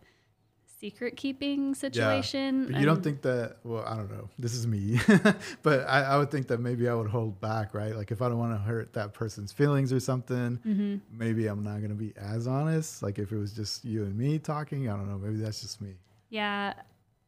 secret 0.84 1.16
keeping 1.16 1.68
Yeah. 1.68 1.72
situation. 1.74 2.66
But 2.70 2.80
you 2.80 2.84
don't 2.86 3.02
think 3.02 3.22
that, 3.22 3.56
well, 3.64 3.84
I 3.86 3.96
don't 3.96 4.10
know. 4.10 4.28
This 4.38 4.52
is 4.54 4.66
me. 4.66 5.00
but 5.62 5.88
I, 5.88 6.02
I 6.02 6.18
would 6.18 6.30
think 6.30 6.48
that 6.48 6.60
maybe 6.60 6.88
I 6.90 6.94
would 6.94 7.08
hold 7.08 7.40
back, 7.40 7.72
right? 7.72 7.96
Like 7.96 8.10
if 8.10 8.20
I 8.20 8.28
don't 8.28 8.38
want 8.38 8.52
to 8.52 8.58
hurt 8.58 8.92
that 8.92 9.14
person's 9.14 9.50
feelings 9.50 9.92
or 9.94 10.00
something, 10.00 10.58
Mm-hmm. 10.66 10.96
maybe 11.10 11.46
I'm 11.46 11.62
not 11.62 11.78
going 11.78 11.88
to 11.88 11.94
be 12.06 12.12
as 12.18 12.46
honest. 12.46 13.02
Like 13.02 13.18
if 13.18 13.32
it 13.32 13.38
was 13.38 13.52
just 13.52 13.84
you 13.84 14.02
and 14.04 14.14
me 14.16 14.38
talking, 14.38 14.90
I 14.90 14.96
don't 14.96 15.08
know. 15.08 15.16
Maybe 15.18 15.36
that's 15.36 15.62
just 15.62 15.80
me. 15.80 15.94
Yeah, 16.28 16.74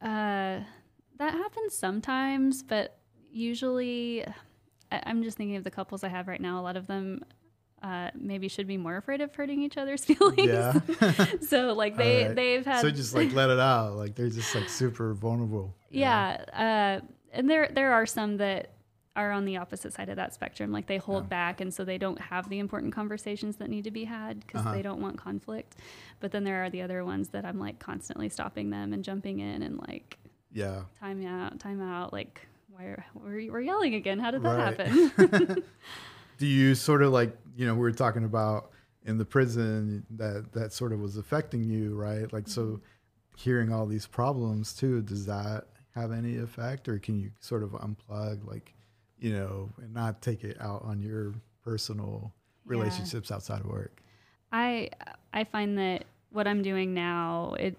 uh, 0.02 0.60
that 1.18 1.32
happens 1.32 1.74
sometimes, 1.74 2.62
but 2.62 2.98
usually, 3.32 4.22
I- 4.92 5.02
I'm 5.06 5.22
just 5.22 5.36
thinking 5.38 5.56
of 5.56 5.64
the 5.64 5.70
couples 5.70 6.04
I 6.04 6.08
have 6.08 6.28
right 6.28 6.40
now. 6.40 6.60
A 6.60 6.64
lot 6.68 6.76
of 6.76 6.86
them 6.88 7.24
uh, 7.86 8.10
maybe 8.14 8.48
should 8.48 8.66
be 8.66 8.76
more 8.76 8.96
afraid 8.96 9.20
of 9.20 9.34
hurting 9.34 9.62
each 9.62 9.76
other's 9.76 10.04
feelings. 10.10 10.38
Yeah. 10.48 10.80
so 11.40 11.72
like 11.74 11.96
they 12.02 12.24
right. 12.26 12.34
they've 12.34 12.64
had 12.66 12.80
so 12.80 12.90
just 12.90 13.14
like 13.14 13.32
let 13.32 13.50
it 13.50 13.60
out. 13.60 13.94
Like 13.96 14.14
they're 14.16 14.30
just 14.30 14.54
like 14.54 14.68
super 14.68 15.14
vulnerable. 15.14 15.74
yeah, 15.90 16.44
uh, 17.02 17.06
and 17.32 17.48
there 17.50 17.68
there 17.72 17.92
are 17.92 18.06
some 18.06 18.38
that 18.38 18.70
are 19.14 19.30
on 19.32 19.46
the 19.46 19.56
opposite 19.56 19.94
side 19.94 20.10
of 20.10 20.16
that 20.16 20.34
spectrum. 20.34 20.70
Like 20.72 20.86
they 20.86 20.98
hold 20.98 21.24
Yeah. 21.24 21.28
back, 21.28 21.60
and 21.62 21.72
so 21.72 21.84
they 21.84 21.96
don't 21.96 22.20
have 22.20 22.48
the 22.50 22.58
important 22.58 22.92
conversations 22.92 23.56
that 23.56 23.70
need 23.70 23.84
to 23.84 23.90
be 23.90 24.04
had 24.04 24.40
because 24.46 24.60
Uh-huh. 24.60 24.74
they 24.74 24.82
don't 24.82 25.00
want 25.00 25.16
conflict. 25.16 25.76
But 26.20 26.32
then 26.32 26.44
there 26.44 26.62
are 26.64 26.68
the 26.70 26.82
other 26.82 27.02
ones 27.04 27.28
that 27.30 27.44
I'm 27.46 27.58
like 27.58 27.78
constantly 27.78 28.28
stopping 28.28 28.68
them 28.70 28.92
and 28.92 29.02
jumping 29.02 29.38
in 29.40 29.62
and 29.62 29.78
like 29.88 30.18
Yeah. 30.52 30.82
time 31.00 31.24
out, 31.26 31.58
time 31.60 31.80
out. 31.80 32.12
Like, 32.12 32.46
why 32.68 32.84
are 32.84 33.06
we're, 33.14 33.50
we're 33.52 33.60
yelling 33.62 33.94
again? 33.94 34.18
How 34.18 34.30
did 34.32 34.42
that 34.42 34.76
Right. 34.78 34.86
happen? 34.86 35.62
Do 36.36 36.46
you 36.46 36.74
sort 36.74 37.02
of 37.02 37.12
like, 37.12 37.36
you 37.56 37.66
know, 37.66 37.74
we 37.74 37.80
were 37.80 37.92
talking 37.92 38.24
about 38.24 38.70
in 39.04 39.18
the 39.18 39.24
prison 39.24 40.04
that 40.10 40.52
that 40.52 40.72
sort 40.72 40.92
of 40.92 41.00
was 41.00 41.16
affecting 41.16 41.64
you, 41.64 41.94
right? 41.94 42.30
Like, 42.32 42.48
so 42.48 42.62
Mm-hmm. 42.62 42.76
hearing 43.36 43.72
all 43.72 43.86
these 43.86 44.06
problems 44.06 44.74
too, 44.74 45.02
does 45.02 45.26
that 45.26 45.66
have 45.94 46.12
any 46.12 46.36
effect 46.38 46.88
or 46.88 46.98
can 46.98 47.18
you 47.18 47.30
sort 47.40 47.62
of 47.62 47.70
unplug, 47.70 48.46
like, 48.46 48.74
you 49.18 49.32
know, 49.32 49.70
and 49.78 49.92
not 49.94 50.20
take 50.22 50.44
it 50.44 50.56
out 50.60 50.82
on 50.82 51.00
your 51.00 51.34
personal 51.62 52.32
Yeah. 52.68 52.70
relationships 52.70 53.30
outside 53.30 53.60
of 53.60 53.66
work? 53.66 54.00
I 54.52 54.90
I 55.32 55.44
find 55.44 55.78
that 55.78 56.04
what 56.30 56.46
I'm 56.46 56.62
doing 56.62 56.94
now, 56.94 57.54
it 57.58 57.76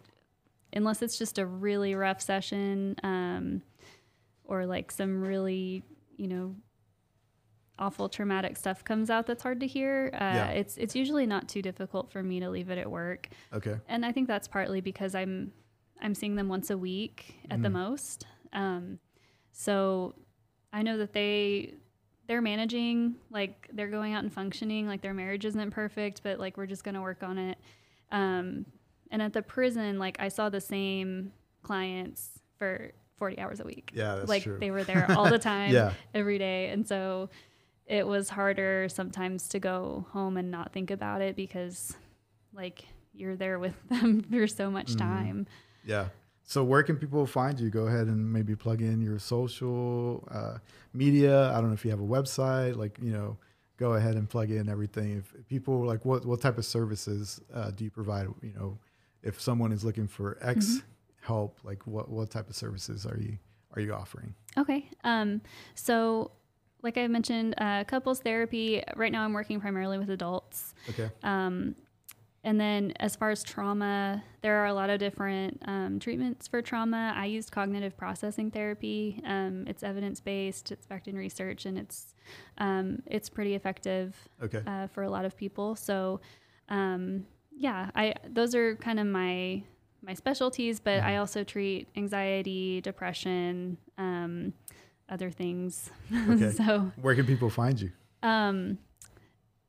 unless 0.73 1.01
it's 1.01 1.17
just 1.17 1.37
a 1.37 1.45
really 1.45 1.95
rough 1.95 2.21
session, 2.21 2.95
um, 3.03 3.61
or 4.45 4.65
like 4.65 4.91
some 4.91 5.21
really, 5.21 5.83
you 6.17 6.27
know, 6.27 6.55
awful 7.79 8.09
traumatic 8.09 8.57
stuff 8.57 8.83
comes 8.83 9.09
out 9.09 9.27
that's 9.27 9.43
hard 9.43 9.59
to 9.59 9.67
hear. 9.67 10.09
Uh, 10.13 10.17
Yeah. 10.17 10.47
It's 10.49 10.77
it's 10.77 10.95
usually 10.95 11.25
not 11.25 11.47
too 11.47 11.61
difficult 11.61 12.11
for 12.11 12.23
me 12.23 12.39
to 12.39 12.49
leave 12.49 12.69
it 12.69 12.77
at 12.77 12.89
work. 12.89 13.29
Okay. 13.53 13.77
and 13.87 14.05
I 14.05 14.11
think 14.11 14.27
that's 14.27 14.47
partly 14.47 14.81
because 14.81 15.13
I'm 15.15 15.51
I'm 16.01 16.13
seeing 16.15 16.35
them 16.35 16.47
once 16.49 16.69
a 16.69 16.77
week 16.77 17.35
at 17.49 17.61
the 17.63 17.69
most. 17.69 18.25
Um, 18.53 18.99
so 19.51 20.13
I 20.71 20.81
know 20.83 20.97
that 20.97 21.13
they 21.13 21.73
they're 22.27 22.41
managing 22.41 23.15
like 23.31 23.67
they're 23.73 23.87
going 23.89 24.13
out 24.13 24.23
and 24.23 24.31
functioning 24.33 24.85
like 24.87 25.01
their 25.01 25.13
marriage 25.13 25.45
isn't 25.45 25.71
perfect, 25.71 26.21
but 26.23 26.39
like 26.39 26.57
we're 26.57 26.65
just 26.67 26.83
gonna 26.83 27.01
work 27.01 27.23
on 27.23 27.37
it. 27.37 27.57
Um, 28.11 28.65
and 29.11 29.21
at 29.21 29.33
the 29.33 29.41
prison, 29.41 29.97
like 29.99 30.17
I 30.19 30.27
saw 30.27 30.49
the 30.49 30.61
same 30.61 31.31
clients 31.63 32.39
for 32.57 32.91
40 33.17 33.39
hours 33.39 33.59
a 33.59 33.63
week. 33.63 33.91
Yeah, 33.95 34.15
that's 34.15 34.29
like 34.29 34.43
true. 34.43 34.57
they 34.59 34.69
were 34.71 34.83
there 34.83 35.05
all 35.11 35.29
the 35.29 35.39
time, 35.53 35.71
Yeah. 35.73 35.93
every 36.13 36.37
day, 36.37 36.69
and 36.69 36.87
so 36.87 37.29
it 37.87 38.05
was 38.05 38.29
harder 38.29 38.87
sometimes 38.89 39.47
to 39.49 39.59
go 39.59 40.05
home 40.11 40.37
and 40.37 40.51
not 40.51 40.73
think 40.73 40.91
about 40.91 41.21
it 41.21 41.35
because 41.35 41.95
like 42.53 42.85
you're 43.13 43.35
there 43.35 43.57
with 43.59 43.75
them 43.89 44.21
for 44.23 44.45
so 44.47 44.69
much 44.69 44.91
Mm-hmm. 44.95 44.99
time. 44.99 45.47
Yeah. 45.85 46.07
So 46.43 46.63
where 46.63 46.83
can 46.83 46.97
people 46.97 47.25
find 47.25 47.59
you? 47.59 47.69
Go 47.69 47.87
ahead 47.87 48.07
and 48.07 48.31
maybe 48.31 48.55
plug 48.55 48.81
in 48.81 49.01
your 49.01 49.19
social 49.19 50.27
uh, 50.31 50.57
media. 50.93 51.49
I 51.51 51.55
don't 51.55 51.67
know 51.67 51.73
if 51.73 51.83
you 51.83 51.91
have 51.91 51.99
a 51.99 52.03
website. 52.03 52.75
Like 52.77 52.97
you 53.01 53.11
know, 53.11 53.37
go 53.77 53.93
ahead 53.93 54.15
and 54.15 54.29
plug 54.29 54.49
in 54.51 54.69
everything. 54.69 55.17
If 55.17 55.47
people 55.47 55.85
like, 55.85 56.05
what 56.05 56.25
what 56.25 56.39
type 56.41 56.57
of 56.57 56.65
services 56.65 57.41
uh, 57.53 57.71
do 57.71 57.83
you 57.83 57.91
provide? 57.91 58.27
You 58.41 58.53
know, 58.55 58.77
if 59.23 59.41
someone 59.41 59.71
is 59.73 59.83
looking 59.83 60.07
for 60.07 60.37
X 60.41 60.65
Mm-hmm. 60.67 60.77
help, 61.25 61.59
like 61.63 61.85
what 61.85 62.09
what 62.09 62.29
type 62.29 62.49
of 62.49 62.55
services 62.55 63.05
are 63.05 63.17
you 63.17 63.37
are 63.75 63.81
you 63.81 63.93
offering? 63.93 64.33
Okay. 64.57 64.89
Um, 65.03 65.41
so, 65.75 66.31
like 66.87 66.97
I 66.97 67.07
mentioned, 67.07 67.53
uh, 67.57 67.83
couples 67.83 68.21
therapy. 68.21 68.81
Right 68.95 69.11
now, 69.11 69.25
I'm 69.25 69.33
working 69.33 69.59
primarily 69.59 69.97
with 69.97 70.09
adults. 70.09 70.73
Okay. 70.89 71.09
Um, 71.21 71.75
and 72.45 72.57
then, 72.61 72.93
as 73.01 73.13
far 73.17 73.29
as 73.29 73.43
trauma, 73.43 74.23
there 74.41 74.55
are 74.59 74.67
a 74.67 74.73
lot 74.73 74.89
of 74.89 74.99
different 74.99 75.61
um, 75.65 75.99
treatments 75.99 76.47
for 76.47 76.61
trauma. 76.61 77.13
I 77.13 77.25
used 77.25 77.51
cognitive 77.51 77.97
processing 77.97 78.51
therapy. 78.51 79.21
Um, 79.25 79.65
it's 79.67 79.83
evidence 79.83 80.21
based. 80.21 80.71
It's 80.71 80.85
backed 80.85 81.09
in 81.09 81.17
research, 81.17 81.65
and 81.65 81.77
it's 81.77 82.13
um, 82.57 83.03
it's 83.05 83.27
pretty 83.27 83.53
effective 83.53 84.15
Okay. 84.41 84.61
uh, 84.65 84.87
for 84.87 85.03
a 85.03 85.09
lot 85.09 85.25
of 85.25 85.35
people. 85.35 85.75
So, 85.75 86.21
um, 86.69 87.25
yeah, 87.53 87.91
I 87.95 88.13
those 88.29 88.55
are 88.55 88.77
kind 88.77 89.01
of 89.01 89.07
my 89.07 89.63
my 90.01 90.13
specialties, 90.13 90.79
but 90.79 91.01
I 91.03 91.17
also 91.17 91.43
treat 91.43 91.89
anxiety, 91.97 92.79
depression, 92.79 93.77
um, 93.97 94.53
other 95.09 95.31
things. 95.31 95.89
Okay. 96.29 96.51
so, 96.51 96.91
Where 97.01 97.15
can 97.15 97.25
people 97.25 97.49
find 97.49 97.79
you? 97.79 97.91
um, 98.23 98.77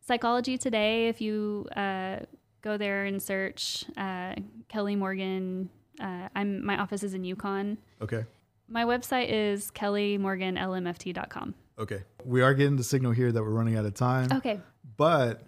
Psychology 0.00 0.56
Today, 0.56 1.08
if 1.08 1.20
you 1.20 1.66
uh, 1.76 2.20
go 2.62 2.78
there 2.78 3.04
and 3.04 3.22
search 3.22 3.84
uh, 3.96 4.34
Kelly 4.68 4.96
Morgan, 4.96 5.68
uh, 6.00 6.28
I'm 6.34 6.64
my 6.64 6.78
office 6.78 7.02
is 7.02 7.12
in 7.12 7.24
Yukon. 7.24 7.76
Okay. 8.00 8.24
My 8.68 8.84
website 8.84 9.28
is 9.28 9.70
kellymorganlmft.com. 9.72 11.54
Okay. 11.78 12.02
We 12.24 12.42
are 12.42 12.54
getting 12.54 12.76
the 12.76 12.84
signal 12.84 13.12
here 13.12 13.30
that 13.32 13.42
we're 13.42 13.50
running 13.50 13.76
out 13.76 13.84
of 13.84 13.94
time. 13.94 14.28
Okay. 14.32 14.60
But 14.96 15.42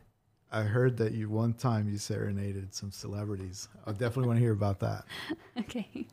I 0.53 0.63
heard 0.63 0.97
that 0.99 1.13
you 1.13 1.29
one 1.29 1.55
time 1.55 1.89
you 1.89 1.99
serenaded 1.99 2.75
some 2.75 2.91
celebrities. 2.93 3.69
I 3.87 3.93
definitely 3.93 4.27
want 4.27 4.39
to 4.39 4.43
hear 4.43 4.53
about 4.53 4.81
that. 4.81 5.05
okay. 5.59 6.07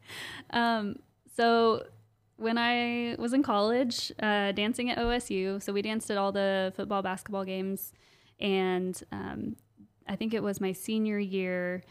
Um, 0.52 1.00
so 1.36 1.84
when 2.38 2.58
I 2.58 3.16
was 3.18 3.34
in 3.34 3.44
college, 3.44 4.12
uh, 4.22 4.52
dancing 4.52 4.90
at 4.90 4.98
OSU, 4.98 5.62
so 5.62 5.74
we 5.74 5.82
danced 5.82 6.10
at 6.10 6.18
all 6.18 6.32
the 6.32 6.72
football, 6.76 7.02
basketball 7.02 7.44
games, 7.44 7.94
and 8.40 9.02
um, 9.12 9.56
I 10.08 10.16
think 10.16 10.34
it 10.34 10.44
was 10.44 10.62
my 10.62 10.72
senior 10.72 11.18
year. 11.18 11.84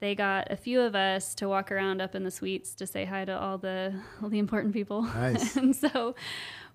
They 0.00 0.14
got 0.14 0.52
a 0.52 0.56
few 0.56 0.82
of 0.82 0.94
us 0.94 1.34
to 1.36 1.48
walk 1.48 1.72
around 1.72 2.02
up 2.02 2.14
in 2.14 2.24
the 2.24 2.30
suites 2.30 2.74
to 2.74 2.86
say 2.86 3.06
hi 3.06 3.24
to 3.24 3.38
all 3.38 3.56
the 3.56 3.94
all 4.22 4.28
the 4.28 4.38
important 4.38 4.74
people. 4.74 5.02
Nice. 5.02 5.56
and 5.56 5.74
so 5.74 6.14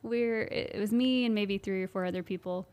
we're 0.01 0.41
it 0.41 0.79
was 0.79 0.91
me 0.91 1.25
and 1.25 1.35
maybe 1.35 1.59
three 1.59 1.83
or 1.83 1.87
four 1.87 2.05
other 2.05 2.23
people, 2.23 2.67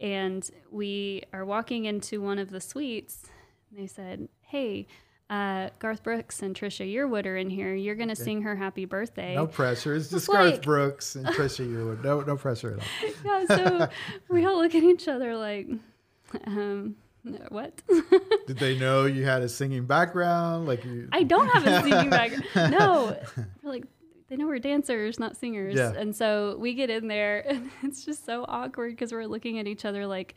and 0.00 0.50
we 0.70 1.22
are 1.34 1.44
walking 1.44 1.84
into 1.84 2.22
one 2.22 2.38
of 2.38 2.50
the 2.50 2.60
suites. 2.60 3.24
And 3.70 3.78
they 3.78 3.86
said, 3.86 4.28
"Hey." 4.40 4.86
Uh, 5.30 5.70
Garth 5.78 6.02
Brooks 6.02 6.42
and 6.42 6.56
Trisha 6.56 6.92
Yearwood 6.92 7.24
are 7.24 7.36
in 7.36 7.48
here. 7.48 7.72
You're 7.72 7.94
gonna 7.94 8.16
sing 8.16 8.42
her 8.42 8.56
happy 8.56 8.84
birthday. 8.84 9.36
No 9.36 9.46
pressure. 9.46 9.94
It's 9.94 10.10
just 10.10 10.26
It's 10.26 10.28
Garth 10.28 10.60
Brooks 10.60 11.14
and 11.14 11.24
Trisha 11.28 11.64
Yearwood. 11.64 12.02
No, 12.02 12.20
no 12.22 12.36
pressure 12.36 12.72
at 12.72 12.80
all. 12.80 13.14
yeah, 13.46 13.56
so 13.56 13.88
we 14.28 14.44
all 14.44 14.58
look 14.58 14.74
at 14.74 14.82
each 14.82 15.06
other 15.06 15.36
like, 15.36 15.68
um, 16.46 16.96
what? 17.50 17.80
Did 18.48 18.58
they 18.58 18.76
know 18.76 19.06
you 19.06 19.24
had 19.24 19.42
a 19.42 19.48
singing 19.48 19.84
background? 19.84 20.66
Like 20.66 20.84
you? 20.84 21.08
I 21.12 21.22
don't 21.22 21.46
have 21.48 21.64
a 21.64 21.80
singing 21.88 22.10
background. 22.10 22.72
No, 22.72 23.16
like 23.62 23.84
they 24.28 24.36
know 24.36 24.48
we're 24.48 24.58
dancers, 24.58 25.20
not 25.20 25.36
singers. 25.36 25.76
Yeah. 25.76 25.92
And 25.92 26.14
so 26.14 26.56
we 26.58 26.74
get 26.74 26.90
in 26.90 27.06
there, 27.06 27.44
and 27.48 27.70
it's 27.84 28.04
just 28.04 28.24
so 28.26 28.44
awkward 28.48 28.90
because 28.90 29.12
we're 29.12 29.26
looking 29.26 29.60
at 29.60 29.68
each 29.68 29.84
other 29.84 30.08
like, 30.08 30.36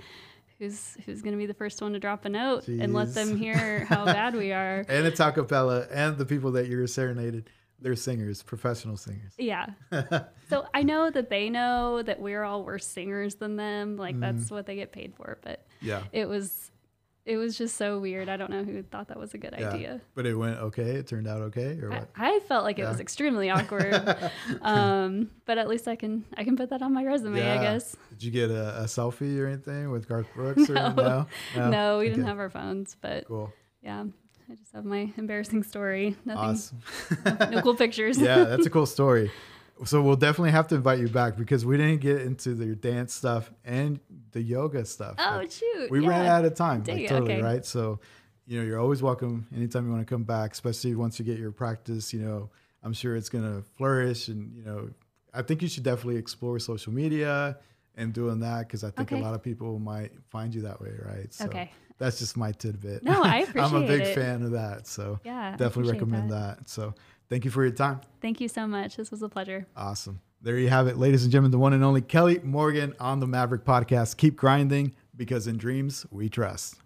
who's 0.63 0.97
who's 1.05 1.21
gonna 1.21 1.37
be 1.37 1.45
the 1.45 1.53
first 1.53 1.81
one 1.81 1.93
to 1.93 1.99
drop 1.99 2.25
a 2.25 2.29
note 2.29 2.67
and 2.67 2.93
let 2.93 3.13
them 3.13 3.37
hear 3.37 3.85
how 3.85 4.05
bad 4.19 4.35
we 4.35 4.51
are. 4.51 4.85
and 4.87 5.05
it's 5.05 5.19
a 5.19 5.31
cappella, 5.31 5.87
and 5.91 6.17
the 6.17 6.25
people 6.25 6.51
that 6.53 6.67
you're 6.67 6.87
serenaded, 6.87 7.49
they're 7.79 7.95
singers, 7.95 8.41
professional 8.43 8.95
singers. 8.97 9.33
Yeah. 9.37 9.67
so 10.49 10.65
I 10.73 10.83
know 10.83 11.09
that 11.09 11.29
they 11.29 11.49
know 11.49 12.01
that 12.01 12.19
we're 12.19 12.43
all 12.43 12.63
worse 12.63 12.85
singers 12.85 13.35
than 13.35 13.57
them. 13.57 13.97
Like 13.97 14.15
mm. 14.15 14.21
that's 14.21 14.49
what 14.49 14.65
they 14.65 14.75
get 14.75 14.91
paid 14.91 15.13
for. 15.15 15.37
But 15.41 15.65
Yeah. 15.81 16.03
it 16.13 16.27
was, 16.29 16.71
it 17.25 17.37
was 17.37 17.57
just 17.57 17.77
so 17.77 17.99
weird. 17.99 18.27
I 18.29 18.35
don't 18.37 18.49
know 18.49 18.63
who 18.63 18.83
thought 18.83 19.07
that 19.07 19.17
was 19.19 19.33
a 19.33 19.37
good 19.37 19.55
Yeah. 19.57 19.69
idea. 19.71 20.01
But 20.15 20.25
it 20.25 20.35
went 20.35 20.57
okay. 20.59 20.91
It 20.97 21.07
turned 21.07 21.27
out 21.27 21.41
okay, 21.43 21.79
or 21.81 21.91
I, 21.91 21.99
what? 21.99 22.09
I 22.17 22.39
felt 22.41 22.63
like 22.65 22.79
it 22.79 22.85
was 22.85 22.99
extremely 22.99 23.49
awkward. 23.55 23.93
um, 24.61 25.29
but 25.45 25.57
at 25.57 25.67
least 25.67 25.87
I 25.87 25.95
can 25.95 26.25
I 26.37 26.43
can 26.43 26.55
put 26.57 26.69
that 26.71 26.81
on 26.81 26.93
my 26.93 27.03
resume, 27.03 27.41
I 27.41 27.57
guess. 27.61 27.95
Did 28.09 28.23
you 28.23 28.31
get 28.31 28.49
a, 28.51 28.81
a 28.81 28.83
selfie 28.85 29.39
or 29.39 29.47
anything 29.47 29.89
with 29.91 30.07
Garth 30.07 30.27
Brooks? 30.35 30.69
Or, 30.69 30.73
No. 30.95 31.25
no, 31.55 31.69
No, 31.69 31.99
we 31.99 32.09
didn't 32.09 32.25
have 32.25 32.39
our 32.39 32.49
phones, 32.49 32.95
but 33.01 33.25
Cool. 33.27 33.51
yeah, 33.81 34.03
I 34.49 34.55
just 34.55 34.71
have 34.73 34.85
my 34.85 35.11
embarrassing 35.17 35.63
story. 35.63 36.15
Nothing, 36.25 36.43
Awesome. 36.43 36.79
no 37.51 37.61
cool 37.61 37.75
pictures. 37.85 38.17
yeah, 38.19 38.43
that's 38.43 38.65
a 38.65 38.69
cool 38.69 38.85
story. 38.85 39.31
So 39.85 40.01
we'll 40.01 40.15
definitely 40.15 40.51
have 40.51 40.67
to 40.69 40.75
invite 40.75 40.99
you 40.99 41.07
back 41.09 41.35
because 41.35 41.65
we 41.65 41.77
didn't 41.77 41.99
get 42.01 42.21
into 42.21 42.53
the 42.53 42.75
dance 42.75 43.13
stuff 43.13 43.51
and 43.65 43.99
the 44.31 44.41
yoga 44.41 44.85
stuff. 44.85 45.15
oh 45.17 45.37
Like, 45.37 45.51
shoot! 45.51 45.89
we 45.91 45.99
ran 45.99 46.25
out 46.25 46.45
of 46.45 46.55
time. 46.55 46.81
Dang 46.83 46.99
Like 46.99 47.07
totally, 47.09 47.33
okay. 47.33 47.41
right? 47.41 47.65
So, 47.65 47.99
you 48.45 48.59
know, 48.59 48.65
you're 48.65 48.79
always 48.79 49.01
welcome 49.01 49.47
anytime 49.55 49.85
you 49.85 49.91
want 49.91 50.05
to 50.07 50.11
come 50.13 50.23
back, 50.23 50.53
especially 50.53 50.95
once 50.95 51.19
you 51.19 51.25
get 51.25 51.37
your 51.39 51.51
practice, 51.51 52.13
you 52.13 52.21
know, 52.21 52.49
I'm 52.83 52.93
sure 52.93 53.15
it's 53.15 53.29
gonna 53.29 53.61
flourish 53.77 54.27
and 54.27 54.55
you 54.55 54.63
know, 54.63 54.89
I 55.33 55.41
think 55.41 55.61
you 55.61 55.67
should 55.67 55.83
definitely 55.83 56.17
explore 56.17 56.59
social 56.59 56.93
media 56.93 57.57
and 57.95 58.13
doing 58.13 58.39
that 58.39 58.67
because 58.67 58.83
I 58.83 58.89
think 58.91 59.11
Okay. 59.11 59.19
a 59.19 59.23
lot 59.23 59.33
of 59.33 59.41
people 59.43 59.79
might 59.79 60.11
find 60.29 60.53
you 60.53 60.61
that 60.63 60.81
way, 60.81 60.91
right? 61.03 61.33
So 61.33 61.45
Okay. 61.45 61.71
that's 61.97 62.19
just 62.19 62.37
my 62.37 62.51
tidbit. 62.51 63.03
No, 63.03 63.21
I 63.23 63.37
appreciate 63.39 63.55
it. 63.55 63.75
I'm 63.75 63.75
a 63.83 63.87
big 63.87 64.01
it. 64.01 64.15
fan 64.15 64.43
of 64.43 64.51
that. 64.51 64.87
So 64.87 65.19
Yeah, 65.23 65.55
definitely 65.55 65.91
recommend 65.93 66.31
that. 66.31 66.69
So 66.69 66.93
thank 67.33 67.45
you 67.45 67.51
for 67.51 67.63
your 67.63 67.71
time. 67.71 67.99
Thank 68.21 68.39
you 68.39 68.47
so 68.47 68.67
much. 68.67 68.95
This 68.95 69.09
was 69.09 69.23
a 69.23 69.29
pleasure. 69.29 69.65
Awesome. 69.75 70.21
There 70.43 70.57
you 70.59 70.69
have 70.69 70.87
it, 70.87 70.97
ladies 70.97 71.23
and 71.23 71.31
gentlemen, 71.31 71.49
the 71.49 71.57
one 71.57 71.73
and 71.73 71.83
only 71.83 72.01
Kelly 72.01 72.39
Morgan 72.43 72.93
on 72.99 73.19
the 73.19 73.25
Maverick 73.25 73.65
Podcast. 73.65 74.17
Keep 74.17 74.35
grinding 74.35 74.93
because 75.15 75.47
in 75.47 75.57
dreams 75.57 76.05
we 76.11 76.29
trust. 76.29 76.82